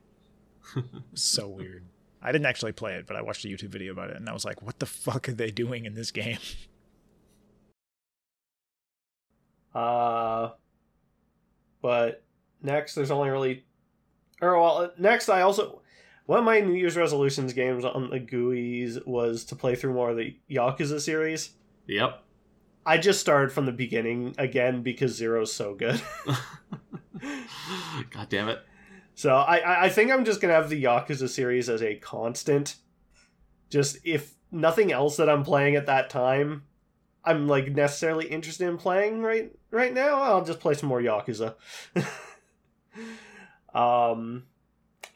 so 1.14 1.48
weird. 1.48 1.84
I 2.26 2.32
didn't 2.32 2.46
actually 2.46 2.72
play 2.72 2.94
it, 2.94 3.06
but 3.06 3.14
I 3.16 3.22
watched 3.22 3.44
a 3.44 3.48
YouTube 3.48 3.68
video 3.68 3.92
about 3.92 4.10
it, 4.10 4.16
and 4.16 4.28
I 4.28 4.32
was 4.32 4.44
like, 4.44 4.60
"What 4.60 4.80
the 4.80 4.86
fuck 4.86 5.28
are 5.28 5.32
they 5.32 5.52
doing 5.52 5.84
in 5.84 5.94
this 5.94 6.10
game?" 6.10 6.38
Uh, 9.74 10.52
but 11.82 12.24
next, 12.62 12.94
there's 12.94 13.10
only 13.10 13.28
really, 13.28 13.66
or 14.40 14.58
well, 14.58 14.90
next 14.96 15.28
I 15.28 15.42
also 15.42 15.82
one 16.24 16.38
of 16.38 16.46
my 16.46 16.60
New 16.60 16.72
Year's 16.72 16.96
resolutions 16.96 17.52
games 17.52 17.84
on 17.84 18.08
the 18.08 18.18
GUIs 18.18 19.06
was 19.06 19.44
to 19.44 19.54
play 19.54 19.74
through 19.76 19.92
more 19.92 20.10
of 20.10 20.16
the 20.16 20.34
Yakuza 20.50 20.98
series. 20.98 21.50
Yep. 21.86 22.22
I 22.86 22.96
just 22.98 23.20
started 23.20 23.52
from 23.52 23.66
the 23.66 23.72
beginning 23.72 24.34
again 24.38 24.82
because 24.82 25.14
Zero's 25.14 25.52
so 25.52 25.74
good. 25.74 26.00
God 28.10 28.28
damn 28.30 28.48
it. 28.48 28.60
So 29.16 29.34
I- 29.34 29.56
I 29.56 29.84
I 29.86 29.88
think 29.88 30.12
I'm 30.12 30.24
just 30.24 30.40
gonna 30.40 30.52
have 30.52 30.68
the 30.68 30.84
Yakuza 30.84 31.28
series 31.28 31.68
as 31.68 31.82
a 31.82 31.96
constant. 31.96 32.76
Just 33.68 33.98
if 34.04 34.34
nothing 34.52 34.92
else 34.92 35.16
that 35.16 35.28
I'm 35.28 35.42
playing 35.42 35.74
at 35.74 35.86
that 35.86 36.08
time, 36.10 36.62
I'm 37.24 37.48
like 37.48 37.72
necessarily 37.72 38.28
interested 38.28 38.68
in 38.68 38.76
playing 38.76 39.22
right 39.22 39.50
right 39.70 39.92
now. 39.92 40.20
I'll 40.22 40.44
just 40.44 40.60
play 40.60 40.74
some 40.74 40.88
more 40.88 41.00
Yakuza. 41.00 41.54
um, 43.74 44.44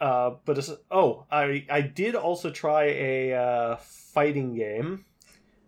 uh, 0.00 0.30
but 0.46 0.68
oh, 0.90 1.26
I 1.30 1.66
I 1.70 1.82
did 1.82 2.14
also 2.16 2.50
try 2.50 2.84
a 2.84 3.34
uh, 3.34 3.76
fighting 3.76 4.54
game. 4.54 5.04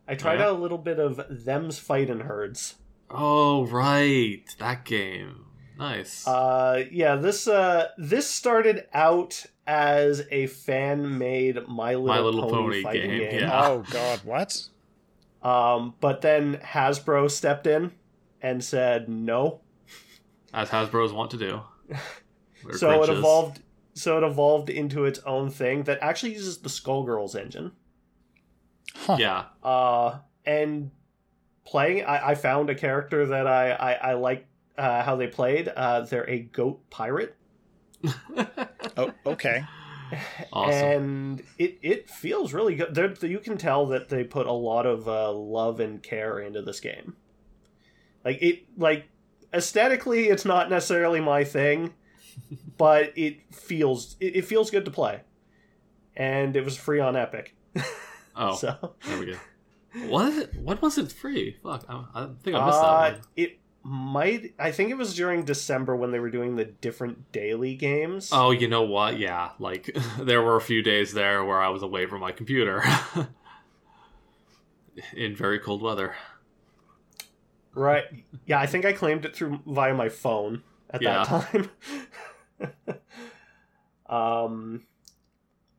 I 0.08 0.14
tried 0.14 0.40
yeah? 0.40 0.46
out 0.46 0.56
a 0.56 0.62
little 0.62 0.78
bit 0.78 0.98
of 0.98 1.20
them's 1.44 1.78
fighting 1.78 2.20
herds. 2.20 2.76
Oh 3.10 3.66
right. 3.66 4.42
That 4.58 4.84
game. 4.86 5.44
Nice. 5.78 6.26
Uh, 6.26 6.84
yeah, 6.90 7.16
this 7.16 7.48
uh, 7.48 7.88
this 7.98 8.28
started 8.28 8.86
out 8.92 9.44
as 9.66 10.26
a 10.30 10.46
fan 10.46 11.18
made 11.18 11.66
My 11.68 11.94
Little, 11.94 12.06
My 12.06 12.20
Little 12.20 12.42
Pony, 12.42 12.52
Pony 12.52 12.82
fighting 12.82 13.10
game, 13.10 13.30
game. 13.30 13.40
yeah. 13.40 13.66
Oh 13.68 13.84
God, 13.90 14.20
what? 14.24 14.68
Um, 15.42 15.94
but 16.00 16.20
then 16.20 16.56
Hasbro 16.58 17.30
stepped 17.30 17.66
in 17.66 17.92
and 18.40 18.62
said 18.62 19.08
no. 19.08 19.60
As 20.54 20.68
Hasbro's 20.68 21.12
want 21.12 21.30
to 21.32 21.36
do. 21.36 21.60
They're 22.64 22.76
so 22.78 23.02
it 23.02 23.08
evolved. 23.10 23.60
So 23.94 24.18
it 24.18 24.24
evolved 24.24 24.70
into 24.70 25.04
its 25.04 25.18
own 25.20 25.50
thing 25.50 25.82
that 25.84 25.98
actually 26.00 26.32
uses 26.32 26.58
the 26.58 26.68
Skullgirls 26.68 27.34
engine. 27.34 27.72
Huh. 28.94 29.16
Yeah. 29.18 29.44
Uh, 29.62 30.18
and 30.46 30.90
playing, 31.64 32.04
I, 32.04 32.30
I 32.30 32.34
found 32.34 32.70
a 32.70 32.74
character 32.74 33.26
that 33.26 33.46
I 33.46 33.72
I, 33.72 33.92
I 33.92 34.12
like 34.14 34.46
uh, 34.78 35.02
how 35.02 35.16
they 35.16 35.26
played. 35.26 35.68
Uh, 35.68 36.00
they're 36.02 36.28
a 36.28 36.40
goat 36.40 36.88
pirate. 36.90 37.36
Oh, 38.94 39.10
okay. 39.24 39.64
Awesome. 40.52 40.74
and 40.74 41.42
it 41.58 41.78
it 41.80 42.10
feels 42.10 42.52
really 42.52 42.74
good. 42.74 42.94
There, 42.94 43.14
you 43.26 43.38
can 43.38 43.56
tell 43.56 43.86
that 43.86 44.10
they 44.10 44.24
put 44.24 44.46
a 44.46 44.52
lot 44.52 44.84
of 44.84 45.08
uh, 45.08 45.32
love 45.32 45.80
and 45.80 46.02
care 46.02 46.38
into 46.38 46.60
this 46.60 46.80
game. 46.80 47.16
Like 48.24 48.42
it, 48.42 48.64
like 48.76 49.08
aesthetically, 49.54 50.28
it's 50.28 50.44
not 50.44 50.68
necessarily 50.68 51.20
my 51.20 51.44
thing, 51.44 51.94
but 52.76 53.12
it 53.16 53.54
feels 53.54 54.16
it, 54.20 54.36
it 54.36 54.44
feels 54.44 54.70
good 54.70 54.84
to 54.84 54.90
play, 54.90 55.22
and 56.16 56.54
it 56.56 56.64
was 56.64 56.76
free 56.76 57.00
on 57.00 57.16
Epic. 57.16 57.54
oh, 58.36 58.54
so 58.54 58.94
there 59.06 59.18
we 59.18 59.26
go. 59.26 59.38
What? 60.08 60.54
When 60.56 60.78
was 60.80 60.98
it 60.98 61.12
free? 61.12 61.56
Fuck, 61.62 61.84
I, 61.88 62.04
I 62.14 62.28
think 62.42 62.56
I 62.56 62.66
missed 62.66 62.78
uh, 62.78 63.00
that 63.02 63.12
one. 63.12 63.22
it 63.36 63.58
might. 63.82 64.54
I 64.58 64.70
think 64.72 64.90
it 64.90 64.96
was 64.96 65.14
during 65.14 65.44
December 65.44 65.94
when 65.96 66.10
they 66.12 66.18
were 66.18 66.30
doing 66.30 66.56
the 66.56 66.64
different 66.64 67.32
daily 67.32 67.74
games. 67.74 68.30
Oh, 68.32 68.50
you 68.50 68.68
know 68.68 68.82
what? 68.82 69.18
Yeah, 69.18 69.50
like 69.58 69.96
there 70.18 70.42
were 70.42 70.56
a 70.56 70.60
few 70.60 70.82
days 70.82 71.12
there 71.12 71.44
where 71.44 71.60
I 71.60 71.68
was 71.68 71.82
away 71.82 72.06
from 72.06 72.20
my 72.20 72.32
computer 72.32 72.82
in 75.14 75.34
very 75.34 75.58
cold 75.58 75.82
weather. 75.82 76.14
Right. 77.74 78.04
Yeah, 78.46 78.60
I 78.60 78.66
think 78.66 78.84
I 78.84 78.92
claimed 78.92 79.24
it 79.24 79.34
through 79.34 79.60
via 79.66 79.94
my 79.94 80.08
phone 80.10 80.62
at 80.90 81.00
Yeah. 81.02 81.24
that 81.24 81.50
time. 81.50 81.70
Um, 84.06 84.82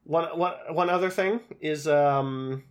one 0.05 0.25
one 0.37 0.53
one 0.71 0.89
other 0.89 1.11
thing 1.11 1.39
is 1.61 1.87
um, 1.87 2.63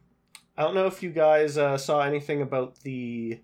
I 0.56 0.62
don't 0.62 0.74
know 0.74 0.86
if 0.86 1.02
you 1.04 1.10
guys 1.10 1.56
uh, 1.56 1.78
saw 1.78 2.00
anything 2.00 2.42
about 2.42 2.80
the 2.80 3.38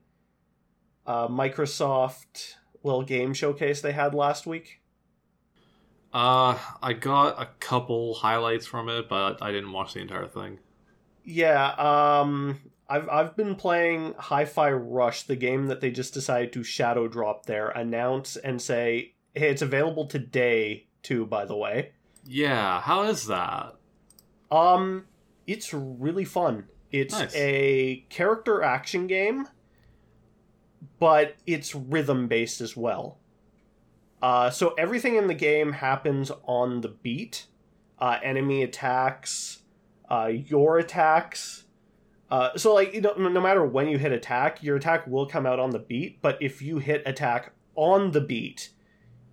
uh, 1.09 1.27
Microsoft 1.27 2.55
little 2.85 3.03
game 3.03 3.35
showcase 3.35 3.81
they 3.81 3.91
had 3.93 4.15
last 4.15 4.47
week. 4.47 4.81
Uh, 6.13 6.57
I 6.83 6.93
got 6.95 7.41
a 7.41 7.49
couple 7.61 8.15
highlights 8.15 8.67
from 8.67 8.89
it, 8.89 9.09
but 9.09 9.43
I 9.43 9.51
didn't 9.53 9.73
watch 9.73 9.95
the 9.95 10.01
entire 10.01 10.27
thing. 10.27 10.59
Yeah, 11.25 11.71
um, 11.73 12.59
I've 12.89 13.09
I've 13.09 13.37
been 13.37 13.55
playing 13.57 14.15
Hi-Fi 14.19 14.71
Rush, 14.73 15.25
the 15.25 15.37
game 15.37 15.67
that 15.67 15.81
they 15.83 15.91
just 15.91 16.15
decided 16.15 16.53
to 16.55 16.63
shadow 16.63 17.09
drop 17.09 17.45
there, 17.47 17.69
announce 17.69 18.37
and 18.37 18.63
say, 18.63 19.15
"Hey, 19.35 19.51
it's 19.51 19.61
available 19.63 20.07
today 20.07 20.87
too." 21.03 21.27
By 21.27 21.45
the 21.45 21.57
way, 21.57 21.93
Yeah, 22.25 22.81
how 22.81 23.03
is 23.03 23.27
that? 23.27 23.75
um, 24.51 25.05
it's 25.47 25.75
really 25.75 26.25
fun. 26.25 26.69
It's 26.91 27.13
Nice. 27.13 27.35
a 27.37 28.07
character 28.09 28.63
action 28.63 29.07
game, 29.07 29.47
but 30.99 31.37
it's 31.47 31.75
rhythm 31.75 32.29
based 32.29 32.61
as 32.61 32.77
well. 32.77 33.19
Uh, 34.21 34.51
so 34.51 34.75
everything 34.79 35.15
in 35.17 35.27
the 35.29 35.35
game 35.35 35.73
happens 35.73 36.31
on 36.45 36.81
the 36.81 36.89
beat. 36.89 37.47
Uh, 38.01 38.19
enemy 38.23 38.63
attacks, 38.63 39.63
uh, 40.11 40.27
your 40.33 40.79
attacks. 40.79 41.65
Uh, 42.31 42.57
so 42.57 42.75
like 42.75 42.93
you 42.95 43.01
know, 43.01 43.15
no 43.15 43.41
matter 43.41 43.65
when 43.65 43.89
you 43.89 43.99
hit 43.99 44.13
attack, 44.13 44.63
your 44.63 44.77
attack 44.77 45.07
will 45.07 45.27
come 45.27 45.47
out 45.47 45.59
on 45.59 45.71
the 45.71 45.79
beat. 45.79 46.21
But 46.23 46.39
if 46.41 46.61
you 46.63 46.79
hit 46.79 47.03
attack 47.07 47.53
on 47.75 48.11
the 48.13 48.21
beat, 48.21 48.71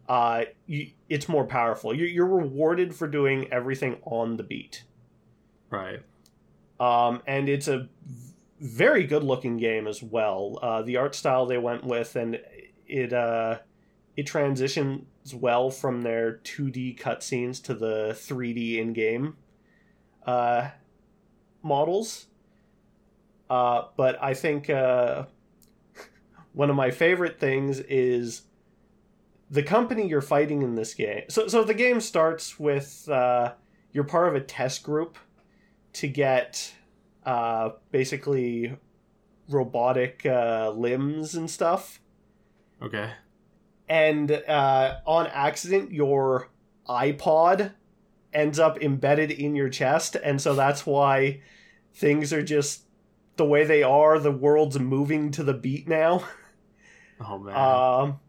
uh, 0.07 0.45
you, 0.65 0.91
it's 1.09 1.27
more 1.27 1.45
powerful. 1.45 1.93
You're, 1.95 2.07
you're 2.07 2.27
rewarded 2.27 2.95
for 2.95 3.07
doing 3.07 3.51
everything 3.51 3.97
on 4.03 4.37
the 4.37 4.43
beat 4.43 4.83
Right. 5.69 5.99
um, 6.79 7.21
and 7.27 7.49
it's 7.49 7.67
a 7.67 7.87
very 8.59 9.05
good 9.05 9.23
looking 9.23 9.57
game 9.57 9.87
as 9.87 10.01
well. 10.01 10.59
Uh, 10.61 10.81
the 10.81 10.97
art 10.97 11.15
style 11.15 11.45
they 11.45 11.57
went 11.57 11.83
with, 11.83 12.15
and 12.15 12.39
it 12.87 13.13
uh, 13.13 13.59
it 14.15 14.25
transitions 14.25 15.05
well 15.33 15.69
from 15.69 16.01
their 16.01 16.37
2D 16.43 16.97
cutscenes 16.99 17.61
to 17.63 17.73
the 17.73 18.11
3D 18.13 18.77
in 18.77 18.93
game 18.93 19.35
uh, 20.25 20.69
models. 21.61 22.27
Uh, 23.49 23.83
but 23.97 24.21
I 24.21 24.33
think 24.33 24.69
uh, 24.69 25.25
one 26.53 26.69
of 26.69 26.75
my 26.75 26.91
favorite 26.91 27.39
things 27.39 27.79
is 27.79 28.43
the 29.49 29.63
company 29.63 30.07
you're 30.07 30.21
fighting 30.21 30.61
in 30.61 30.75
this 30.75 30.93
game. 30.93 31.23
So, 31.29 31.47
so 31.47 31.63
the 31.63 31.73
game 31.73 32.01
starts 32.01 32.59
with 32.59 33.07
uh, 33.09 33.53
you're 33.91 34.03
part 34.03 34.27
of 34.27 34.35
a 34.35 34.41
test 34.41 34.83
group 34.83 35.17
to 35.93 36.07
get 36.07 36.73
uh, 37.26 37.71
basically 37.91 38.78
robotic 39.49 40.26
uh, 40.26 40.71
limbs 40.76 41.36
and 41.36 41.49
stuff. 41.49 41.99
Okay. 42.82 43.11
And 43.88 44.32
uh, 44.32 44.97
on 45.05 45.28
accident, 45.28 45.91
your 45.91 46.49
iPod 46.88 47.73
ends 48.34 48.59
up 48.59 48.82
embedded 48.82 49.32
in 49.32 49.55
your 49.55 49.69
chest. 49.69 50.15
And 50.15 50.41
so 50.41 50.55
that's 50.55 50.86
why 50.86 51.41
things 51.93 52.34
are 52.34 52.43
just 52.43 52.84
the 53.38 53.45
way 53.45 53.63
they 53.63 53.84
are. 53.84 54.19
The 54.19 54.32
world's 54.32 54.80
moving 54.80 55.32
to 55.32 55.43
the 55.43 55.53
beat 55.53 55.88
now. 55.88 56.23
Oh 57.17 57.39
man. 57.39 57.55
Um, 57.55 58.19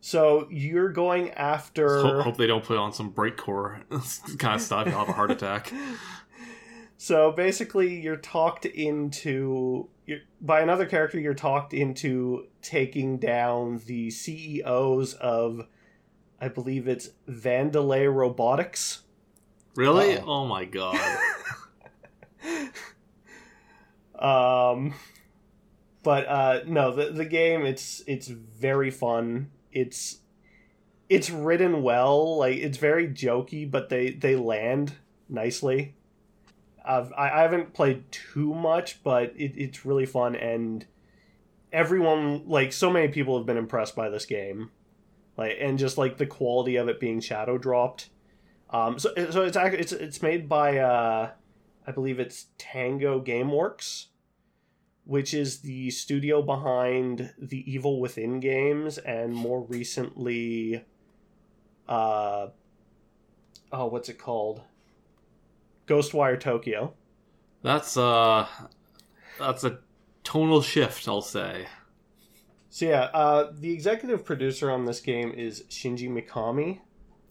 so 0.00 0.48
you're 0.50 0.88
going 0.88 1.32
after. 1.32 2.00
Ho- 2.00 2.22
hope 2.22 2.38
they 2.38 2.46
don't 2.46 2.64
put 2.64 2.78
on 2.78 2.94
some 2.94 3.12
breakcore 3.12 3.80
kind 4.38 4.54
of 4.54 4.62
stuff. 4.62 4.86
You'll 4.86 4.98
have 4.98 5.10
a 5.10 5.12
heart 5.12 5.30
attack. 5.30 5.70
So 7.06 7.30
basically, 7.30 8.00
you're 8.00 8.16
talked 8.16 8.66
into 8.66 9.88
you're, 10.06 10.22
by 10.40 10.60
another 10.60 10.86
character. 10.86 11.20
You're 11.20 11.34
talked 11.34 11.72
into 11.72 12.48
taking 12.62 13.18
down 13.18 13.80
the 13.86 14.10
CEOs 14.10 15.14
of, 15.14 15.68
I 16.40 16.48
believe 16.48 16.88
it's 16.88 17.10
Vandelay 17.30 18.12
Robotics. 18.12 19.02
Really? 19.76 20.16
Uh-oh. 20.16 20.24
Oh 20.26 20.46
my 20.46 20.64
god. 20.64 20.98
Um, 24.18 24.94
but 26.02 26.26
uh, 26.26 26.60
no, 26.66 26.90
the 26.90 27.10
the 27.10 27.26
game 27.26 27.66
it's 27.66 28.02
it's 28.06 28.28
very 28.28 28.90
fun. 28.90 29.50
It's 29.70 30.20
it's 31.10 31.28
written 31.28 31.82
well. 31.82 32.38
Like 32.38 32.56
it's 32.56 32.78
very 32.78 33.08
jokey, 33.08 33.70
but 33.70 33.90
they 33.90 34.12
they 34.12 34.36
land 34.36 34.94
nicely. 35.28 35.95
I've, 36.86 37.12
I 37.16 37.42
haven't 37.42 37.74
played 37.74 38.10
too 38.12 38.54
much, 38.54 39.02
but 39.02 39.32
it, 39.36 39.52
it's 39.56 39.84
really 39.84 40.06
fun, 40.06 40.36
and 40.36 40.86
everyone 41.72 42.48
like 42.48 42.72
so 42.72 42.90
many 42.90 43.08
people 43.08 43.36
have 43.36 43.46
been 43.46 43.56
impressed 43.56 43.96
by 43.96 44.08
this 44.08 44.24
game, 44.24 44.70
like 45.36 45.56
and 45.60 45.78
just 45.78 45.98
like 45.98 46.16
the 46.16 46.26
quality 46.26 46.76
of 46.76 46.88
it 46.88 47.00
being 47.00 47.20
shadow 47.20 47.58
dropped. 47.58 48.10
Um, 48.70 48.98
so 48.98 49.10
so 49.30 49.42
it's 49.42 49.56
actually 49.56 49.80
it's 49.80 49.92
it's 49.92 50.22
made 50.22 50.48
by 50.48 50.78
uh, 50.78 51.30
I 51.86 51.92
believe 51.92 52.20
it's 52.20 52.46
Tango 52.58 53.20
Gameworks, 53.20 54.06
which 55.04 55.34
is 55.34 55.60
the 55.60 55.90
studio 55.90 56.42
behind 56.42 57.32
the 57.38 57.70
Evil 57.70 58.00
Within 58.00 58.40
games 58.40 58.98
and 58.98 59.34
more 59.34 59.62
recently, 59.62 60.84
uh, 61.88 62.48
oh, 63.72 63.86
what's 63.86 64.08
it 64.08 64.18
called? 64.18 64.62
Ghostwire 65.86 66.38
Tokyo. 66.38 66.94
That's 67.62 67.96
uh 67.96 68.46
that's 69.38 69.64
a 69.64 69.78
tonal 70.24 70.62
shift, 70.62 71.06
I'll 71.08 71.22
say. 71.22 71.66
So 72.70 72.86
yeah, 72.86 73.04
uh, 73.14 73.52
the 73.58 73.72
executive 73.72 74.24
producer 74.24 74.70
on 74.70 74.84
this 74.84 75.00
game 75.00 75.32
is 75.32 75.62
Shinji 75.70 76.10
Mikami, 76.10 76.80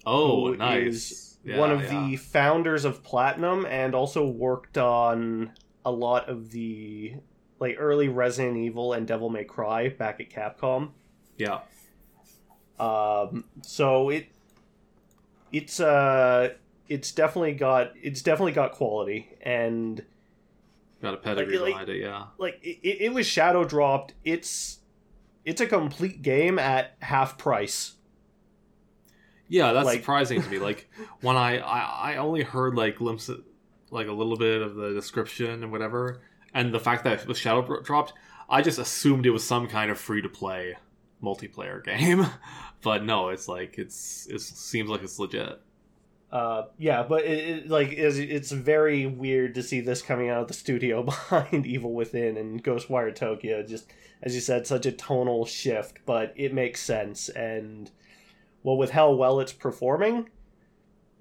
Oh, 0.06 0.54
nice. 0.54 0.88
is 1.12 1.38
Yeah, 1.44 1.60
one 1.60 1.72
of 1.72 1.84
yeah. 1.84 2.08
the 2.08 2.16
founders 2.16 2.84
of 2.84 3.04
Platinum 3.04 3.66
and 3.68 3.94
also 3.94 4.26
worked 4.28 4.78
on 4.80 5.52
a 5.86 5.92
lot 5.92 6.30
of 6.30 6.50
the 6.50 7.16
like 7.60 7.76
early 7.78 8.08
Resident 8.10 8.58
Evil 8.58 8.94
and 8.94 9.08
Devil 9.08 9.30
May 9.30 9.44
Cry 9.44 9.90
back 9.90 10.20
at 10.20 10.30
Capcom. 10.32 10.90
Yeah. 11.38 11.60
Um, 12.80 13.46
so 13.62 14.10
it 14.10 14.28
it's 15.52 15.80
uh 15.80 16.54
it's 16.88 17.12
definitely 17.12 17.54
got 17.54 17.92
it's 18.02 18.22
definitely 18.22 18.52
got 18.54 18.72
quality 18.74 19.30
and 19.42 20.04
Got 21.02 21.14
a 21.14 21.18
pedigree 21.18 21.58
Like- 21.58 21.74
behind 21.74 21.90
it, 21.90 22.02
yeah. 22.02 22.26
like 22.38 22.60
it, 22.64 22.80
it 23.02 23.14
was 23.14 23.26
shadow 23.28 23.64
dropped. 23.64 24.14
It's 24.24 24.80
it's 25.44 25.62
a 25.62 25.68
complete 25.68 26.22
game 26.24 26.58
at 26.58 26.96
half 27.02 27.38
price. 27.38 27.94
Yeah, 29.48 29.74
that's 29.74 29.86
Like- 29.86 30.00
surprising 30.00 30.42
to 30.42 30.50
me. 30.50 30.58
Like 30.66 30.90
when 31.22 31.36
I, 31.38 31.60
I 31.60 32.14
I 32.14 32.18
only 32.18 32.42
heard 32.44 32.76
like 32.76 32.98
glimpses, 32.98 33.42
like 33.92 34.08
a 34.08 34.12
little 34.14 34.38
bit 34.38 34.62
of 34.62 34.76
the 34.76 34.94
description 34.94 35.64
and 35.64 35.72
whatever, 35.72 36.22
and 36.54 36.74
the 36.74 36.80
fact 36.80 37.04
that 37.04 37.22
it 37.22 37.28
was 37.28 37.38
shadow 37.38 37.82
dropped, 37.82 38.14
I 38.50 38.62
just 38.62 38.80
assumed 38.80 39.26
it 39.26 39.32
was 39.32 39.44
some 39.44 39.68
kind 39.68 39.92
of 39.92 40.00
free 40.00 40.22
to 40.22 40.30
play 40.30 40.78
multiplayer 41.22 41.84
game. 41.98 42.26
but 42.82 43.04
no, 43.04 43.30
it's 43.30 43.48
like 43.48 43.78
it's 43.78 44.26
it 44.28 44.40
seems 44.42 44.90
like 44.90 45.04
it's 45.04 45.20
legit. 45.20 45.60
Uh, 46.36 46.68
yeah, 46.78 47.02
but 47.02 47.24
it, 47.24 47.48
it 47.48 47.70
like 47.70 47.94
is 47.94 48.20
it's 48.20 48.52
very 48.52 49.06
weird 49.06 49.56
to 49.56 49.64
see 49.64 49.80
this 49.80 50.02
coming 50.02 50.30
out 50.30 50.42
of 50.42 50.50
the 50.50 50.54
studio 50.54 51.02
behind 51.30 51.66
Evil 51.66 51.94
Within 51.94 52.36
and 52.36 52.62
Ghostwire 52.62 53.16
Tokyo. 53.16 53.64
Just 53.64 53.90
as 54.22 54.36
you 54.36 54.42
said, 54.42 54.68
such 54.68 54.86
a 54.86 54.92
tonal 54.92 55.46
shift, 55.46 56.00
but 56.06 56.34
it 56.36 56.54
makes 56.54 56.82
sense. 56.82 57.30
And 57.30 57.90
well, 58.64 58.76
with 58.76 58.92
how 58.92 59.14
well 59.14 59.40
it's 59.40 59.54
performing, 59.54 60.30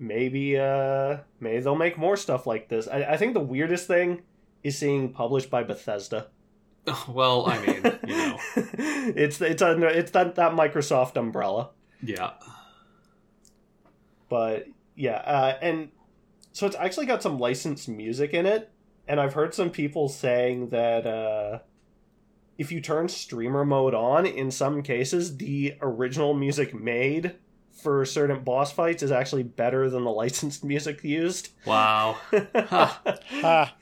maybe 0.01 0.59
uh, 0.59 1.19
maybe 1.39 1.61
they'll 1.61 1.77
make 1.77 1.97
more 1.97 2.17
stuff 2.17 2.45
like 2.45 2.69
this. 2.69 2.89
I, 2.89 3.05
I 3.05 3.17
think 3.17 3.35
the 3.35 3.41
weirdest 3.41 3.87
thing 3.87 4.23
is 4.65 4.77
seeing 4.77 5.13
published 5.13 5.49
by 5.49 5.63
Bethesda. 5.63 6.27
well, 7.09 7.47
I 7.47 7.65
mean, 7.65 7.99
you 8.09 8.17
know, 8.17 8.39
it's 8.57 9.41
it's 9.41 9.63
under 9.63 9.87
it's 9.87 10.11
that 10.11 10.35
that 10.35 10.55
Microsoft 10.55 11.15
umbrella. 11.15 11.71
yeah. 12.03 12.33
but 14.29 14.67
yeah 14.97 15.17
uh, 15.25 15.59
and 15.61 15.91
so 16.53 16.67
it's 16.67 16.77
actually 16.77 17.07
got 17.07 17.23
some 17.23 17.39
licensed 17.39 17.89
music 17.89 18.33
in 18.33 18.47
it 18.47 18.71
and 19.09 19.21
i've 19.21 19.35
heard 19.35 19.53
some 19.55 19.71
people 19.71 20.09
saying 20.09 20.69
that 20.69 21.07
uh, 21.07 21.59
if 22.59 22.71
you 22.71 22.81
turn 22.81 23.09
streamer 23.09 23.65
mode 23.65 23.95
on 23.95 24.25
in 24.27 24.51
some 24.51 24.83
cases 24.83 25.37
the 25.39 25.75
original 25.83 26.35
music 26.35 26.73
made 26.75 27.35
for 27.83 28.05
certain 28.05 28.43
boss 28.45 28.71
fights 28.73 29.03
is 29.03 29.11
actually 29.11 29.43
better 29.43 29.91
than 29.91 30.05
the 30.05 30.11
licensed 30.23 30.63
music 30.65 31.03
used 31.03 31.49
Wow. 31.67 32.19
Ha. 32.55 33.03
Ha. 33.41 33.77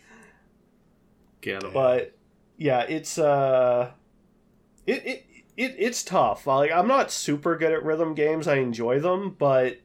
Get 1.42 1.64
'em. 1.64 1.72
but 1.72 2.16
yeah 2.56 2.82
it's 2.82 3.18
uh 3.18 3.90
it, 4.86 5.04
it 5.06 5.26
it 5.56 5.74
it's 5.78 6.02
tough 6.04 6.46
like 6.46 6.70
i'm 6.70 6.86
not 6.86 7.10
super 7.10 7.56
good 7.58 7.72
at 7.72 7.82
rhythm 7.84 8.14
games 8.14 8.46
i 8.46 8.56
enjoy 8.56 9.00
them 9.00 9.34
but 9.38 9.78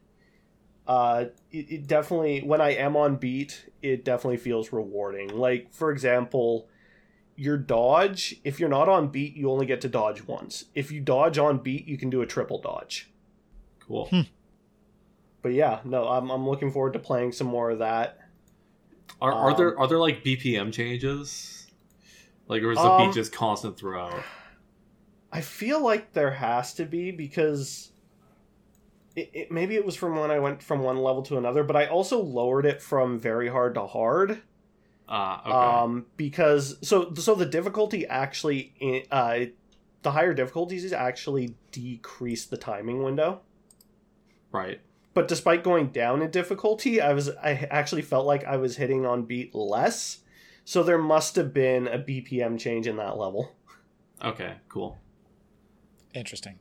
uh, 0.88 1.26
it, 1.52 1.70
it 1.70 1.86
definitely 1.86 2.40
when 2.40 2.60
I 2.60 2.70
am 2.70 2.96
on 2.96 3.16
beat, 3.16 3.70
it 3.82 4.04
definitely 4.04 4.38
feels 4.38 4.72
rewarding. 4.72 5.28
Like 5.28 5.72
for 5.72 5.92
example, 5.92 6.68
your 7.36 7.58
dodge. 7.58 8.36
If 8.42 8.58
you're 8.58 8.68
not 8.68 8.88
on 8.88 9.08
beat, 9.08 9.36
you 9.36 9.50
only 9.50 9.66
get 9.66 9.80
to 9.82 9.88
dodge 9.88 10.26
once. 10.26 10.64
If 10.74 10.90
you 10.90 11.00
dodge 11.00 11.38
on 11.38 11.58
beat, 11.58 11.86
you 11.86 11.98
can 11.98 12.10
do 12.10 12.22
a 12.22 12.26
triple 12.26 12.60
dodge. 12.60 13.10
Cool. 13.86 14.06
Hmm. 14.08 14.22
But 15.42 15.52
yeah, 15.52 15.80
no, 15.84 16.08
I'm 16.08 16.30
I'm 16.30 16.48
looking 16.48 16.72
forward 16.72 16.94
to 16.94 16.98
playing 16.98 17.32
some 17.32 17.46
more 17.46 17.70
of 17.70 17.78
that. 17.80 18.18
Are, 19.20 19.32
are 19.32 19.56
there 19.56 19.76
Um, 19.76 19.82
are 19.82 19.86
there 19.86 19.98
like 19.98 20.24
BPM 20.24 20.72
changes? 20.72 21.66
Like, 22.48 22.62
or 22.62 22.72
is 22.72 22.78
the 22.78 22.90
Um, 22.90 23.08
beat 23.08 23.14
just 23.14 23.30
constant 23.30 23.76
throughout? 23.76 24.22
I 25.30 25.42
feel 25.42 25.82
like 25.84 26.14
there 26.14 26.30
has 26.30 26.72
to 26.74 26.86
be 26.86 27.10
because 27.10 27.92
it, 29.18 29.30
it, 29.32 29.52
maybe 29.52 29.74
it 29.74 29.84
was 29.84 29.96
from 29.96 30.16
when 30.16 30.30
I 30.30 30.38
went 30.38 30.62
from 30.62 30.80
one 30.80 30.98
level 30.98 31.22
to 31.24 31.36
another, 31.36 31.64
but 31.64 31.76
I 31.76 31.86
also 31.86 32.22
lowered 32.22 32.66
it 32.66 32.80
from 32.80 33.18
very 33.18 33.48
hard 33.48 33.74
to 33.74 33.86
hard. 33.86 34.42
Ah, 35.08 35.40
okay. 35.42 35.84
Um, 35.84 36.06
because 36.16 36.76
so 36.86 37.14
so 37.14 37.34
the 37.34 37.46
difficulty 37.46 38.06
actually 38.06 39.06
uh 39.10 39.46
the 40.02 40.10
higher 40.12 40.34
difficulties 40.34 40.92
actually 40.92 41.54
decrease 41.72 42.44
the 42.46 42.56
timing 42.56 43.02
window. 43.02 43.40
right. 44.52 44.80
But 45.14 45.26
despite 45.26 45.64
going 45.64 45.88
down 45.88 46.22
in 46.22 46.30
difficulty, 46.30 47.00
I 47.00 47.12
was 47.12 47.28
I 47.30 47.66
actually 47.70 48.02
felt 48.02 48.26
like 48.26 48.44
I 48.44 48.56
was 48.56 48.76
hitting 48.76 49.04
on 49.04 49.24
beat 49.24 49.52
less. 49.54 50.18
So 50.64 50.82
there 50.82 50.98
must 50.98 51.34
have 51.36 51.52
been 51.52 51.88
a 51.88 51.98
BPM 51.98 52.58
change 52.58 52.86
in 52.86 52.98
that 52.98 53.16
level. 53.16 53.56
Okay. 54.22 54.56
Cool. 54.68 54.98
Interesting. 56.14 56.60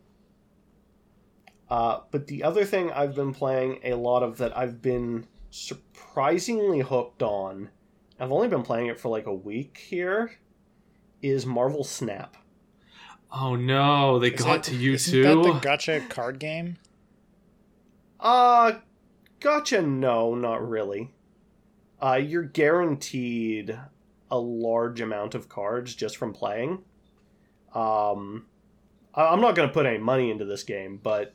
Uh, 1.69 1.99
but 2.11 2.27
the 2.27 2.43
other 2.43 2.63
thing 2.63 2.91
I've 2.91 3.13
been 3.15 3.33
playing 3.33 3.79
a 3.83 3.93
lot 3.95 4.23
of 4.23 4.37
that 4.37 4.57
I've 4.57 4.81
been 4.81 5.27
surprisingly 5.49 6.79
hooked 6.79 7.21
on, 7.21 7.69
I've 8.19 8.31
only 8.31 8.47
been 8.47 8.63
playing 8.63 8.87
it 8.87 8.99
for 8.99 9.09
like 9.09 9.25
a 9.25 9.33
week 9.33 9.77
here, 9.89 10.31
is 11.21 11.45
Marvel 11.45 11.83
Snap. 11.83 12.37
Oh 13.31 13.55
no, 13.55 14.17
they 14.19 14.29
Is 14.31 14.41
got 14.41 14.57
it- 14.59 14.63
to 14.71 14.75
you 14.75 14.93
isn't 14.93 15.11
too. 15.11 15.23
that 15.23 15.35
the 15.35 15.67
gacha 15.69 16.09
card 16.09 16.39
game? 16.39 16.77
Uh, 18.19 18.79
gacha. 19.41 19.85
No, 19.85 20.33
not 20.35 20.67
really. 20.67 21.11
Uh, 22.01 22.13
you're 22.23 22.43
guaranteed 22.43 23.77
a 24.31 24.39
large 24.39 25.01
amount 25.01 25.35
of 25.35 25.49
cards 25.49 25.95
just 25.95 26.17
from 26.17 26.33
playing. 26.33 26.83
Um, 27.73 28.45
I- 29.13 29.27
I'm 29.27 29.41
not 29.41 29.55
going 29.55 29.67
to 29.67 29.73
put 29.73 29.85
any 29.85 29.97
money 29.97 30.31
into 30.31 30.45
this 30.45 30.63
game, 30.63 30.99
but 31.01 31.33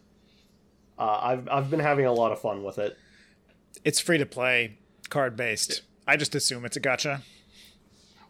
uh, 1.03 1.19
I've 1.21 1.49
I've 1.49 1.71
been 1.71 1.81
having 1.81 2.07
a 2.07 2.13
lot 2.13 2.31
of 2.31 2.41
fun 2.41 2.63
with 2.63 2.79
it. 2.79 2.97
It's 3.85 3.99
free 3.99 4.19
to 4.19 4.27
play, 4.27 4.79
card 5.09 5.37
based. 5.37 5.83
I 6.07 6.17
just 6.17 6.35
assume 6.37 6.65
it's 6.65 6.77
a 6.77 6.81
gacha. 6.81 7.23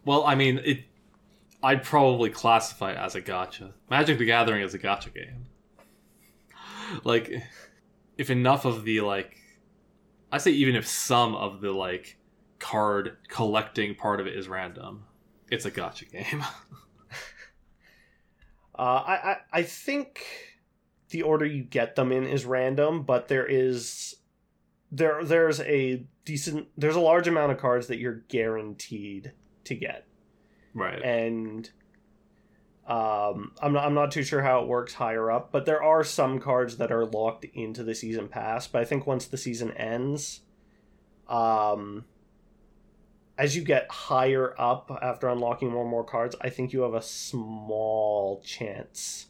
Well, 0.07 0.25
I 0.25 0.35
mean, 0.35 0.59
it. 0.65 0.85
I'd 1.63 1.83
probably 1.83 2.31
classify 2.31 2.93
it 2.93 2.97
as 2.97 3.15
a 3.15 3.21
gacha. 3.21 3.73
Magic 3.91 4.19
the 4.19 4.25
Gathering 4.25 4.63
is 4.63 4.73
a 4.73 4.79
gacha 4.79 5.13
game. 5.13 5.47
Like, 7.05 7.43
if 8.17 8.31
enough 8.31 8.65
of 8.65 8.85
the 8.85 9.03
like, 9.03 9.37
I 10.33 10.39
say 10.39 10.53
even 10.53 10.75
if 10.75 10.87
some 10.87 11.35
of 11.35 11.61
the 11.61 11.73
like 11.73 12.17
card 12.59 13.19
collecting 13.29 13.95
part 13.95 14.19
of 14.19 14.27
it 14.27 14.35
is 14.35 14.49
random, 14.49 15.05
it's 15.51 15.67
a 15.67 15.71
gacha 15.71 16.11
game. 16.11 16.43
Uh, 18.75 19.05
I, 19.07 19.13
I 19.13 19.37
I 19.53 19.63
think 19.65 20.25
the 21.13 21.23
order 21.23 21.47
you 21.47 21.63
get 21.63 21.95
them 21.95 22.11
in 22.11 22.27
is 22.27 22.45
random, 22.45 23.03
but 23.03 23.29
there 23.29 23.47
is 23.47 24.17
there 24.91 25.23
there's 25.23 25.61
a 25.61 26.05
decent 26.25 26.69
there's 26.77 26.97
a 26.97 27.01
large 27.01 27.29
amount 27.29 27.53
of 27.53 27.59
cards 27.59 27.87
that 27.87 27.99
you're 27.99 28.25
guaranteed 28.29 29.33
to 29.65 29.75
get. 29.75 30.07
right. 30.75 31.01
and 31.03 31.71
um, 32.87 33.53
I'm 33.63 33.73
not 33.73 33.85
I'm 33.85 33.95
not 33.95 34.11
too 34.11 34.25
sure 34.25 34.43
how 34.43 34.63
it 34.63 34.69
works 34.69 34.95
higher 34.95 35.31
up, 35.31 35.53
but 35.53 35.67
there 35.67 35.83
are 35.83 36.03
some 36.03 36.41
cards 36.41 36.79
that 36.79 36.91
are 36.91 37.05
locked 37.05 37.45
into 37.45 37.85
the 37.85 37.95
season 37.95 38.27
pass. 38.29 38.67
But 38.67 38.83
I 38.83 38.85
think 38.85 39.07
once 39.07 39.27
the 39.27 39.37
season 39.37 39.71
ends, 39.73 40.41
um, 41.29 42.07
as 43.39 43.55
you 43.55 43.63
get 43.63 43.91
higher 43.91 44.55
up 44.59 44.91
after 45.03 45.29
unlocking 45.29 45.71
more 45.71 45.83
and 45.83 45.91
more 45.91 46.05
cards, 46.05 46.35
I 46.41 46.49
think 46.49 46.73
you 46.73 46.83
have 46.83 46.95
a 46.95 47.03
small 47.03 48.43
chance 48.45 49.27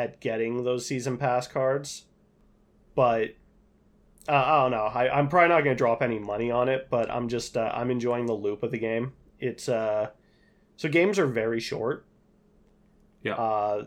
at 0.00 0.20
getting 0.20 0.64
those 0.64 0.86
season 0.86 1.18
pass 1.18 1.46
cards. 1.46 2.04
But 2.94 3.34
uh, 4.28 4.32
I 4.32 4.62
don't 4.62 4.70
know. 4.70 4.84
I, 4.84 5.18
I'm 5.18 5.28
probably 5.28 5.48
not 5.48 5.64
going 5.64 5.76
to 5.76 5.78
drop 5.78 6.02
any 6.02 6.18
money 6.18 6.50
on 6.50 6.68
it, 6.68 6.88
but 6.90 7.10
I'm 7.10 7.28
just 7.28 7.56
uh, 7.56 7.70
I'm 7.74 7.90
enjoying 7.90 8.26
the 8.26 8.32
loop 8.32 8.62
of 8.62 8.70
the 8.70 8.78
game. 8.78 9.12
It's 9.38 9.68
uh, 9.68 10.10
so 10.76 10.88
games 10.88 11.18
are 11.18 11.26
very 11.26 11.60
short. 11.60 12.06
Yeah. 13.22 13.34
Uh, 13.34 13.86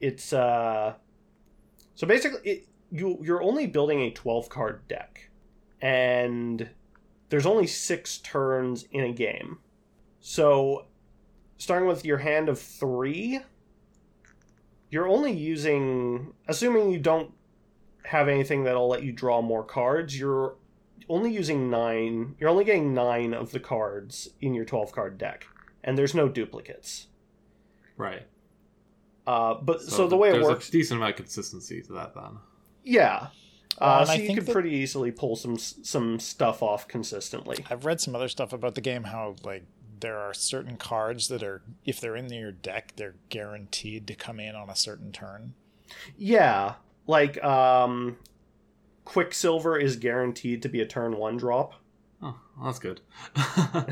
it's 0.00 0.32
uh, 0.32 0.94
so 1.94 2.06
basically 2.06 2.50
it, 2.50 2.68
you 2.90 3.18
you're 3.22 3.42
only 3.42 3.66
building 3.66 4.00
a 4.00 4.10
12 4.10 4.48
card 4.48 4.88
deck, 4.88 5.30
and 5.82 6.70
there's 7.28 7.46
only 7.46 7.66
six 7.66 8.18
turns 8.18 8.86
in 8.90 9.04
a 9.04 9.12
game. 9.12 9.58
So, 10.22 10.86
starting 11.56 11.88
with 11.88 12.04
your 12.04 12.18
hand 12.18 12.48
of 12.48 12.58
three, 12.58 13.40
you're 14.90 15.08
only 15.08 15.32
using, 15.32 16.32
assuming 16.48 16.90
you 16.90 16.98
don't 16.98 17.32
have 18.04 18.28
anything 18.28 18.64
that'll 18.64 18.88
let 18.88 19.02
you 19.02 19.12
draw 19.12 19.40
more 19.40 19.62
cards, 19.64 20.18
you're 20.18 20.56
only 21.08 21.32
using 21.32 21.70
nine, 21.70 22.34
you're 22.38 22.48
only 22.50 22.64
getting 22.64 22.92
nine 22.94 23.32
of 23.34 23.52
the 23.52 23.60
cards 23.60 24.28
in 24.40 24.54
your 24.54 24.64
12 24.64 24.92
card 24.92 25.18
deck, 25.18 25.46
and 25.84 25.96
there's 25.96 26.14
no 26.14 26.28
duplicates. 26.28 27.06
right. 27.96 28.22
Uh, 29.26 29.54
but 29.54 29.80
so, 29.82 30.08
the 30.08 30.16
way 30.16 30.30
it 30.30 30.32
there's 30.32 30.44
works, 30.44 30.68
a 30.70 30.72
decent 30.72 30.98
amount 30.98 31.10
of 31.10 31.16
consistency 31.16 31.80
to 31.82 31.92
that. 31.92 32.14
Then. 32.14 32.38
yeah. 32.82 33.28
Well, 33.80 33.90
Uh, 33.90 33.98
and 34.00 34.06
so 34.08 34.12
I 34.12 34.16
you 34.16 34.26
think 34.26 34.38
could 34.44 34.52
pretty 34.52 34.70
easily 34.70 35.12
pull 35.12 35.36
some 35.36 35.56
some 35.56 36.18
stuff 36.18 36.62
off 36.62 36.88
consistently. 36.88 37.64
I've 37.70 37.84
read 37.84 38.00
some 38.00 38.16
other 38.16 38.28
stuff 38.28 38.52
about 38.52 38.74
the 38.74 38.80
game 38.80 39.04
how 39.04 39.36
like 39.44 39.64
there 40.00 40.18
are 40.18 40.34
certain 40.34 40.76
cards 40.76 41.28
that 41.28 41.42
are 41.42 41.62
if 41.84 42.00
they're 42.00 42.16
in 42.16 42.32
your 42.32 42.52
deck, 42.52 42.94
they're 42.96 43.16
guaranteed 43.28 44.06
to 44.06 44.14
come 44.14 44.40
in 44.40 44.54
on 44.54 44.70
a 44.70 44.76
certain 44.76 45.12
turn. 45.12 45.54
Yeah, 46.16 46.74
like 47.06 47.42
um, 47.42 48.16
Quicksilver 49.04 49.78
is 49.78 49.96
guaranteed 49.96 50.62
to 50.62 50.68
be 50.68 50.80
a 50.80 50.86
turn 50.86 51.16
one 51.16 51.36
drop, 51.36 51.74
Oh, 52.22 52.38
that's 52.62 52.78
good. 52.78 53.00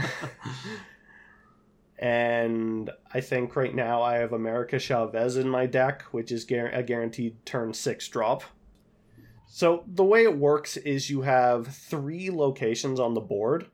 and 1.99 2.91
I 3.13 3.21
think 3.21 3.57
right 3.57 3.75
now 3.75 4.03
I 4.03 4.17
have 4.17 4.33
America 4.33 4.79
Chavez 4.79 5.37
in 5.37 5.49
my 5.49 5.67
deck, 5.67 6.03
which 6.11 6.31
is 6.31 6.45
guar- 6.47 6.77
a 6.77 6.83
guaranteed 6.83 7.45
turn 7.47 7.73
six 7.73 8.07
drop. 8.09 8.43
So 9.47 9.83
the 9.87 10.05
way 10.05 10.25
it 10.25 10.37
works 10.37 10.77
is 10.77 11.09
you 11.09 11.23
have 11.23 11.69
three 11.69 12.31
locations 12.31 13.01
on 13.01 13.15
the 13.15 13.21
board, 13.21 13.67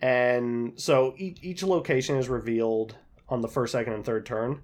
and 0.00 0.80
so 0.80 1.14
each, 1.16 1.38
each 1.42 1.62
location 1.62 2.16
is 2.16 2.28
revealed 2.28 2.96
on 3.28 3.40
the 3.40 3.48
first, 3.48 3.72
second, 3.72 3.92
and 3.92 4.04
third 4.04 4.24
turn, 4.24 4.62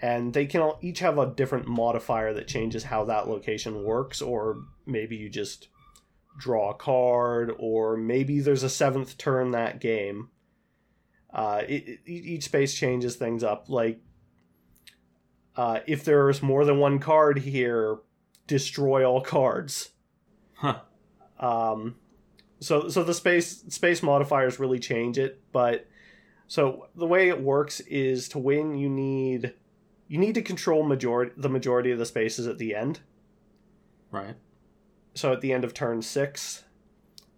and 0.00 0.32
they 0.32 0.46
can 0.46 0.60
all, 0.60 0.78
each 0.80 1.00
have 1.00 1.18
a 1.18 1.26
different 1.26 1.66
modifier 1.66 2.32
that 2.34 2.48
changes 2.48 2.84
how 2.84 3.04
that 3.04 3.28
location 3.28 3.84
works, 3.84 4.22
or 4.22 4.62
maybe 4.86 5.16
you 5.16 5.28
just 5.28 5.68
draw 6.38 6.70
a 6.70 6.74
card, 6.74 7.52
or 7.58 7.96
maybe 7.96 8.40
there's 8.40 8.62
a 8.62 8.70
seventh 8.70 9.18
turn 9.18 9.50
that 9.50 9.80
game. 9.80 10.30
Uh, 11.32 11.62
it, 11.68 11.88
it, 11.88 12.00
each 12.06 12.44
space 12.44 12.74
changes 12.74 13.16
things 13.16 13.42
up. 13.42 13.68
Like, 13.68 14.00
uh, 15.56 15.80
if 15.86 16.04
there's 16.04 16.40
more 16.40 16.64
than 16.64 16.78
one 16.78 17.00
card 17.00 17.40
here, 17.40 17.98
destroy 18.46 19.04
all 19.04 19.20
cards. 19.20 19.90
huh. 20.54 20.80
Um, 21.38 21.96
so 22.60 22.88
so 22.88 23.02
the 23.04 23.14
space 23.14 23.64
space 23.68 24.02
modifiers 24.02 24.58
really 24.58 24.78
change 24.78 25.18
it, 25.18 25.40
but 25.52 25.86
so 26.46 26.88
the 26.96 27.06
way 27.06 27.28
it 27.28 27.42
works 27.42 27.80
is 27.80 28.28
to 28.30 28.38
win 28.38 28.76
you 28.76 28.88
need 28.88 29.54
you 30.08 30.18
need 30.18 30.34
to 30.34 30.42
control 30.42 30.82
majority 30.82 31.32
the 31.36 31.48
majority 31.48 31.90
of 31.90 31.98
the 31.98 32.06
spaces 32.06 32.46
at 32.46 32.58
the 32.58 32.74
end. 32.74 33.00
Right. 34.10 34.36
So 35.14 35.32
at 35.32 35.40
the 35.40 35.52
end 35.52 35.64
of 35.64 35.74
turn 35.74 36.02
6 36.02 36.64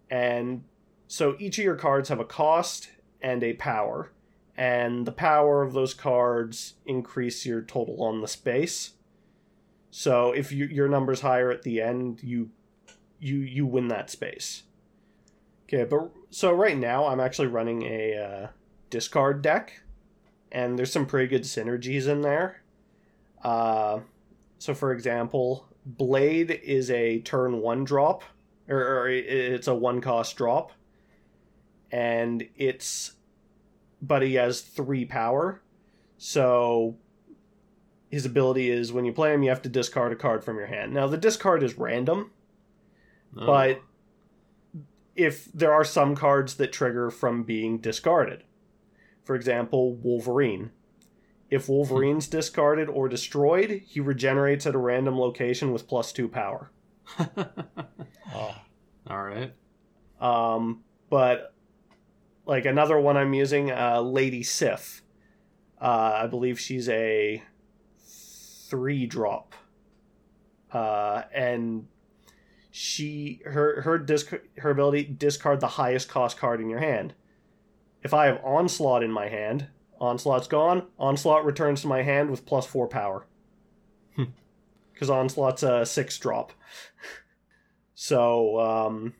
and 0.09 0.63
so 1.07 1.35
each 1.39 1.57
of 1.57 1.65
your 1.65 1.75
cards 1.75 2.09
have 2.09 2.19
a 2.19 2.25
cost 2.25 2.89
and 3.21 3.43
a 3.43 3.53
power 3.53 4.11
and 4.57 5.05
the 5.05 5.11
power 5.11 5.61
of 5.61 5.73
those 5.73 5.93
cards 5.93 6.75
increase 6.85 7.45
your 7.45 7.61
total 7.61 8.03
on 8.03 8.21
the 8.21 8.27
space. 8.27 8.91
So 9.89 10.31
if 10.31 10.51
you, 10.51 10.65
your 10.65 10.87
number's 10.87 11.21
higher 11.21 11.51
at 11.51 11.63
the 11.63 11.81
end, 11.81 12.21
you 12.23 12.51
you 13.19 13.39
you 13.39 13.65
win 13.65 13.87
that 13.89 14.09
space. 14.09 14.63
Okay, 15.73 15.85
but 15.85 16.11
so 16.31 16.51
right 16.51 16.77
now 16.77 17.05
I'm 17.07 17.21
actually 17.21 17.47
running 17.47 17.83
a 17.83 18.17
uh, 18.17 18.47
discard 18.89 19.41
deck, 19.41 19.81
and 20.51 20.77
there's 20.77 20.91
some 20.91 21.05
pretty 21.05 21.27
good 21.27 21.43
synergies 21.43 22.07
in 22.07 22.21
there. 22.21 22.61
Uh, 23.41 23.99
so 24.59 24.73
for 24.73 24.91
example, 24.91 25.65
Blade 25.85 26.51
is 26.51 26.91
a 26.91 27.19
turn 27.21 27.61
one 27.61 27.85
drop, 27.85 28.23
or, 28.67 28.77
or 28.77 29.09
it's 29.09 29.67
a 29.67 29.73
one 29.73 30.01
cost 30.01 30.35
drop, 30.35 30.73
and 31.89 32.47
it's 32.57 33.13
but 34.01 34.23
he 34.23 34.33
has 34.33 34.61
three 34.61 35.05
power, 35.05 35.61
so 36.17 36.97
his 38.09 38.25
ability 38.25 38.69
is 38.69 38.91
when 38.91 39.05
you 39.05 39.13
play 39.13 39.33
him, 39.33 39.41
you 39.41 39.49
have 39.49 39.61
to 39.61 39.69
discard 39.69 40.11
a 40.11 40.15
card 40.17 40.43
from 40.43 40.57
your 40.57 40.65
hand. 40.65 40.93
Now 40.93 41.07
the 41.07 41.17
discard 41.17 41.63
is 41.63 41.77
random, 41.77 42.31
Oh. 43.37 43.45
but 43.45 43.81
if 45.15 45.51
there 45.53 45.73
are 45.73 45.83
some 45.83 46.15
cards 46.15 46.55
that 46.55 46.71
trigger 46.71 47.09
from 47.09 47.43
being 47.43 47.77
discarded. 47.77 48.43
For 49.23 49.35
example, 49.35 49.95
Wolverine. 49.95 50.71
If 51.49 51.67
Wolverine's 51.67 52.27
discarded 52.27 52.87
or 52.87 53.09
destroyed, 53.09 53.83
he 53.85 53.99
regenerates 53.99 54.65
at 54.65 54.73
a 54.73 54.79
random 54.79 55.19
location 55.19 55.73
with 55.73 55.87
plus 55.87 56.13
two 56.13 56.29
power. 56.29 56.71
Oh. 57.19 57.35
all 59.07 59.23
right. 59.23 59.53
Um, 60.21 60.83
but 61.09 61.53
like 62.45 62.65
another 62.65 62.99
one 62.99 63.17
I'm 63.17 63.33
using, 63.33 63.71
uh, 63.71 64.01
Lady 64.01 64.43
Sif. 64.43 65.01
Uh, 65.79 66.21
I 66.23 66.27
believe 66.27 66.59
she's 66.59 66.87
a 66.87 67.43
three 68.69 69.05
drop, 69.05 69.53
uh, 70.71 71.23
and 71.33 71.87
she 72.71 73.41
her 73.45 73.81
her 73.81 73.97
disc 73.97 74.33
her 74.57 74.69
ability 74.69 75.03
discard 75.03 75.59
the 75.59 75.67
highest 75.67 76.07
cost 76.07 76.37
card 76.37 76.61
in 76.61 76.69
your 76.69 76.79
hand. 76.79 77.13
If 78.01 78.13
I 78.13 78.25
have 78.25 78.41
onslaught 78.43 79.03
in 79.03 79.11
my 79.11 79.27
hand, 79.27 79.67
onslaught's 79.99 80.47
gone. 80.47 80.87
Onslaught 80.97 81.45
returns 81.45 81.81
to 81.81 81.87
my 81.87 82.01
hand 82.01 82.31
with 82.31 82.45
plus 82.45 82.65
four 82.65 82.87
power. 82.87 83.27
Hmm. 84.15 84.23
Because 84.93 85.09
onslaught's 85.09 85.63
a 85.63 85.83
six 85.83 86.19
drop. 86.19 86.53
so 87.95 88.59
um, 88.59 89.15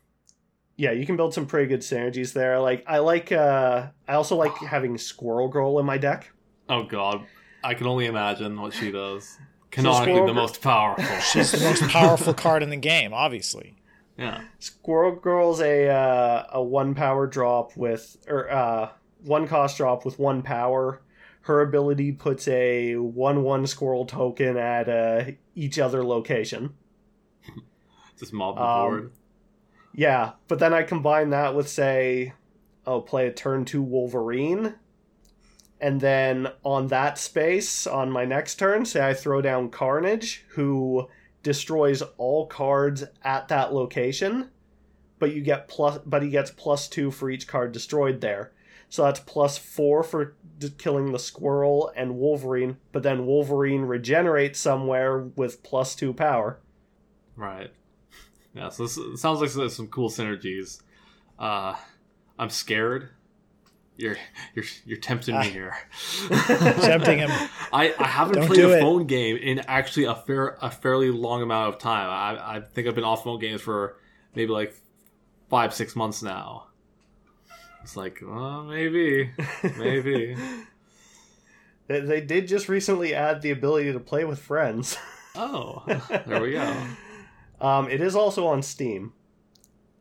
yeah, 0.77 0.91
you 0.91 1.07
can 1.07 1.17
build 1.17 1.33
some 1.33 1.47
pretty 1.47 1.67
good 1.67 1.81
synergies 1.81 2.33
there. 2.33 2.59
Like 2.59 2.83
I 2.87 2.99
like 2.99 3.31
uh 3.31 3.87
I 4.07 4.13
also 4.13 4.35
like 4.35 4.55
having 4.57 4.97
Squirrel 4.97 5.47
Girl 5.47 5.79
in 5.79 5.85
my 5.85 5.97
deck. 5.97 6.31
Oh 6.69 6.83
god, 6.83 7.25
I 7.63 7.73
can 7.73 7.87
only 7.87 8.05
imagine 8.05 8.59
what 8.61 8.73
she 8.73 8.91
does. 8.91 9.37
Canonically, 9.71 10.13
Squirrel 10.13 10.27
the 10.27 10.33
most 10.33 10.61
powerful. 10.61 11.19
She's 11.31 11.51
the 11.51 11.59
most 11.59 11.83
powerful 11.89 12.33
card 12.33 12.61
in 12.63 12.69
the 12.69 12.77
game, 12.77 13.13
obviously. 13.13 13.75
yeah. 14.17 14.41
Squirrel 14.59 15.15
Girl's 15.15 15.61
a 15.61 15.87
uh, 15.89 16.45
a 16.51 16.61
one 16.63 16.93
power 16.93 17.25
drop 17.27 17.75
with 17.77 18.17
or 18.27 18.51
uh 18.51 18.89
one 19.23 19.47
cost 19.47 19.77
drop 19.77 20.03
with 20.05 20.19
one 20.19 20.41
power. 20.41 21.01
Her 21.45 21.61
ability 21.61 22.11
puts 22.11 22.47
a 22.47 22.95
one 22.97 23.43
one 23.43 23.65
squirrel 23.65 24.05
token 24.05 24.57
at 24.57 24.87
uh, 24.89 25.31
each 25.55 25.79
other 25.79 26.03
location. 26.03 26.73
Just 28.19 28.33
mob 28.33 28.55
the 28.57 28.61
Um, 28.63 28.89
board. 28.89 29.11
Yeah, 29.93 30.33
but 30.47 30.59
then 30.59 30.73
I 30.73 30.83
combine 30.83 31.31
that 31.31 31.55
with 31.55 31.67
say, 31.67 32.33
oh, 32.85 33.01
play 33.01 33.27
a 33.27 33.31
turn 33.31 33.65
two 33.65 33.81
Wolverine, 33.81 34.75
and 35.81 35.99
then 35.99 36.47
on 36.63 36.87
that 36.87 37.17
space 37.17 37.87
on 37.87 38.11
my 38.11 38.23
next 38.23 38.55
turn, 38.55 38.85
say 38.85 39.05
I 39.05 39.15
throw 39.15 39.41
down 39.41 39.69
Carnage, 39.69 40.45
who 40.49 41.09
destroys 41.41 42.03
all 42.17 42.45
cards 42.45 43.03
at 43.23 43.47
that 43.47 43.73
location, 43.73 44.51
but 45.17 45.33
you 45.33 45.41
get 45.41 45.67
plus, 45.67 45.97
but 46.05 46.21
he 46.21 46.29
gets 46.29 46.51
plus 46.51 46.87
two 46.87 47.09
for 47.09 47.31
each 47.31 47.47
card 47.47 47.71
destroyed 47.71 48.21
there. 48.21 48.53
So 48.89 49.03
that's 49.03 49.21
plus 49.21 49.57
four 49.57 50.03
for 50.03 50.35
d- 50.59 50.69
killing 50.77 51.11
the 51.11 51.19
squirrel 51.19 51.91
and 51.95 52.17
Wolverine, 52.17 52.77
but 52.91 53.01
then 53.01 53.25
Wolverine 53.25 53.81
regenerates 53.81 54.59
somewhere 54.59 55.19
with 55.19 55.63
plus 55.63 55.95
two 55.95 56.13
power. 56.13 56.59
Right. 57.35 57.71
Yeah, 58.53 58.69
so 58.69 58.83
this 58.83 58.99
sounds 59.19 59.39
like 59.41 59.71
some 59.71 59.87
cool 59.87 60.09
synergies. 60.09 60.81
Uh, 61.39 61.75
I'm 62.37 62.49
scared. 62.49 63.09
You're 64.01 64.17
you're 64.55 64.65
you're 64.85 64.97
tempting 64.97 65.37
me 65.39 65.49
here. 65.49 65.75
Tempting 66.29 67.19
him. 67.19 67.29
I, 67.71 67.93
I 67.99 68.07
haven't 68.07 68.35
Don't 68.35 68.47
played 68.47 68.59
a 68.65 68.77
it. 68.77 68.81
phone 68.81 69.05
game 69.05 69.37
in 69.37 69.59
actually 69.67 70.05
a 70.05 70.15
fair 70.15 70.57
a 70.61 70.71
fairly 70.71 71.11
long 71.11 71.41
amount 71.43 71.73
of 71.73 71.79
time. 71.79 72.09
I 72.09 72.57
I 72.57 72.61
think 72.61 72.87
I've 72.87 72.95
been 72.95 73.03
off 73.03 73.23
phone 73.23 73.39
games 73.39 73.61
for 73.61 73.97
maybe 74.33 74.51
like 74.51 74.73
five 75.49 75.73
six 75.73 75.95
months 75.95 76.23
now. 76.23 76.67
It's 77.83 77.95
like, 77.95 78.19
well, 78.21 78.63
maybe, 78.63 79.31
maybe. 79.77 80.35
They, 81.87 81.99
they 81.99 82.21
did 82.21 82.47
just 82.47 82.69
recently 82.69 83.13
add 83.13 83.41
the 83.41 83.51
ability 83.51 83.91
to 83.91 83.99
play 83.99 84.23
with 84.25 84.39
friends. 84.39 84.97
Oh, 85.33 85.83
there 86.25 86.41
we 86.41 86.51
go. 86.51 86.75
Um, 87.61 87.89
it 87.89 88.01
is 88.01 88.17
also 88.17 88.47
on 88.47 88.61
Steam 88.61 89.13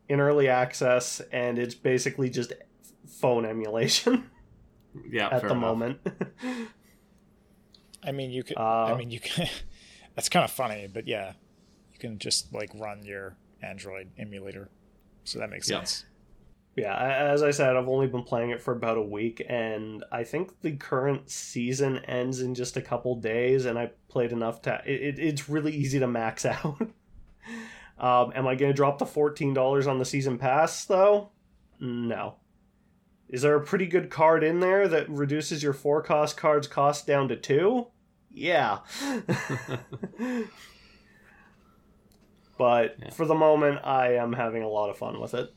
in 0.09 0.19
early 0.19 0.49
access, 0.49 1.21
and 1.31 1.57
it's 1.57 1.73
basically 1.73 2.29
just 2.29 2.51
phone 3.21 3.45
emulation 3.45 4.29
Yeah, 5.09 5.25
at 5.27 5.41
fair 5.41 5.49
the 5.49 5.55
enough. 5.55 5.61
moment. 5.61 5.99
I 8.03 8.11
mean, 8.11 8.31
you 8.31 8.43
could. 8.43 8.57
Uh, 8.57 8.85
I 8.85 8.97
mean, 8.97 9.11
you 9.11 9.19
can. 9.19 9.47
That's 10.15 10.27
kind 10.29 10.43
of 10.43 10.51
funny, 10.51 10.87
but 10.91 11.07
yeah, 11.07 11.33
you 11.91 11.97
can 11.99 12.19
just 12.19 12.53
like 12.53 12.71
run 12.75 13.03
your 13.05 13.37
Android 13.61 14.09
emulator, 14.17 14.69
so 15.23 15.39
that 15.39 15.49
makes 15.49 15.69
Yeah. 15.69 15.77
sense. 15.79 16.05
yeah, 16.75 16.97
as 17.31 17.43
I 17.43 17.51
said, 17.51 17.75
I've 17.77 17.87
only 17.87 18.07
been 18.07 18.23
playing 18.23 18.49
it 18.49 18.61
for 18.61 18.73
about 18.73 18.97
a 18.97 19.01
week, 19.01 19.45
and 19.47 20.03
I 20.11 20.23
think 20.23 20.61
the 20.61 20.71
current 20.73 21.29
season 21.29 21.99
ends 22.05 22.41
in 22.41 22.55
just 22.55 22.75
a 22.75 22.81
couple 22.81 23.15
days, 23.15 23.65
and 23.65 23.77
I 23.79 23.91
played 24.09 24.31
enough 24.31 24.61
to. 24.63 24.81
It, 24.85 25.01
it, 25.01 25.19
it's 25.19 25.47
really 25.47 25.71
easy 25.73 25.99
to 25.99 26.07
max 26.07 26.45
out. 26.45 26.81
um, 27.99 28.31
am 28.35 28.47
I 28.47 28.55
going 28.55 28.71
to 28.71 28.75
drop 28.75 28.97
the 28.97 29.05
$14 29.05 29.87
on 29.87 29.99
the 29.99 30.05
season 30.05 30.37
pass, 30.37 30.85
though? 30.85 31.29
No. 31.79 32.35
Is 33.31 33.41
there 33.41 33.55
a 33.55 33.61
pretty 33.61 33.87
good 33.87 34.09
card 34.11 34.43
in 34.43 34.59
there 34.59 34.87
that 34.89 35.09
reduces 35.09 35.63
your 35.63 35.73
four 35.73 36.03
cost 36.03 36.37
cards 36.37 36.67
cost 36.67 37.07
down 37.07 37.27
to 37.29 37.35
two? 37.37 37.87
Yeah. 38.29 38.79
but 42.57 42.95
Yeah. 43.01 43.09
for 43.11 43.25
the 43.25 43.33
moment, 43.35 43.79
I 43.85 44.15
am 44.15 44.33
having 44.33 44.63
a 44.63 44.67
lot 44.67 44.89
of 44.89 44.97
fun 44.97 45.19
with 45.19 45.33
it. 45.33 45.53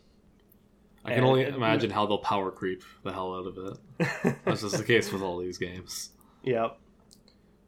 I 1.05 1.11
can 1.11 1.19
And 1.19 1.27
only 1.27 1.43
it- 1.43 1.55
imagine 1.55 1.91
how 1.91 2.07
they'll 2.07 2.19
power 2.19 2.51
creep 2.51 2.83
the 3.03 3.13
hell 3.13 3.35
out 3.35 3.47
of 3.47 3.59
it. 3.59 4.37
That's 4.45 4.63
just 4.63 4.79
the 4.79 4.85
case 4.85 5.13
with 5.13 5.21
all 5.23 5.39
these 5.39 5.59
games. 5.59 6.11
Yep. 6.45 6.79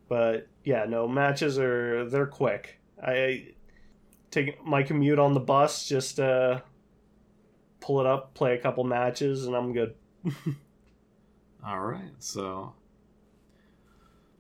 But 0.08 0.46
yeah, 0.64 0.84
no 0.88 1.06
matches 1.08 1.58
are 1.58 2.08
they're 2.08 2.26
quick. 2.26 2.78
I 3.02 3.48
take 4.30 4.64
my 4.64 4.82
commute 4.82 5.18
on 5.18 5.34
the 5.34 5.40
bus, 5.40 5.86
just 5.86 6.18
uh, 6.20 6.60
pull 7.86 8.00
it 8.00 8.06
up, 8.06 8.34
play 8.34 8.54
a 8.54 8.58
couple 8.58 8.82
matches, 8.84 9.46
and 9.46 9.54
I'm 9.54 9.72
good. 9.72 9.94
All 11.66 11.80
right, 11.80 12.10
so 12.18 12.72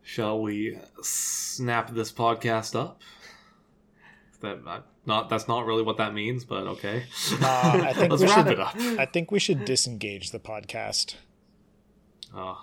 shall 0.02 0.40
we 0.40 0.78
snap 1.02 1.90
this 1.92 2.12
podcast 2.12 2.74
up? 2.78 3.00
That 4.40 4.58
uh, 4.66 4.80
not 5.06 5.30
that's 5.30 5.48
not 5.48 5.64
really 5.64 5.82
what 5.82 5.96
that 5.96 6.12
means, 6.12 6.44
but 6.44 6.66
okay. 6.66 7.04
Uh, 7.40 7.80
I 7.84 7.92
think 7.96 8.10
Let's 8.10 8.22
we 8.22 8.28
wrap 8.28 8.46
should- 8.46 8.52
it 8.52 8.60
up. 8.60 8.76
I 8.98 9.06
think 9.06 9.30
we 9.30 9.38
should 9.38 9.64
disengage 9.64 10.30
the 10.30 10.38
podcast. 10.40 11.14
Oh, 12.34 12.60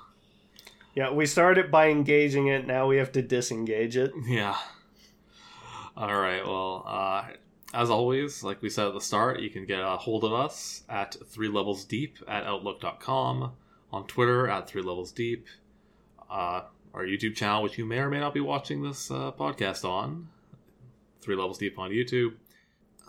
Yeah, 0.96 1.12
we 1.12 1.26
started 1.26 1.72
by 1.72 1.90
engaging 1.90 2.48
it. 2.48 2.68
Now 2.68 2.88
we 2.88 2.98
have 2.98 3.12
to 3.14 3.22
disengage 3.22 3.96
it. 3.98 4.12
yeah. 4.28 4.56
All 5.98 6.14
right. 6.16 6.46
Well, 6.46 6.84
uh, 6.86 7.24
as 7.74 7.90
always, 7.90 8.44
like 8.44 8.62
we 8.62 8.70
said 8.70 8.88
at 8.88 8.94
the 8.94 9.02
start, 9.02 9.40
you 9.40 9.50
can 9.50 9.66
get 9.66 9.82
a 9.82 9.98
hold 9.98 10.24
of 10.24 10.34
us 10.34 10.84
at 10.90 11.16
three 11.28 11.48
levels 11.48 11.84
deep 11.86 12.18
at 12.28 12.44
outlook.com, 12.44 13.52
on 13.92 14.08
Twitter 14.08 14.48
at 14.48 14.68
three 14.68 14.82
levels 14.82 15.12
deep, 15.12 15.48
uh, 16.30 16.62
our 16.94 17.04
YouTube 17.04 17.36
channel, 17.36 17.64
which 17.64 17.78
you 17.78 17.86
may 17.86 17.98
or 18.00 18.10
may 18.10 18.20
not 18.20 18.34
be 18.34 18.40
watching 18.40 18.84
this 18.84 19.10
uh, 19.10 19.32
podcast 19.32 19.84
on, 19.88 20.28
three 21.22 21.36
levels 21.36 21.58
deep 21.58 21.78
on 21.80 21.90
YouTube. 21.92 22.34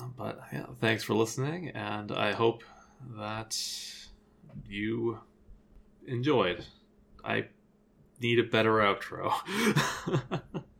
Uh, 0.00 0.06
But 0.16 0.40
yeah, 0.52 0.66
thanks 0.80 1.02
for 1.04 1.14
listening, 1.14 1.68
and 1.70 2.10
I 2.10 2.32
hope 2.32 2.64
that 3.16 3.58
you 4.66 5.18
enjoyed. 6.06 6.64
I 7.24 7.46
need 8.20 8.38
a 8.38 8.44
better 8.44 8.72
outro. 8.74 9.32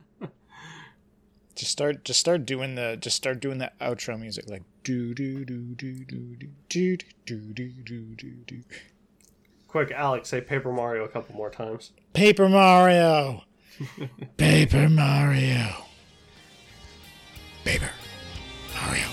Just 1.55 1.71
start. 1.71 2.03
Just 2.03 2.19
start 2.19 2.45
doing 2.45 2.75
the. 2.75 2.97
Just 2.99 3.15
start 3.15 3.39
doing 3.39 3.57
the 3.57 3.71
outro 3.79 4.19
music, 4.19 4.49
like 4.49 4.63
do 4.83 5.13
do 5.13 5.45
do 5.45 5.73
do 5.75 5.93
do 6.05 6.35
do 6.35 6.47
do 6.69 6.97
do 7.25 7.37
do 7.53 7.69
do 7.83 7.99
do 8.15 8.31
do. 8.45 8.61
Quick, 9.67 9.91
Alex, 9.91 10.29
say 10.29 10.41
Paper 10.41 10.71
Mario 10.71 11.03
a 11.03 11.07
couple 11.07 11.35
more 11.35 11.49
times. 11.49 11.91
Paper 12.13 12.47
Mario. 12.47 13.43
Paper 14.37 14.89
Mario. 14.89 15.85
Paper 17.65 17.91
Mario. 18.73 19.07